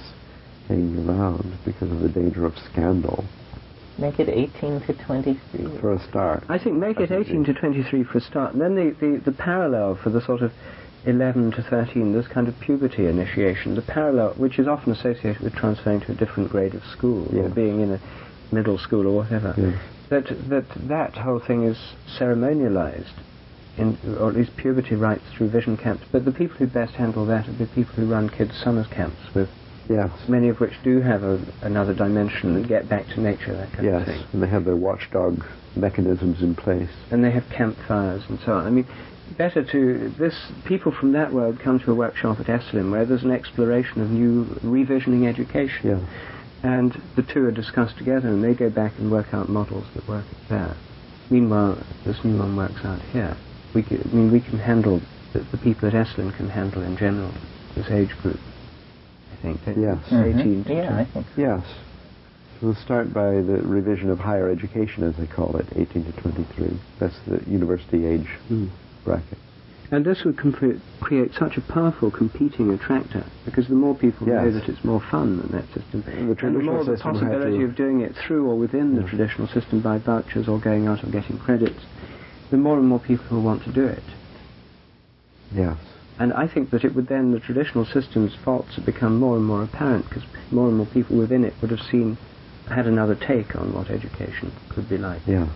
hanging 0.67 1.07
around 1.07 1.57
because 1.65 1.91
of 1.91 1.99
the 1.99 2.09
danger 2.09 2.45
of 2.45 2.53
scandal. 2.71 3.23
Make 3.97 4.19
it 4.19 4.27
18 4.27 4.81
to 4.81 4.93
23. 5.05 5.79
For 5.79 5.93
a 5.93 5.99
start. 6.09 6.43
I 6.49 6.59
think 6.59 6.75
make 6.75 6.99
it 6.99 7.11
18 7.11 7.45
to 7.45 7.53
23 7.53 8.03
for 8.03 8.17
a 8.17 8.21
start. 8.21 8.53
And 8.53 8.61
then 8.61 8.75
the, 8.75 8.95
the, 8.99 9.31
the 9.31 9.37
parallel 9.37 9.97
for 10.03 10.09
the 10.09 10.21
sort 10.21 10.41
of 10.41 10.51
11 11.05 11.51
to 11.51 11.61
13, 11.63 12.13
this 12.13 12.27
kind 12.27 12.47
of 12.47 12.59
puberty 12.59 13.05
initiation, 13.07 13.75
the 13.75 13.81
parallel, 13.81 14.33
which 14.35 14.57
is 14.59 14.67
often 14.67 14.91
associated 14.91 15.39
with 15.41 15.53
transferring 15.53 16.01
to 16.01 16.11
a 16.11 16.15
different 16.15 16.49
grade 16.49 16.73
of 16.73 16.83
school 16.85 17.27
or 17.37 17.49
being 17.49 17.81
in 17.81 17.91
a 17.91 17.99
middle 18.51 18.77
school 18.77 19.05
or 19.07 19.15
whatever, 19.23 19.53
Yeah. 19.57 19.79
that, 20.09 20.25
that 20.49 20.65
that 20.87 21.13
whole 21.17 21.39
thing 21.39 21.63
is 21.63 21.77
ceremonialized, 22.19 23.13
in, 23.77 23.97
or 24.19 24.29
at 24.29 24.35
least 24.35 24.55
puberty 24.57 24.95
rites 24.95 25.23
through 25.37 25.49
vision 25.49 25.77
camps. 25.77 26.03
But 26.11 26.25
the 26.25 26.31
people 26.31 26.57
who 26.57 26.67
best 26.67 26.93
handle 26.93 27.25
that 27.27 27.47
are 27.47 27.53
the 27.53 27.67
people 27.67 27.93
who 27.95 28.07
run 28.07 28.29
kids' 28.29 28.55
summer 28.63 28.85
camps 28.85 29.17
with 29.33 29.49
Yes. 29.87 30.09
many 30.27 30.49
of 30.49 30.59
which 30.59 30.73
do 30.83 30.99
have 31.01 31.21
a, 31.21 31.39
another 31.61 31.93
dimension 31.93 32.55
and 32.55 32.67
get 32.67 32.89
back 32.89 33.05
to 33.09 33.21
nature, 33.21 33.53
that 33.55 33.71
kind 33.73 33.87
of 33.87 34.05
thing. 34.07 34.15
Yes. 34.17 34.27
And 34.33 34.41
they 34.41 34.47
have 34.47 34.65
their 34.65 34.75
watchdog 34.75 35.43
mechanisms 35.75 36.41
in 36.41 36.55
place. 36.55 36.89
And 37.11 37.23
they 37.23 37.29
have 37.29 37.47
campfires 37.49 38.23
and 38.27 38.39
so 38.43 38.53
on. 38.53 38.65
I 38.65 38.71
mean, 38.71 38.87
better 39.37 39.63
to 39.63 40.09
this 40.17 40.35
people 40.65 40.91
from 40.91 41.11
that 41.13 41.33
world 41.33 41.59
come 41.59 41.79
to 41.79 41.91
a 41.91 41.95
workshop 41.95 42.39
at 42.39 42.47
Esalen 42.47 42.91
where 42.91 43.05
there's 43.05 43.23
an 43.23 43.31
exploration 43.31 44.01
of 44.01 44.09
new 44.09 44.45
revisioning 44.63 45.27
education, 45.27 45.89
Yeah. 45.89 45.99
and 46.77 47.01
the 47.15 47.23
two 47.23 47.45
are 47.45 47.51
discussed 47.51 47.97
together, 47.97 48.27
and 48.29 48.43
they 48.43 48.53
go 48.53 48.69
back 48.69 48.93
and 48.97 49.11
work 49.11 49.33
out 49.33 49.49
models 49.49 49.85
that 49.95 50.07
work 50.07 50.25
there. 50.49 50.75
Meanwhile, 51.29 51.77
this 52.05 52.23
new 52.23 52.37
one 52.37 52.55
works 52.55 52.83
out 52.85 53.01
here. 53.11 53.35
We 53.73 53.83
can, 53.83 54.07
I 54.11 54.15
mean, 54.15 54.31
we 54.31 54.39
can 54.41 54.59
handle 54.59 55.01
the, 55.33 55.39
the 55.51 55.57
people 55.57 55.87
at 55.87 55.93
Esalen 55.93 56.35
can 56.37 56.49
handle 56.49 56.81
in 56.83 56.95
general 56.97 57.31
this 57.75 57.89
age 57.89 58.15
group. 58.21 58.39
I 59.33 59.35
think. 59.41 59.65
don't 59.65 59.77
you? 59.77 59.83
Yes. 59.83 59.97
Mhm. 60.09 60.39
18 60.39 60.63
to 60.65 60.73
Yeah, 60.73 60.87
20. 60.87 61.01
I 61.01 61.05
think 61.05 61.25
so. 61.35 61.41
Yes. 61.41 61.63
We'll 62.61 62.75
start 62.75 63.13
by 63.13 63.31
the 63.41 63.59
revision 63.63 64.09
of 64.09 64.19
higher 64.19 64.49
education, 64.49 65.03
as 65.03 65.15
they 65.17 65.27
call 65.27 65.57
it, 65.57 65.65
18 65.75 66.05
to 66.05 66.11
23. 66.21 66.79
That's 66.99 67.19
the 67.27 67.41
university 67.49 68.05
age 68.05 68.29
Mm. 68.49 68.69
Bracket. 69.05 69.37
And 69.91 70.03
this 70.03 70.23
would 70.25 70.37
create 70.99 71.33
such 71.35 71.57
a 71.57 71.61
powerful 71.61 72.09
competing 72.09 72.73
attractor 72.73 73.23
because 73.45 73.67
the 73.67 73.75
more 73.75 73.95
people 73.95 74.25
know 74.27 74.51
that 74.51 74.67
it's 74.67 74.83
more 74.83 75.01
fun 75.11 75.37
than 75.37 75.51
that 75.51 75.67
system, 75.67 76.01
The 76.05 76.11
and 76.47 76.55
the 76.55 76.63
more 76.63 76.83
the 76.83 76.97
possibility 76.97 77.63
of 77.63 77.75
doing 77.75 78.01
it 78.01 78.15
through 78.15 78.47
or 78.49 78.55
within 78.57 78.95
the 78.95 79.01
Yeah. 79.01 79.07
traditional 79.07 79.47
system 79.47 79.81
by 79.81 79.99
vouchers 79.99 80.47
or 80.47 80.59
going 80.59 80.87
out 80.87 81.03
and 81.03 81.13
getting 81.13 81.37
credits, 81.37 81.85
the 82.49 82.57
more 82.57 82.77
and 82.77 82.87
more 82.87 82.99
people 82.99 83.37
will 83.37 83.43
want 83.43 83.63
to 83.63 83.71
do 83.71 83.85
it. 83.85 84.03
Yes. 85.53 85.77
And 86.17 86.33
I 86.33 86.47
think 86.47 86.71
that 86.71 86.83
it 86.83 86.95
would 86.95 87.07
then, 87.07 87.31
the 87.31 87.39
traditional 87.39 87.85
system's 87.85 88.33
faults 88.33 88.77
would 88.77 88.85
become 88.85 89.17
more 89.19 89.35
and 89.37 89.45
more 89.45 89.63
apparent 89.63 90.09
because 90.09 90.23
more 90.51 90.67
and 90.67 90.77
more 90.77 90.87
people 90.87 91.15
within 91.17 91.43
it 91.43 91.53
would 91.61 91.71
have 91.71 91.81
seen, 91.81 92.17
had 92.69 92.87
another 92.87 93.15
take 93.15 93.55
on 93.55 93.73
what 93.73 93.91
education 93.91 94.51
could 94.69 94.89
be 94.89 94.97
like. 94.97 95.21
Yeah. 95.27 95.47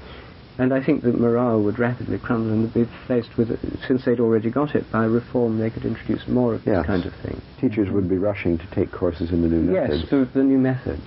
And 0.59 0.73
I 0.73 0.83
think 0.83 1.03
that 1.03 1.17
morale 1.17 1.61
would 1.61 1.79
rapidly 1.79 2.19
crumble 2.19 2.51
and 2.51 2.73
be 2.73 2.85
faced 3.07 3.37
with, 3.37 3.49
it, 3.49 3.59
since 3.87 4.03
they'd 4.03 4.19
already 4.19 4.49
got 4.49 4.75
it, 4.75 4.91
by 4.91 5.05
reform 5.05 5.57
they 5.57 5.69
could 5.69 5.85
introduce 5.85 6.27
more 6.27 6.53
of 6.55 6.65
this 6.65 6.73
Yes. 6.75 6.85
kind 6.85 7.05
of 7.05 7.13
thing. 7.23 7.41
Teachers 7.61 7.89
would 7.89 8.09
be 8.09 8.17
rushing 8.17 8.57
to 8.57 8.67
take 8.71 8.91
courses 8.91 9.31
in 9.31 9.41
the 9.41 9.47
new 9.47 9.61
methods. 9.61 9.73
Yes, 9.73 9.89
methods 9.89 10.09
through 10.09 10.25
the 10.33 10.43
new 10.43 10.57
methods. 10.57 11.01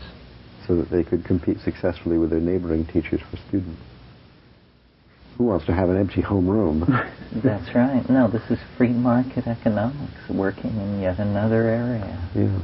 so 0.67 0.77
that 0.77 0.91
they 0.91 1.03
could 1.03 1.25
compete 1.25 1.59
successfully 1.61 2.17
with 2.19 2.31
their 2.31 2.41
neighboring 2.41 2.87
teachers 2.87 3.21
for 3.31 3.37
students. 3.49 3.79
Who 5.37 5.45
wants 5.45 5.67
to 5.67 5.75
have 5.75 5.91
an 5.91 5.99
empty 5.99 6.23
homeroom? 6.23 6.87
That's 7.45 7.75
right. 7.75 8.09
No, 8.09 8.29
this 8.29 8.49
is 8.49 8.59
free 8.79 8.89
market 8.93 9.47
economics 9.47 10.29
working 10.31 10.71
in 10.71 11.01
yet 11.01 11.19
another 11.19 11.67
area. 11.67 12.29
yes. 12.35 12.63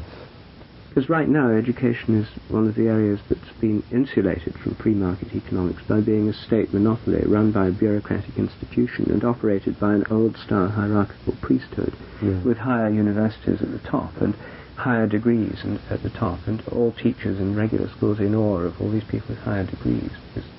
Because 0.98 1.10
right 1.10 1.28
now, 1.28 1.52
education 1.52 2.20
is 2.20 2.26
one 2.50 2.66
of 2.66 2.74
the 2.74 2.88
areas 2.88 3.20
that's 3.28 3.52
been 3.60 3.84
insulated 3.92 4.58
from 4.58 4.74
free 4.74 4.94
market 4.94 5.32
economics 5.32 5.80
by 5.88 6.00
being 6.00 6.28
a 6.28 6.32
state 6.32 6.74
monopoly 6.74 7.22
run 7.24 7.52
by 7.52 7.68
a 7.68 7.70
bureaucratic 7.70 8.36
institution 8.36 9.08
and 9.12 9.22
operated 9.22 9.78
by 9.78 9.94
an 9.94 10.02
old 10.10 10.36
style 10.36 10.66
hierarchical 10.66 11.36
priesthood 11.40 11.94
Yeah. 12.20 12.40
with 12.42 12.58
higher 12.58 12.90
universities 12.90 13.62
at 13.62 13.70
the 13.70 13.78
top 13.88 14.20
and 14.20 14.34
higher 14.74 15.06
degrees 15.06 15.60
and, 15.62 15.78
at 15.88 16.02
the 16.02 16.10
top, 16.10 16.40
and 16.48 16.62
all 16.72 16.90
teachers 16.90 17.38
in 17.38 17.54
regular 17.54 17.88
schools 17.96 18.18
in 18.18 18.34
awe 18.34 18.58
of 18.62 18.80
all 18.80 18.90
these 18.90 19.06
people 19.06 19.28
with 19.28 19.38
higher 19.38 19.66
degrees 19.66 20.10
because 20.34 20.50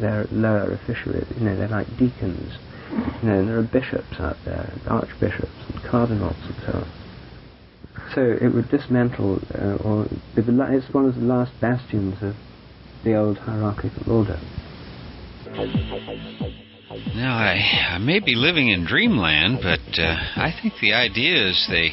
they're 0.00 0.26
lower 0.32 0.72
officials, 0.72 1.22
you 1.38 1.44
know, 1.44 1.56
they're 1.56 1.68
like 1.68 1.96
deacons. 1.96 2.58
You 2.90 3.28
know, 3.28 3.38
and 3.38 3.48
there 3.48 3.58
are 3.58 3.62
bishops 3.62 4.18
out 4.18 4.44
there, 4.44 4.68
and 4.72 4.80
archbishops 4.88 5.62
and 5.68 5.80
cardinals 5.84 6.34
and 6.42 6.56
so 6.66 6.72
on. 6.72 7.05
So 8.14 8.22
it 8.22 8.48
would 8.54 8.68
dismantle, 8.70 9.40
uh, 9.54 9.76
or 9.82 10.06
it's 10.36 10.94
one 10.94 11.06
of 11.06 11.14
the 11.14 11.22
last 11.22 11.52
bastions 11.60 12.16
of 12.22 12.34
the 13.04 13.16
old 13.16 13.38
hierarchical 13.38 14.10
order. 14.10 14.40
Now, 17.14 17.36
I, 17.36 17.94
I 17.94 17.98
may 17.98 18.20
be 18.20 18.34
living 18.34 18.68
in 18.68 18.86
dreamland, 18.86 19.58
but 19.62 19.80
uh, 19.98 20.16
I 20.36 20.54
think 20.62 20.74
the 20.80 20.94
ideas 20.94 21.66
they 21.68 21.90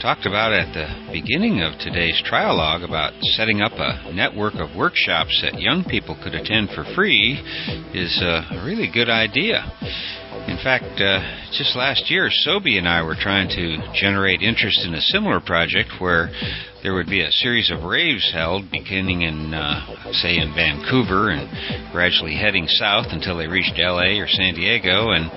talked 0.00 0.26
about 0.26 0.52
at 0.52 0.72
the 0.74 1.12
beginning 1.12 1.62
of 1.62 1.78
today's 1.78 2.22
trialogue 2.30 2.84
about 2.84 3.12
setting 3.36 3.62
up 3.62 3.72
a 3.72 4.12
network 4.12 4.54
of 4.54 4.76
workshops 4.76 5.40
that 5.42 5.60
young 5.60 5.84
people 5.84 6.18
could 6.22 6.34
attend 6.34 6.70
for 6.70 6.84
free 6.94 7.40
is 7.94 8.20
a 8.22 8.62
really 8.64 8.90
good 8.92 9.08
idea. 9.08 9.64
In 10.46 10.58
fact, 10.62 11.00
uh, 11.00 11.20
just 11.52 11.74
last 11.74 12.10
year, 12.10 12.28
Sobi 12.28 12.76
and 12.76 12.86
I 12.86 13.02
were 13.02 13.16
trying 13.18 13.48
to 13.48 13.92
generate 13.94 14.42
interest 14.42 14.84
in 14.84 14.94
a 14.94 15.00
similar 15.00 15.40
project 15.40 15.88
where 16.00 16.30
there 16.82 16.92
would 16.92 17.08
be 17.08 17.22
a 17.22 17.32
series 17.32 17.70
of 17.70 17.82
raves 17.82 18.30
held 18.30 18.70
beginning 18.70 19.22
in, 19.22 19.54
uh, 19.54 20.12
say, 20.12 20.36
in 20.36 20.52
Vancouver 20.54 21.30
and 21.30 21.48
gradually 21.92 22.36
heading 22.36 22.68
south 22.68 23.06
until 23.08 23.38
they 23.38 23.46
reached 23.46 23.72
LA 23.78 24.20
or 24.20 24.28
San 24.28 24.54
Diego. 24.54 25.12
And, 25.12 25.32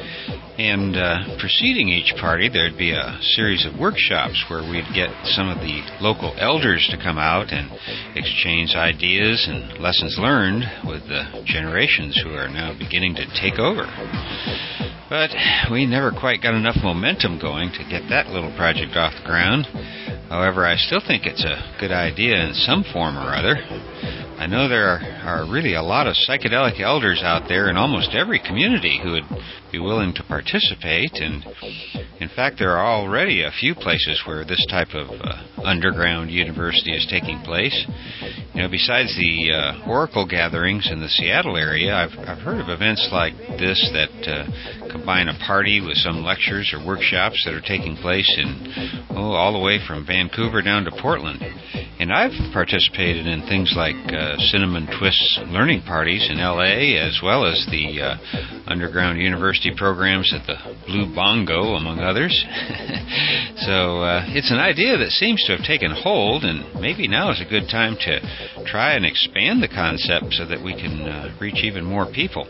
and 0.57 0.97
uh, 0.97 1.37
preceding 1.37 1.89
each 1.89 2.17
party, 2.19 2.49
there'd 2.49 2.77
be 2.77 2.91
a 2.91 3.17
series 3.37 3.65
of 3.65 3.79
workshops 3.79 4.43
where 4.49 4.65
we'd 4.65 4.89
get 4.93 5.09
some 5.37 5.49
of 5.49 5.61
the 5.61 5.85
local 6.01 6.33
elders 6.39 6.87
to 6.89 6.97
come 6.97 7.17
out 7.17 7.53
and 7.53 7.69
exchange 8.17 8.73
ideas 8.73 9.45
and 9.45 9.77
lessons 9.77 10.17
learned 10.17 10.65
with 10.89 11.05
the 11.05 11.45
generations 11.45 12.19
who 12.23 12.33
are 12.33 12.49
now 12.49 12.73
beginning 12.73 13.13
to 13.13 13.25
take 13.39 13.59
over. 13.59 13.85
But 15.09 15.29
we 15.71 15.85
never 15.85 16.11
quite 16.11 16.41
got 16.41 16.55
enough 16.55 16.77
momentum 16.81 17.39
going 17.39 17.69
to 17.77 17.85
get 17.85 18.09
that 18.09 18.27
little 18.27 18.51
project 18.57 18.97
off 18.97 19.13
the 19.13 19.29
ground. 19.29 19.69
However, 20.27 20.65
I 20.65 20.75
still 20.75 21.01
think 21.05 21.25
it's 21.25 21.45
a 21.45 21.77
good 21.79 21.91
idea 21.91 22.33
in 22.33 22.53
some 22.53 22.83
form 22.91 23.15
or 23.15 23.29
other. 23.29 23.55
I 24.37 24.45
know 24.45 24.67
there 24.67 24.89
are, 24.89 24.99
are 25.27 25.43
really 25.51 25.73
a 25.75 25.81
lot 25.81 26.07
of 26.07 26.15
psychedelic 26.15 26.79
elders 26.79 27.21
out 27.21 27.49
there 27.49 27.69
in 27.69 27.75
almost 27.75 28.15
every 28.15 28.39
community 28.39 28.97
who 29.03 29.11
would 29.11 29.27
be 29.71 29.77
willing 29.77 30.13
to 30.13 30.23
participate, 30.23 31.11
and 31.15 31.43
in 32.21 32.29
fact, 32.33 32.55
there 32.57 32.77
are 32.77 32.95
already 32.95 33.43
a 33.43 33.51
few 33.51 33.75
places 33.75 34.23
where 34.25 34.45
this 34.45 34.65
type 34.69 34.93
of 34.93 35.09
uh, 35.09 35.61
underground 35.63 36.31
university 36.31 36.95
is 36.95 37.05
taking 37.11 37.41
place. 37.41 37.75
You 38.53 38.63
know, 38.63 38.69
besides 38.69 39.13
the 39.17 39.51
uh, 39.51 39.89
Oracle 39.89 40.25
gatherings 40.25 40.89
in 40.89 41.01
the 41.01 41.09
Seattle 41.09 41.57
area, 41.57 41.93
I've, 41.93 42.17
I've 42.17 42.41
heard 42.41 42.61
of 42.61 42.69
events 42.69 43.09
like 43.11 43.35
this 43.59 43.77
that 43.91 44.15
uh, 44.25 44.89
combine 44.89 45.27
a 45.27 45.37
party 45.45 45.81
with 45.81 45.97
some 45.97 46.23
lectures 46.23 46.73
or 46.73 46.85
workshops 46.85 47.43
that 47.45 47.53
are 47.53 47.61
taking 47.61 47.97
place 47.97 48.31
in, 48.39 49.05
oh, 49.11 49.35
all 49.35 49.51
the 49.51 49.59
way 49.59 49.79
from 49.85 50.07
Vancouver 50.07 50.61
down 50.61 50.85
to 50.85 50.91
Portland. 51.01 51.43
And 51.99 52.13
I've 52.13 52.53
participated 52.53 53.27
in 53.27 53.41
things 53.47 53.73
like 53.75 53.95
uh, 54.13 54.37
Cinnamon 54.53 54.87
Learning 55.47 55.81
parties 55.81 56.27
in 56.29 56.37
LA, 56.37 56.97
as 56.99 57.19
well 57.23 57.45
as 57.45 57.65
the 57.71 58.01
uh, 58.01 58.17
underground 58.67 59.19
university 59.19 59.71
programs 59.75 60.33
at 60.33 60.45
the 60.45 60.55
Blue 60.85 61.13
Bongo, 61.13 61.75
among 61.75 61.99
others. 61.99 62.33
so 63.65 64.01
uh, 64.01 64.25
it's 64.27 64.51
an 64.51 64.59
idea 64.59 64.97
that 64.97 65.09
seems 65.09 65.43
to 65.45 65.55
have 65.55 65.65
taken 65.65 65.91
hold, 65.91 66.43
and 66.43 66.81
maybe 66.81 67.07
now 67.07 67.31
is 67.31 67.41
a 67.41 67.49
good 67.49 67.67
time 67.69 67.95
to 68.01 68.19
try 68.65 68.93
and 68.93 69.05
expand 69.05 69.63
the 69.63 69.67
concept 69.67 70.33
so 70.33 70.45
that 70.45 70.63
we 70.63 70.73
can 70.73 71.01
uh, 71.01 71.35
reach 71.39 71.63
even 71.63 71.83
more 71.83 72.05
people. 72.11 72.45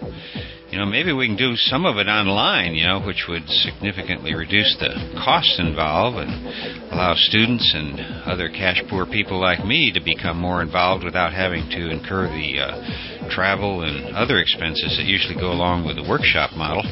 You 0.70 0.80
know, 0.80 0.86
maybe 0.86 1.14
we 1.14 1.28
can 1.28 1.38
do 1.38 1.56
some 1.56 1.86
of 1.86 1.96
it 1.96 2.08
online, 2.08 2.76
you 2.76 2.86
know, 2.86 3.00
which 3.00 3.24
would 3.30 3.48
significantly 3.48 4.36
reduce 4.36 4.76
the 4.80 4.90
costs 5.24 5.56
involved 5.60 6.18
and 6.18 6.92
allow 6.92 7.14
students 7.16 7.72
and 7.74 8.00
other 8.28 8.50
cash 8.50 8.84
poor 8.90 9.06
people 9.06 9.40
like 9.40 9.64
me 9.64 9.94
to 9.94 10.02
become 10.04 10.38
more 10.38 10.62
involved 10.62 11.06
without 11.06 11.32
having 11.32 11.70
to 11.70 11.90
incur 11.90 12.28
the 12.28 12.60
uh, 12.60 13.17
travel 13.30 13.84
and 13.84 14.16
other 14.16 14.40
expenses 14.40 14.98
that 14.98 15.06
usually 15.06 15.36
go 15.36 15.52
along 15.52 15.86
with 15.86 15.96
the 15.96 16.08
workshop 16.08 16.52
model. 16.56 16.84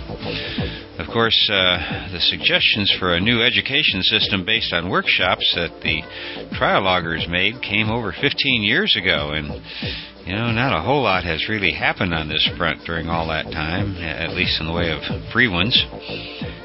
Of 0.98 1.08
course, 1.12 1.38
uh, 1.52 2.10
the 2.12 2.20
suggestions 2.20 2.94
for 3.00 3.16
a 3.16 3.20
new 3.20 3.42
education 3.44 4.02
system 4.02 4.46
based 4.46 4.72
on 4.74 4.90
workshops 4.90 5.44
that 5.56 5.82
the 5.84 6.02
trialoguers 6.56 7.28
made 7.30 7.62
came 7.62 7.90
over 7.90 8.14
15 8.14 8.64
years 8.64 8.96
ago, 8.96 9.32
and 9.32 9.48
you 10.26 10.34
know, 10.34 10.52
not 10.52 10.78
a 10.78 10.82
whole 10.82 11.04
lot 11.04 11.24
has 11.24 11.48
really 11.48 11.72
happened 11.72 12.14
on 12.14 12.28
this 12.28 12.50
front 12.58 12.84
during 12.86 13.10
all 13.10 13.28
that 13.28 13.46
time, 13.52 13.96
at 13.98 14.32
least 14.32 14.60
in 14.60 14.66
the 14.66 14.74
way 14.74 14.90
of 14.90 15.02
free 15.32 15.48
ones. 15.48 15.78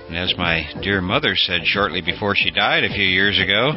And 0.08 0.16
as 0.16 0.34
my 0.38 0.64
dear 0.80 1.00
mother 1.02 1.34
said 1.36 1.60
shortly 1.64 2.00
before 2.00 2.34
she 2.34 2.50
died 2.50 2.84
a 2.84 2.88
few 2.88 3.04
years 3.04 3.38
ago, 3.38 3.72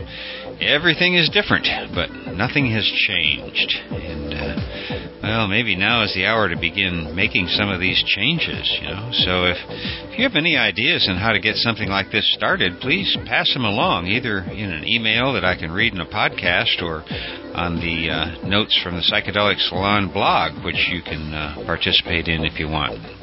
everything 0.62 1.16
is 1.16 1.30
different, 1.30 1.68
but 1.94 2.10
nothing 2.34 2.72
has 2.72 2.86
changed. 3.08 3.76
And, 3.92 4.34
uh, 4.34 4.63
well, 5.24 5.48
maybe 5.48 5.78
now 5.78 6.04
is 6.04 6.14
the 6.14 6.26
hour 6.26 6.50
to 6.50 6.58
begin 6.60 7.16
making 7.16 7.48
some 7.48 7.70
of 7.70 7.80
these 7.80 8.04
changes, 8.06 8.78
you 8.82 8.90
know. 8.90 9.10
So 9.14 9.46
if, 9.46 9.58
if 10.12 10.20
you 10.20 10.24
have 10.26 10.36
any 10.36 10.58
ideas 10.58 11.08
on 11.10 11.16
how 11.16 11.32
to 11.32 11.40
get 11.40 11.56
something 11.56 11.88
like 11.88 12.12
this 12.12 12.30
started, 12.36 12.82
please 12.82 13.18
pass 13.26 13.52
them 13.54 13.64
along, 13.64 14.08
either 14.08 14.40
in 14.40 14.70
an 14.70 14.86
email 14.86 15.32
that 15.32 15.46
I 15.46 15.56
can 15.56 15.72
read 15.72 15.94
in 15.94 16.02
a 16.02 16.06
podcast 16.06 16.84
or 16.84 17.06
on 17.56 17.80
the 17.80 18.12
uh, 18.12 18.48
notes 18.48 18.78
from 18.84 18.96
the 18.96 19.02
Psychedelic 19.02 19.60
Salon 19.70 20.12
blog, 20.12 20.62
which 20.66 20.90
you 20.92 21.02
can 21.02 21.34
uh, 21.34 21.56
participate 21.66 22.28
in 22.28 22.44
if 22.44 22.60
you 22.60 22.68
want. 22.68 23.23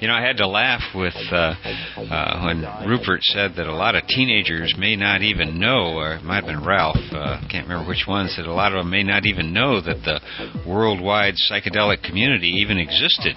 You 0.00 0.08
know, 0.08 0.14
I 0.14 0.22
had 0.22 0.36
to 0.38 0.46
laugh 0.46 0.82
with 0.94 1.16
uh, 1.32 1.54
uh, 1.96 2.44
when 2.44 2.88
Rupert 2.88 3.22
said 3.22 3.54
that 3.56 3.66
a 3.66 3.74
lot 3.74 3.94
of 3.94 4.06
teenagers 4.06 4.74
may 4.78 4.96
not 4.96 5.22
even 5.22 5.58
know, 5.58 5.94
or 5.94 6.14
it 6.14 6.22
might 6.22 6.44
have 6.44 6.46
been 6.46 6.64
Ralph, 6.64 6.96
uh, 7.12 7.40
can't 7.50 7.68
remember 7.68 7.88
which 7.88 8.04
one, 8.06 8.28
said 8.28 8.46
a 8.46 8.52
lot 8.52 8.72
of 8.72 8.78
them 8.78 8.90
may 8.90 9.02
not 9.02 9.26
even 9.26 9.52
know 9.52 9.80
that 9.80 10.02
the 10.04 10.20
worldwide 10.66 11.34
psychedelic 11.50 12.02
community 12.02 12.48
even 12.60 12.78
existed, 12.78 13.36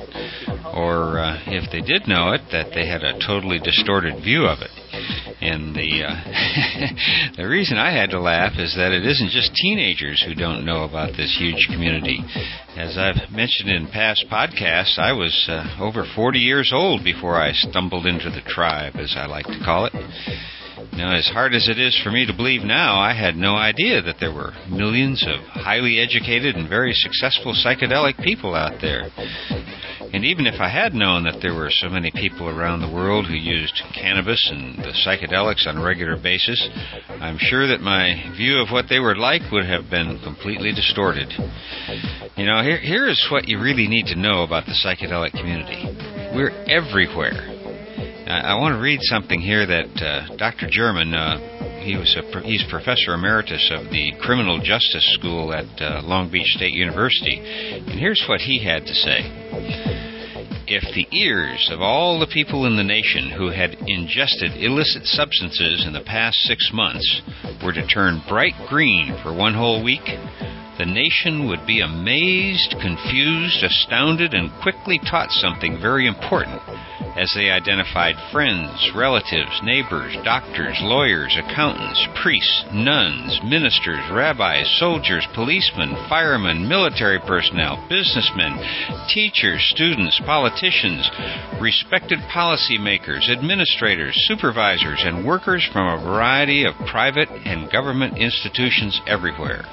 or 0.73 1.19
uh, 1.19 1.39
if 1.47 1.71
they 1.71 1.81
did 1.81 2.07
know 2.07 2.31
it, 2.33 2.41
that 2.51 2.71
they 2.73 2.87
had 2.87 3.03
a 3.03 3.19
totally 3.25 3.59
distorted 3.59 4.23
view 4.23 4.45
of 4.45 4.59
it. 4.61 4.71
And 5.41 5.75
the 5.75 6.03
uh, 6.03 7.37
the 7.37 7.47
reason 7.47 7.77
I 7.77 7.91
had 7.91 8.09
to 8.11 8.19
laugh 8.19 8.53
is 8.57 8.75
that 8.75 8.91
it 8.91 9.05
isn't 9.05 9.29
just 9.29 9.53
teenagers 9.53 10.23
who 10.25 10.33
don't 10.35 10.65
know 10.65 10.83
about 10.83 11.15
this 11.15 11.35
huge 11.39 11.67
community. 11.71 12.19
As 12.75 12.97
I've 12.97 13.31
mentioned 13.31 13.69
in 13.69 13.87
past 13.87 14.25
podcasts, 14.31 14.97
I 14.97 15.13
was 15.13 15.33
uh, 15.47 15.77
over 15.79 16.05
40 16.15 16.39
years 16.39 16.71
old 16.73 17.03
before 17.03 17.35
I 17.35 17.51
stumbled 17.53 18.05
into 18.05 18.29
the 18.29 18.41
tribe, 18.47 18.95
as 18.95 19.13
I 19.15 19.27
like 19.27 19.45
to 19.45 19.59
call 19.63 19.85
it. 19.85 19.93
Now, 20.93 21.15
as 21.15 21.27
hard 21.27 21.53
as 21.53 21.69
it 21.69 21.79
is 21.79 21.97
for 22.03 22.11
me 22.11 22.25
to 22.25 22.33
believe 22.33 22.63
now, 22.63 22.99
I 22.99 23.13
had 23.13 23.35
no 23.35 23.55
idea 23.55 24.01
that 24.01 24.15
there 24.19 24.33
were 24.33 24.53
millions 24.69 25.23
of 25.27 25.39
highly 25.47 25.99
educated 25.99 26.55
and 26.55 26.67
very 26.67 26.93
successful 26.93 27.53
psychedelic 27.53 28.21
people 28.23 28.55
out 28.55 28.81
there. 28.81 29.09
And 30.11 30.25
even 30.25 30.47
if 30.47 30.59
I 30.59 30.69
had 30.69 30.93
known 30.93 31.23
that 31.23 31.37
there 31.41 31.53
were 31.53 31.69
so 31.69 31.87
many 31.87 32.11
people 32.11 32.49
around 32.49 32.81
the 32.81 32.91
world 32.91 33.27
who 33.27 33.35
used 33.35 33.81
cannabis 33.93 34.41
and 34.51 34.77
the 34.79 34.93
psychedelics 35.05 35.67
on 35.67 35.77
a 35.77 35.83
regular 35.83 36.17
basis, 36.17 36.57
I'm 37.21 37.37
sure 37.37 37.67
that 37.67 37.81
my 37.81 38.33
view 38.35 38.59
of 38.59 38.69
what 38.71 38.85
they 38.89 38.99
were 38.99 39.15
like 39.15 39.51
would 39.51 39.65
have 39.65 39.89
been 39.89 40.19
completely 40.23 40.73
distorted. 40.73 41.29
You 42.35 42.45
know, 42.45 42.63
here, 42.63 42.79
here 42.79 43.07
is 43.07 43.21
what 43.31 43.47
you 43.47 43.59
really 43.61 43.87
need 43.87 44.07
to 44.07 44.15
know 44.15 44.43
about 44.43 44.65
the 44.65 44.73
psychedelic 44.73 45.31
community. 45.31 45.85
We're 46.33 46.57
everywhere. 46.65 47.57
I, 48.29 48.55
want 48.55 48.75
to 48.75 48.81
read 48.81 48.99
something 49.01 49.41
here 49.41 49.65
that 49.65 49.89
uh, 50.01 50.35
Dr. 50.37 50.67
German, 50.69 51.13
uh, 51.13 51.58
he 51.89 51.97
was 51.97 52.15
a, 52.21 52.41
he's 52.41 52.63
professor 52.69 53.15
emeritus 53.15 53.71
of 53.73 53.89
the 53.89 54.13
Criminal 54.21 54.61
Justice 54.61 55.09
School 55.17 55.51
at 55.51 55.65
uh, 55.81 56.05
Long 56.05 56.29
Beach 56.29 56.53
State 56.53 56.73
University, 56.73 57.41
and 57.41 57.99
here's 57.99 58.23
what 58.29 58.41
he 58.41 58.63
had 58.63 58.85
to 58.85 58.93
say. 58.93 59.25
If 60.69 60.85
the 60.93 61.09
ears 61.17 61.67
of 61.73 61.81
all 61.81 62.19
the 62.19 62.29
people 62.29 62.67
in 62.67 62.77
the 62.77 62.83
nation 62.83 63.33
who 63.33 63.49
had 63.49 63.73
ingested 63.87 64.61
illicit 64.61 65.01
substances 65.05 65.83
in 65.87 65.93
the 65.93 66.05
past 66.05 66.37
six 66.45 66.69
months 66.71 67.21
were 67.65 67.73
to 67.73 67.87
turn 67.87 68.21
bright 68.29 68.53
green 68.69 69.17
for 69.23 69.33
one 69.33 69.55
whole 69.55 69.83
week, 69.83 70.05
the 70.77 70.85
nation 70.85 71.49
would 71.49 71.65
be 71.65 71.81
amazed, 71.81 72.69
confused, 72.79 73.63
astounded, 73.63 74.35
and 74.35 74.53
quickly 74.61 74.99
taught 75.09 75.31
something 75.31 75.81
very 75.81 76.05
important 76.05 76.61
as 77.15 77.31
they 77.35 77.49
identified 77.49 78.15
friends, 78.31 78.91
relatives, 78.95 79.59
neighbors, 79.63 80.15
doctors, 80.23 80.77
lawyers, 80.81 81.35
accountants, 81.37 81.99
priests, 82.21 82.65
nuns, 82.73 83.39
ministers, 83.43 83.99
rabbis, 84.11 84.67
soldiers, 84.79 85.25
policemen, 85.33 85.95
firemen, 86.09 86.67
military 86.67 87.19
personnel, 87.25 87.77
businessmen, 87.89 88.57
teachers, 89.09 89.61
students, 89.73 90.19
politicians, 90.25 91.09
respected 91.61 92.19
policymakers, 92.33 93.29
administrators, 93.29 94.15
supervisors, 94.27 95.01
and 95.03 95.25
workers 95.25 95.67
from 95.71 95.87
a 95.87 96.03
variety 96.03 96.65
of 96.65 96.73
private 96.87 97.29
and 97.45 97.71
government 97.71 98.17
institutions 98.17 99.01
everywhere. 99.07 99.65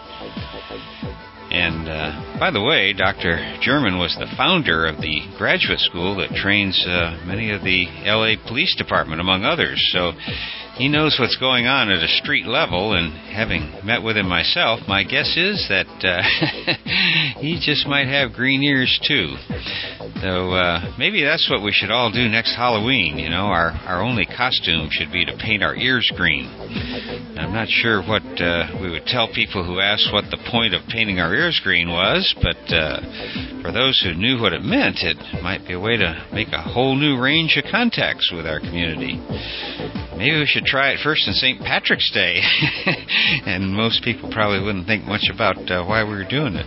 And 1.56 1.88
uh, 1.88 2.38
by 2.38 2.50
the 2.50 2.60
way, 2.60 2.92
Dr. 2.92 3.40
German 3.62 3.96
was 3.96 4.14
the 4.20 4.28
founder 4.36 4.84
of 4.84 5.00
the 5.00 5.22
graduate 5.38 5.80
school 5.80 6.16
that 6.16 6.36
trains 6.36 6.76
uh, 6.86 7.18
many 7.24 7.50
of 7.50 7.64
the 7.64 7.86
LA 8.04 8.36
Police 8.46 8.76
Department, 8.76 9.22
among 9.22 9.44
others. 9.44 9.80
So 9.90 10.12
he 10.76 10.88
knows 10.88 11.16
what's 11.18 11.36
going 11.36 11.66
on 11.66 11.90
at 11.90 12.02
a 12.02 12.08
street 12.20 12.46
level, 12.46 12.92
and 12.92 13.12
having 13.32 13.72
met 13.82 14.02
with 14.02 14.16
him 14.16 14.28
myself, 14.28 14.80
my 14.86 15.04
guess 15.04 15.36
is 15.36 15.64
that 15.68 15.88
uh, 16.04 16.20
he 17.40 17.58
just 17.60 17.86
might 17.86 18.06
have 18.06 18.32
green 18.32 18.62
ears 18.62 18.92
too. 19.08 19.36
So 20.20 20.52
uh, 20.52 20.92
maybe 20.98 21.24
that's 21.24 21.48
what 21.48 21.64
we 21.64 21.72
should 21.72 21.90
all 21.90 22.12
do 22.12 22.28
next 22.28 22.54
Halloween. 22.54 23.16
You 23.16 23.30
know, 23.30 23.48
our 23.48 23.72
our 23.88 24.02
only 24.02 24.26
costume 24.26 24.88
should 24.90 25.10
be 25.12 25.24
to 25.24 25.36
paint 25.40 25.62
our 25.62 25.74
ears 25.74 26.10
green. 26.14 26.44
I'm 27.38 27.52
not 27.52 27.68
sure 27.68 28.02
what 28.02 28.24
uh, 28.40 28.76
we 28.80 28.90
would 28.90 29.06
tell 29.06 29.32
people 29.32 29.64
who 29.64 29.80
ask 29.80 30.12
what 30.12 30.24
the 30.30 30.38
point 30.50 30.74
of 30.74 30.82
painting 30.88 31.20
our 31.20 31.34
ears 31.34 31.60
green 31.64 31.88
was, 31.88 32.34
but 32.42 32.60
uh, 32.68 33.00
for 33.62 33.72
those 33.72 34.00
who 34.04 34.12
knew 34.14 34.40
what 34.40 34.52
it 34.52 34.62
meant, 34.62 34.98
it 35.00 35.16
might 35.42 35.66
be 35.66 35.72
a 35.72 35.80
way 35.80 35.96
to 35.96 36.26
make 36.32 36.48
a 36.48 36.60
whole 36.60 36.96
new 36.96 37.18
range 37.20 37.56
of 37.56 37.70
contacts 37.70 38.30
with 38.32 38.46
our 38.46 38.60
community. 38.60 39.16
Maybe 40.16 40.38
we 40.38 40.46
should 40.46 40.64
try 40.64 40.90
it 40.92 41.00
first 41.04 41.28
on 41.28 41.34
St. 41.34 41.60
Patrick's 41.60 42.10
Day, 42.12 42.40
and 43.46 43.74
most 43.74 44.02
people 44.02 44.30
probably 44.32 44.64
wouldn't 44.64 44.86
think 44.86 45.04
much 45.04 45.28
about 45.32 45.58
uh, 45.70 45.84
why 45.84 46.04
we 46.04 46.10
were 46.10 46.24
doing 46.28 46.54
it. 46.56 46.66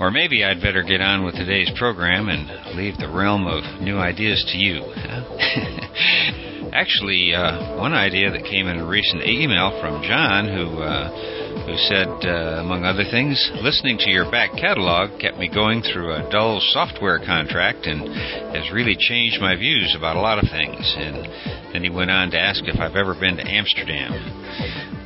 Or 0.00 0.12
maybe 0.12 0.44
I'd 0.44 0.62
better 0.62 0.84
get 0.84 1.00
on 1.00 1.24
with 1.24 1.34
today's 1.34 1.70
program 1.76 2.28
and 2.28 2.76
leave 2.76 2.96
the 2.98 3.08
realm 3.08 3.46
of 3.48 3.82
new 3.82 3.98
ideas 3.98 4.46
to 4.52 4.58
you. 4.58 4.78
Actually, 6.72 7.34
uh, 7.34 7.76
one 7.76 7.94
idea 7.94 8.30
that 8.30 8.44
came 8.44 8.68
in 8.68 8.78
a 8.78 8.86
recent 8.86 9.26
email 9.26 9.74
from 9.80 10.00
John, 10.06 10.46
who 10.46 10.78
uh, 10.78 11.37
who 11.66 11.76
said, 11.88 12.08
uh, 12.24 12.60
among 12.60 12.84
other 12.84 13.04
things, 13.10 13.38
listening 13.62 13.98
to 13.98 14.10
your 14.10 14.30
back 14.30 14.52
catalog 14.52 15.18
kept 15.20 15.38
me 15.38 15.48
going 15.48 15.82
through 15.82 16.12
a 16.14 16.28
dull 16.30 16.60
software 16.72 17.18
contract 17.18 17.86
and 17.86 18.06
has 18.54 18.70
really 18.72 18.96
changed 18.98 19.40
my 19.40 19.56
views 19.56 19.94
about 19.96 20.16
a 20.16 20.20
lot 20.20 20.38
of 20.38 20.50
things. 20.50 20.82
And 20.98 21.72
then 21.72 21.82
he 21.82 21.90
went 21.90 22.10
on 22.10 22.30
to 22.32 22.38
ask 22.38 22.62
if 22.64 22.78
I've 22.80 22.96
ever 22.96 23.14
been 23.14 23.36
to 23.36 23.46
Amsterdam. 23.46 24.12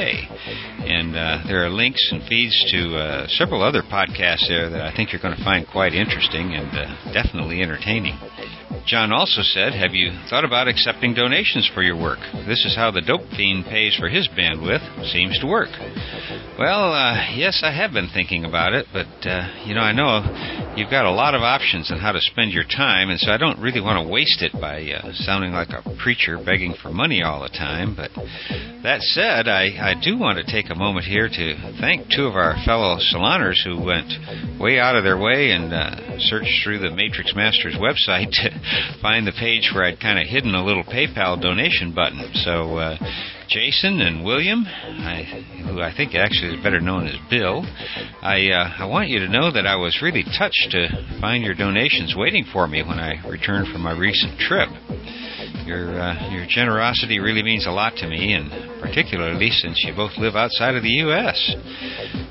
And 0.85 1.15
uh, 1.15 1.43
there 1.47 1.65
are 1.65 1.69
links 1.69 2.09
and 2.11 2.21
feeds 2.27 2.71
to 2.71 2.97
uh, 2.97 3.27
several 3.27 3.61
other 3.61 3.81
podcasts 3.81 4.47
there 4.47 4.69
that 4.69 4.81
I 4.81 4.95
think 4.95 5.11
you're 5.11 5.21
going 5.21 5.37
to 5.37 5.43
find 5.43 5.67
quite 5.67 5.93
interesting 5.93 6.55
and 6.55 6.69
uh, 6.73 6.95
definitely 7.13 7.61
entertaining. 7.61 8.17
John 8.85 9.11
also 9.11 9.41
said, 9.41 9.73
Have 9.73 9.93
you 9.93 10.11
thought 10.29 10.45
about 10.45 10.67
accepting 10.67 11.13
donations 11.13 11.69
for 11.73 11.81
your 11.81 11.99
work? 11.99 12.19
This 12.47 12.65
is 12.65 12.75
how 12.75 12.91
the 12.91 13.01
Dope 13.01 13.27
Fiend 13.35 13.65
pays 13.65 13.95
for 13.97 14.09
his 14.09 14.27
bandwidth. 14.29 15.11
Seems 15.11 15.39
to 15.39 15.47
work. 15.47 15.69
Well, 16.57 16.93
uh, 16.93 17.35
yes, 17.35 17.61
I 17.63 17.71
have 17.71 17.91
been 17.91 18.09
thinking 18.13 18.45
about 18.45 18.73
it, 18.73 18.87
but, 18.93 19.27
uh, 19.27 19.47
you 19.65 19.75
know, 19.75 19.81
I 19.81 19.91
know 19.91 20.23
you've 20.75 20.89
got 20.89 21.05
a 21.05 21.11
lot 21.11 21.35
of 21.35 21.41
options 21.41 21.91
on 21.91 21.99
how 21.99 22.11
to 22.13 22.21
spend 22.21 22.53
your 22.53 22.63
time, 22.63 23.09
and 23.09 23.19
so 23.19 23.31
I 23.31 23.37
don't 23.37 23.59
really 23.59 23.81
want 23.81 24.03
to 24.03 24.11
waste 24.11 24.41
it 24.41 24.53
by 24.53 24.81
uh, 24.89 25.11
sounding 25.13 25.51
like 25.51 25.69
a 25.69 25.83
preacher 26.01 26.37
begging 26.37 26.73
for 26.81 26.91
money 26.91 27.21
all 27.21 27.41
the 27.41 27.49
time. 27.49 27.95
But 27.95 28.11
that 28.83 29.01
said, 29.01 29.47
I, 29.47 29.93
I 29.93 29.93
do 30.01 30.17
want 30.17 30.37
to 30.37 30.51
take 30.51 30.71
a 30.71 30.75
moment 30.75 31.05
here 31.05 31.27
to 31.27 31.77
thank 31.79 32.07
two 32.09 32.25
of 32.25 32.35
our 32.35 32.55
fellow 32.65 32.97
saloners 32.97 33.61
who 33.63 33.83
went 33.83 34.59
way 34.59 34.79
out 34.79 34.95
of 34.95 35.03
their 35.03 35.17
way 35.17 35.51
and 35.51 35.73
uh, 35.73 36.17
searched 36.19 36.63
through 36.63 36.79
the 36.79 36.91
Matrix 36.91 37.33
Masters 37.35 37.75
website 37.75 38.31
to 38.41 38.49
find 39.01 39.27
the 39.27 39.35
page 39.37 39.71
where 39.73 39.83
I'd 39.85 39.99
kind 39.99 40.19
of 40.19 40.27
hidden 40.27 40.55
a 40.55 40.63
little 40.63 40.83
PayPal 40.83 41.41
donation 41.41 41.93
button. 41.93 42.31
So, 42.33 42.77
uh, 42.77 42.97
Jason 43.47 44.01
and 44.01 44.23
William, 44.23 44.65
I, 44.65 45.23
who 45.67 45.81
I 45.81 45.93
think 45.95 46.15
actually 46.15 46.55
is 46.55 46.63
better 46.63 46.79
known 46.79 47.07
as 47.07 47.15
Bill, 47.29 47.63
I, 48.21 48.49
uh, 48.49 48.83
I 48.83 48.85
want 48.85 49.09
you 49.09 49.19
to 49.19 49.29
know 49.29 49.51
that 49.51 49.67
I 49.67 49.75
was 49.75 50.01
really 50.01 50.23
touched 50.37 50.67
to 50.71 50.87
find 51.21 51.43
your 51.43 51.53
donations 51.55 52.15
waiting 52.17 52.45
for 52.51 52.67
me 52.67 52.83
when 52.83 52.99
I 52.99 53.25
returned 53.27 53.71
from 53.71 53.81
my 53.81 53.97
recent 53.97 54.39
trip. 54.39 54.69
Your 55.65 55.99
uh, 55.99 56.29
your 56.31 56.45
generosity 56.47 57.19
really 57.19 57.41
means 57.41 57.65
a 57.65 57.71
lot 57.71 57.95
to 57.97 58.07
me, 58.07 58.33
and 58.33 58.51
particularly 58.81 59.49
since 59.49 59.83
you 59.83 59.95
both 59.95 60.11
live 60.17 60.35
outside 60.35 60.75
of 60.75 60.83
the 60.83 61.01
U.S. 61.09 61.55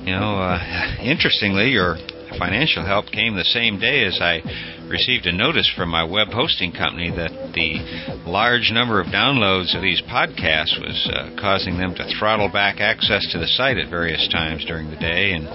You 0.06 0.12
know, 0.12 0.38
uh, 0.38 0.96
interestingly, 1.02 1.70
your 1.70 1.96
financial 2.38 2.84
help 2.84 3.06
came 3.10 3.34
the 3.34 3.44
same 3.44 3.78
day 3.78 4.04
as 4.04 4.18
I 4.20 4.42
received 4.88 5.26
a 5.26 5.32
notice 5.32 5.70
from 5.76 5.88
my 5.88 6.04
web 6.04 6.28
hosting 6.28 6.72
company 6.72 7.10
that 7.10 7.30
the 7.54 8.28
large 8.28 8.70
number 8.72 9.00
of 9.00 9.08
downloads 9.08 9.74
of 9.74 9.82
these 9.82 10.02
podcasts 10.02 10.78
was 10.80 11.10
uh, 11.12 11.34
causing 11.40 11.78
them 11.78 11.94
to 11.94 12.04
throttle 12.18 12.50
back 12.50 12.80
access 12.80 13.26
to 13.32 13.38
the 13.38 13.46
site 13.46 13.78
at 13.78 13.90
various 13.90 14.28
times 14.30 14.64
during 14.66 14.90
the 14.90 14.96
day 14.96 15.32
and 15.32 15.46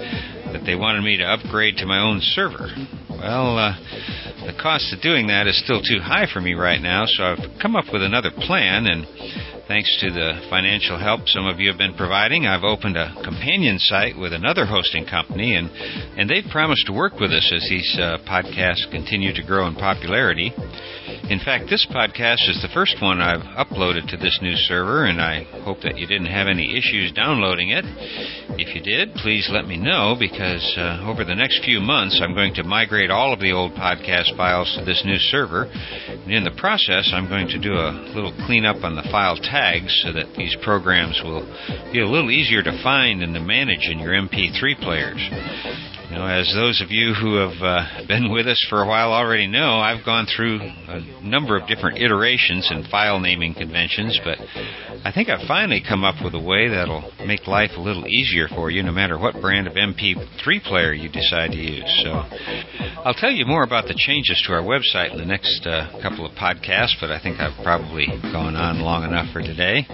that 0.54 0.66
they 0.66 0.74
wanted 0.74 1.02
me 1.02 1.16
to 1.16 1.24
upgrade 1.24 1.76
to 1.76 1.86
my 1.86 2.00
own 2.00 2.20
server. 2.34 2.68
Well, 3.08 3.58
uh, 3.58 3.76
the 4.46 4.56
cost 4.60 4.92
of 4.92 5.00
doing 5.00 5.28
that 5.28 5.46
is 5.46 5.62
still 5.62 5.80
too 5.82 6.00
high 6.02 6.26
for 6.32 6.40
me 6.40 6.54
right 6.54 6.80
now, 6.80 7.04
so 7.06 7.22
I've 7.22 7.60
come 7.60 7.76
up 7.76 7.86
with 7.92 8.02
another 8.02 8.30
plan 8.30 8.86
and 8.86 9.06
Thanks 9.70 9.98
to 10.00 10.10
the 10.10 10.50
financial 10.50 10.98
help 10.98 11.28
some 11.28 11.46
of 11.46 11.60
you 11.60 11.68
have 11.68 11.78
been 11.78 11.94
providing, 11.94 12.44
I've 12.44 12.64
opened 12.64 12.96
a 12.96 13.14
companion 13.22 13.78
site 13.78 14.18
with 14.18 14.32
another 14.32 14.66
hosting 14.66 15.06
company, 15.06 15.54
and, 15.54 15.70
and 16.18 16.28
they've 16.28 16.50
promised 16.50 16.86
to 16.86 16.92
work 16.92 17.20
with 17.20 17.30
us 17.30 17.52
as 17.54 17.62
these 17.70 17.96
uh, 17.96 18.18
podcasts 18.26 18.90
continue 18.90 19.32
to 19.32 19.44
grow 19.44 19.68
in 19.68 19.76
popularity. 19.76 20.52
In 21.30 21.38
fact, 21.38 21.70
this 21.70 21.86
podcast 21.94 22.50
is 22.50 22.58
the 22.60 22.74
first 22.74 22.96
one 23.00 23.20
I've 23.20 23.46
uploaded 23.54 24.10
to 24.10 24.16
this 24.16 24.36
new 24.42 24.56
server, 24.66 25.04
and 25.04 25.20
I 25.20 25.44
hope 25.62 25.78
that 25.82 25.96
you 25.96 26.04
didn't 26.04 26.26
have 26.26 26.48
any 26.48 26.76
issues 26.76 27.12
downloading 27.12 27.70
it. 27.70 27.84
If 28.58 28.74
you 28.74 28.82
did, 28.82 29.14
please 29.14 29.48
let 29.48 29.64
me 29.64 29.76
know 29.76 30.16
because 30.18 30.74
uh, 30.76 31.06
over 31.06 31.22
the 31.22 31.36
next 31.36 31.64
few 31.64 31.78
months 31.78 32.20
I'm 32.20 32.34
going 32.34 32.54
to 32.54 32.64
migrate 32.64 33.12
all 33.12 33.32
of 33.32 33.38
the 33.38 33.52
old 33.52 33.74
podcast 33.74 34.36
files 34.36 34.74
to 34.76 34.84
this 34.84 35.04
new 35.06 35.18
server. 35.30 35.70
And 35.70 36.34
in 36.34 36.42
the 36.42 36.58
process, 36.58 37.12
I'm 37.14 37.28
going 37.28 37.46
to 37.46 37.62
do 37.62 37.74
a 37.74 38.10
little 38.10 38.34
cleanup 38.46 38.82
on 38.82 38.96
the 38.96 39.06
file 39.12 39.36
tags 39.36 40.02
so 40.02 40.12
that 40.12 40.34
these 40.34 40.56
programs 40.64 41.22
will 41.22 41.46
be 41.92 42.00
a 42.00 42.10
little 42.10 42.32
easier 42.32 42.64
to 42.64 42.82
find 42.82 43.22
and 43.22 43.34
to 43.34 43.40
manage 43.40 43.86
in 43.86 44.00
your 44.00 44.18
MP3 44.18 44.82
players. 44.82 45.22
You 46.10 46.16
know, 46.16 46.26
as 46.26 46.52
those 46.52 46.82
of 46.82 46.90
you 46.90 47.14
who 47.14 47.36
have 47.36 47.62
uh, 47.62 48.02
been 48.08 48.32
with 48.32 48.48
us 48.48 48.58
for 48.68 48.82
a 48.82 48.86
while 48.88 49.12
already 49.12 49.46
know, 49.46 49.78
I've 49.78 50.04
gone 50.04 50.26
through 50.26 50.58
a 50.58 51.22
number 51.22 51.56
of 51.56 51.68
different 51.68 51.98
iterations 51.98 52.66
and 52.68 52.84
file 52.88 53.20
naming 53.20 53.54
conventions, 53.54 54.18
but 54.24 54.36
I 55.04 55.12
think 55.14 55.28
I've 55.28 55.46
finally 55.46 55.80
come 55.86 56.02
up 56.02 56.16
with 56.24 56.34
a 56.34 56.40
way 56.40 56.68
that'll 56.68 57.12
make 57.24 57.46
life 57.46 57.70
a 57.76 57.80
little 57.80 58.08
easier 58.08 58.48
for 58.48 58.72
you 58.72 58.82
no 58.82 58.90
matter 58.90 59.20
what 59.20 59.40
brand 59.40 59.68
of 59.68 59.74
MP3 59.74 60.62
player 60.64 60.92
you 60.92 61.08
decide 61.08 61.52
to 61.52 61.56
use. 61.56 62.02
So 62.02 62.10
I'll 63.06 63.14
tell 63.14 63.30
you 63.30 63.46
more 63.46 63.62
about 63.62 63.86
the 63.86 63.94
changes 63.94 64.42
to 64.48 64.52
our 64.52 64.62
website 64.62 65.12
in 65.12 65.18
the 65.18 65.24
next 65.24 65.64
uh, 65.64 65.96
couple 66.02 66.26
of 66.26 66.32
podcasts, 66.32 66.98
but 67.00 67.12
I 67.12 67.22
think 67.22 67.38
I've 67.38 67.62
probably 67.62 68.08
gone 68.32 68.56
on 68.56 68.80
long 68.80 69.04
enough 69.04 69.32
for 69.32 69.42
today. 69.42 69.86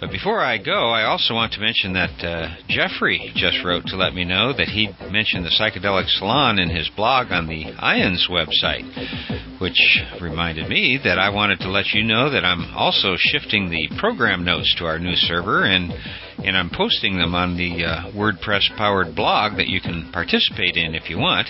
But 0.00 0.10
before 0.10 0.40
I 0.40 0.58
go, 0.58 0.88
I 0.90 1.04
also 1.04 1.34
want 1.34 1.52
to 1.52 1.60
mention 1.60 1.92
that 1.94 2.24
uh, 2.24 2.56
Jeffrey 2.68 3.32
just 3.36 3.64
wrote 3.64 3.84
to 3.86 3.96
let 3.96 4.14
me 4.14 4.24
know 4.24 4.52
that 4.52 4.68
he 4.68 4.88
mentioned 5.10 5.33
the 5.42 5.50
Psychedelic 5.50 6.08
Salon 6.08 6.58
in 6.58 6.70
his 6.70 6.88
blog 6.90 7.32
on 7.32 7.46
the 7.46 7.64
IONS 7.78 8.28
website, 8.30 9.60
which 9.60 9.98
reminded 10.20 10.68
me 10.68 11.00
that 11.02 11.18
I 11.18 11.30
wanted 11.30 11.58
to 11.60 11.70
let 11.70 11.86
you 11.92 12.04
know 12.04 12.30
that 12.30 12.44
I'm 12.44 12.74
also 12.74 13.16
shifting 13.18 13.70
the 13.70 13.88
program 13.98 14.44
notes 14.44 14.74
to 14.78 14.84
our 14.84 14.98
new 14.98 15.16
server 15.16 15.64
and 15.64 15.92
and 16.38 16.56
I'm 16.56 16.70
posting 16.70 17.16
them 17.16 17.34
on 17.34 17.56
the 17.56 17.84
uh, 17.84 18.12
WordPress 18.12 18.76
powered 18.76 19.14
blog 19.14 19.56
that 19.56 19.68
you 19.68 19.80
can 19.80 20.10
participate 20.12 20.76
in 20.76 20.94
if 20.94 21.08
you 21.08 21.18
want. 21.18 21.48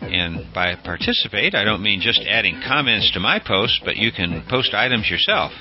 And 0.00 0.52
by 0.52 0.74
participate, 0.76 1.54
I 1.54 1.64
don't 1.64 1.82
mean 1.82 2.00
just 2.00 2.20
adding 2.28 2.60
comments 2.66 3.12
to 3.14 3.20
my 3.20 3.38
post, 3.38 3.80
but 3.84 3.96
you 3.96 4.10
can 4.12 4.44
post 4.48 4.74
items 4.74 5.08
yourself. 5.08 5.52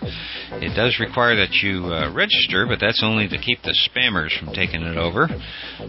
It 0.60 0.76
does 0.76 0.98
require 1.00 1.36
that 1.36 1.54
you 1.62 1.86
uh, 1.86 2.12
register, 2.12 2.66
but 2.68 2.80
that's 2.80 3.04
only 3.04 3.28
to 3.30 3.38
keep 3.38 3.62
the 3.62 3.78
spammers 3.88 4.38
from 4.40 4.54
taking 4.54 4.82
it 4.82 4.98
over. 4.98 5.30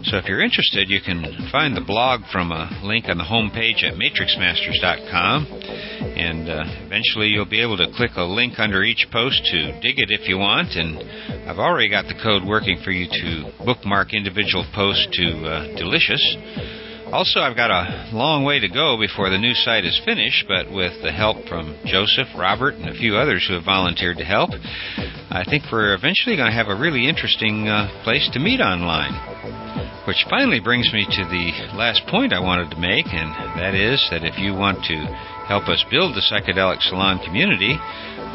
So 0.03 0.17
if 0.17 0.25
you're 0.25 0.43
interested, 0.43 0.89
you 0.89 1.01
can 1.01 1.49
find 1.51 1.75
the 1.75 1.81
blog 1.81 2.21
from 2.31 2.51
a 2.51 2.69
link 2.83 3.05
on 3.09 3.17
the 3.17 3.25
home 3.25 3.49
page 3.49 3.83
at 3.83 3.95
matrixmasters.com. 3.97 5.45
And 6.21 6.49
uh, 6.49 6.63
eventually 6.85 7.27
you'll 7.27 7.49
be 7.49 7.61
able 7.61 7.77
to 7.77 7.89
click 7.95 8.11
a 8.15 8.23
link 8.23 8.59
under 8.59 8.83
each 8.83 9.07
post 9.11 9.41
to 9.51 9.79
dig 9.81 9.97
it 9.97 10.11
if 10.11 10.29
you 10.29 10.37
want. 10.37 10.75
And 10.75 11.49
I've 11.49 11.59
already 11.59 11.89
got 11.89 12.05
the 12.05 12.19
code 12.21 12.43
working 12.45 12.60
for 12.83 12.91
you 12.91 13.09
to 13.09 13.65
bookmark 13.65 14.13
individual 14.13 14.65
posts 14.73 15.07
to 15.13 15.25
uh, 15.45 15.75
Delicious. 15.77 16.21
Also, 17.11 17.41
I've 17.41 17.57
got 17.57 17.71
a 17.71 18.15
long 18.15 18.45
way 18.45 18.59
to 18.59 18.69
go 18.69 18.95
before 18.95 19.29
the 19.29 19.37
new 19.37 19.53
site 19.53 19.83
is 19.83 19.99
finished, 20.05 20.45
but 20.47 20.71
with 20.71 20.93
the 21.03 21.11
help 21.11 21.43
from 21.49 21.75
Joseph, 21.83 22.29
Robert, 22.37 22.75
and 22.75 22.87
a 22.87 22.93
few 22.93 23.17
others 23.17 23.43
who 23.47 23.55
have 23.55 23.65
volunteered 23.65 24.17
to 24.17 24.23
help, 24.23 24.51
I 25.31 25.43
think 25.43 25.65
we're 25.71 25.93
eventually 25.93 26.37
going 26.37 26.47
to 26.47 26.55
have 26.55 26.69
a 26.69 26.77
really 26.77 27.09
interesting 27.09 27.67
uh, 27.67 27.89
place 28.05 28.29
to 28.31 28.39
meet 28.39 28.61
online. 28.61 29.11
Which 30.07 30.23
finally 30.29 30.61
brings 30.61 30.87
me 30.93 31.03
to 31.03 31.23
the 31.25 31.75
last 31.75 32.07
point 32.07 32.31
I 32.31 32.39
wanted 32.39 32.71
to 32.71 32.79
make, 32.79 33.05
and 33.11 33.59
that 33.59 33.75
is 33.75 33.99
that 34.09 34.23
if 34.23 34.39
you 34.39 34.53
want 34.53 34.79
to 34.85 34.97
help 35.51 35.67
us 35.67 35.83
build 35.91 36.15
the 36.15 36.23
Psychedelic 36.23 36.81
Salon 36.81 37.19
community, 37.25 37.75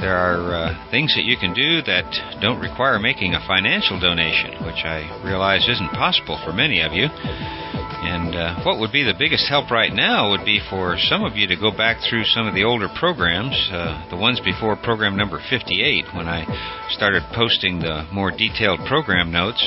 there 0.00 0.16
are 0.16 0.54
uh, 0.54 0.90
things 0.90 1.14
that 1.16 1.24
you 1.24 1.36
can 1.36 1.54
do 1.54 1.80
that 1.82 2.04
don't 2.40 2.60
require 2.60 2.98
making 2.98 3.34
a 3.34 3.40
financial 3.46 3.98
donation, 3.98 4.52
which 4.64 4.84
I 4.84 5.08
realize 5.24 5.64
isn't 5.68 5.92
possible 5.92 6.40
for 6.44 6.52
many 6.52 6.82
of 6.82 6.92
you. 6.92 7.08
And 7.08 8.36
uh, 8.36 8.62
what 8.62 8.78
would 8.78 8.92
be 8.92 9.02
the 9.02 9.16
biggest 9.18 9.48
help 9.48 9.70
right 9.70 9.92
now 9.92 10.30
would 10.30 10.44
be 10.44 10.60
for 10.70 10.96
some 11.10 11.24
of 11.24 11.34
you 11.34 11.48
to 11.48 11.56
go 11.56 11.72
back 11.72 11.98
through 12.04 12.24
some 12.24 12.46
of 12.46 12.54
the 12.54 12.62
older 12.62 12.88
programs, 12.94 13.56
uh, 13.72 14.06
the 14.10 14.16
ones 14.16 14.38
before 14.44 14.76
program 14.76 15.16
number 15.16 15.40
58, 15.50 16.14
when 16.14 16.28
I 16.28 16.44
started 16.90 17.24
posting 17.34 17.80
the 17.80 18.06
more 18.12 18.30
detailed 18.30 18.80
program 18.86 19.32
notes, 19.32 19.58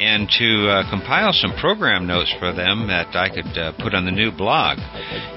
and 0.00 0.28
to 0.38 0.50
uh, 0.68 0.90
compile 0.90 1.30
some 1.32 1.54
program 1.60 2.06
notes 2.06 2.34
for 2.40 2.52
them 2.52 2.88
that 2.88 3.14
I 3.14 3.28
could 3.28 3.52
uh, 3.54 3.72
put 3.78 3.94
on 3.94 4.04
the 4.04 4.16
new 4.16 4.32
blog. 4.32 4.78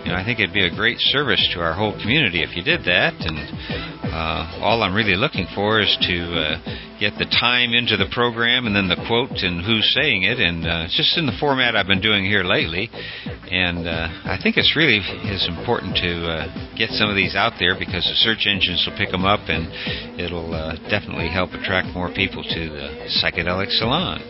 You 0.01 0.11
know, 0.11 0.17
I 0.17 0.23
think 0.25 0.39
it'd 0.39 0.53
be 0.53 0.65
a 0.65 0.73
great 0.73 0.97
service 1.13 1.43
to 1.53 1.59
our 1.59 1.73
whole 1.73 1.93
community 2.01 2.41
if 2.41 2.55
you 2.55 2.63
did 2.63 2.81
that. 2.89 3.13
And 3.21 3.37
uh, 4.21 4.61
all 4.61 4.83
I'm 4.83 4.93
really 4.93 5.15
looking 5.15 5.47
for 5.55 5.81
is 5.81 5.89
to 6.05 6.17
uh, 6.37 6.51
get 7.01 7.17
the 7.17 7.25
time 7.25 7.73
into 7.73 7.97
the 7.97 8.05
program 8.13 8.69
and 8.69 8.75
then 8.75 8.85
the 8.85 9.01
quote 9.09 9.41
and 9.41 9.65
who's 9.65 9.89
saying 9.97 10.23
it, 10.29 10.37
and 10.37 10.61
uh, 10.61 10.85
just 10.93 11.17
in 11.17 11.25
the 11.25 11.33
format 11.39 11.75
I've 11.75 11.89
been 11.89 12.05
doing 12.05 12.23
here 12.23 12.43
lately. 12.43 12.85
And 13.49 13.87
uh, 13.89 14.29
I 14.29 14.37
think 14.37 14.57
it's 14.57 14.77
really 14.77 15.01
is 15.25 15.49
important 15.49 15.97
to 16.05 16.11
uh, 16.29 16.77
get 16.77 16.93
some 16.93 17.09
of 17.09 17.17
these 17.17 17.35
out 17.35 17.57
there 17.57 17.73
because 17.73 18.05
the 18.05 18.17
search 18.21 18.45
engines 18.45 18.85
will 18.85 18.95
pick 18.95 19.09
them 19.09 19.25
up, 19.25 19.49
and 19.49 19.65
it'll 20.21 20.53
uh, 20.53 20.77
definitely 20.85 21.33
help 21.33 21.57
attract 21.57 21.89
more 21.89 22.13
people 22.13 22.43
to 22.45 22.61
the 22.69 23.09
psychedelic 23.17 23.73
salon. 23.73 24.21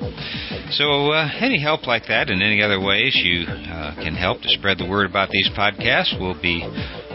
So 0.72 1.12
any 1.12 1.60
help 1.60 1.86
like 1.86 2.08
that 2.08 2.32
and 2.32 2.42
any 2.42 2.64
other 2.64 2.80
ways 2.80 3.12
you 3.20 3.44
can 4.00 4.16
help 4.16 4.42
to 4.42 4.50
spread 4.56 4.80
the 4.80 4.88
word 4.88 5.10
about 5.10 5.30
these 5.30 5.50
podcasts 5.52 6.18
will 6.18 6.40
be 6.40 6.64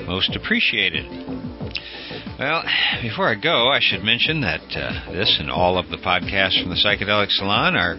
most 0.07 0.37
appreciated. 0.37 1.36
Well, 2.39 2.63
before 3.01 3.33
I 3.33 3.35
go, 3.35 3.69
I 3.73 3.81
should 3.81 4.05
mention 4.05 4.43
that 4.43 4.61
uh, 4.77 5.11
this 5.11 5.39
and 5.41 5.51
all 5.51 5.79
of 5.79 5.89
the 5.89 5.97
podcasts 5.97 6.61
from 6.61 6.69
the 6.69 6.77
Psychedelic 6.77 7.31
Salon 7.31 7.75
are 7.77 7.97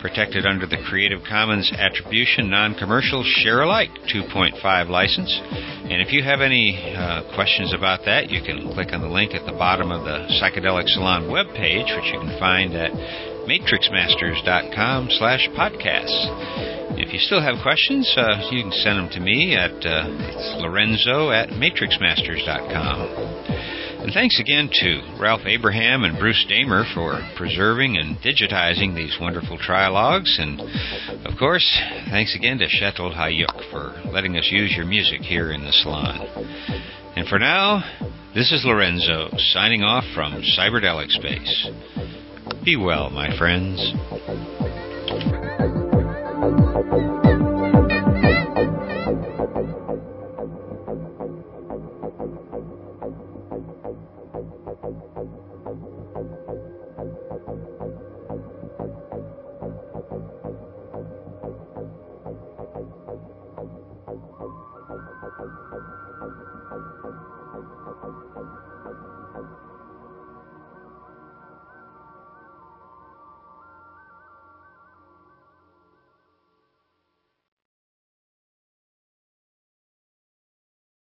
protected 0.00 0.46
under 0.46 0.64
the 0.64 0.78
Creative 0.88 1.18
Commons 1.28 1.72
Attribution 1.74 2.48
Non 2.48 2.76
Commercial 2.76 3.24
Share 3.42 3.62
Alike 3.62 3.90
2.5 4.14 4.62
license. 4.88 5.36
And 5.42 6.00
if 6.00 6.12
you 6.12 6.22
have 6.22 6.40
any 6.40 6.94
uh, 6.94 7.34
questions 7.34 7.74
about 7.74 8.06
that, 8.06 8.30
you 8.30 8.40
can 8.46 8.70
click 8.74 8.92
on 8.92 9.00
the 9.00 9.08
link 9.08 9.34
at 9.34 9.44
the 9.44 9.58
bottom 9.58 9.90
of 9.90 10.04
the 10.04 10.38
Psychedelic 10.38 10.86
Salon 10.86 11.24
webpage, 11.24 11.90
which 11.90 12.14
you 12.14 12.20
can 12.20 12.38
find 12.38 12.72
at 12.74 12.92
matrixmasters.com 13.50 15.08
slash 15.18 15.48
podcasts. 15.58 16.79
If 17.00 17.14
you 17.14 17.18
still 17.18 17.40
have 17.40 17.62
questions, 17.62 18.12
uh, 18.14 18.48
you 18.50 18.62
can 18.62 18.72
send 18.72 18.98
them 18.98 19.08
to 19.12 19.20
me 19.20 19.56
at 19.56 19.72
uh, 19.72 20.04
it's 20.04 20.60
lorenzo 20.60 21.30
at 21.30 21.48
matrixmasters.com. 21.48 23.40
And 24.04 24.12
thanks 24.12 24.38
again 24.38 24.68
to 24.70 25.16
Ralph 25.18 25.46
Abraham 25.46 26.04
and 26.04 26.18
Bruce 26.18 26.44
Damer 26.46 26.84
for 26.94 27.20
preserving 27.36 27.96
and 27.96 28.16
digitizing 28.18 28.94
these 28.94 29.16
wonderful 29.18 29.56
trialogues. 29.56 30.38
And 30.38 30.60
of 31.26 31.38
course, 31.38 31.66
thanks 32.10 32.36
again 32.36 32.58
to 32.58 32.66
Shetel 32.66 33.16
Hayuk 33.16 33.70
for 33.70 33.96
letting 34.12 34.36
us 34.36 34.48
use 34.52 34.74
your 34.76 34.86
music 34.86 35.22
here 35.22 35.52
in 35.52 35.64
the 35.64 35.72
salon. 35.72 36.20
And 37.16 37.26
for 37.28 37.38
now, 37.38 37.82
this 38.34 38.52
is 38.52 38.64
Lorenzo 38.64 39.30
signing 39.52 39.82
off 39.82 40.04
from 40.14 40.42
Cyberdelic 40.58 41.10
Space. 41.10 41.68
Be 42.62 42.76
well, 42.76 43.08
my 43.08 43.36
friends. 43.38 44.59
Okay. 46.80 47.09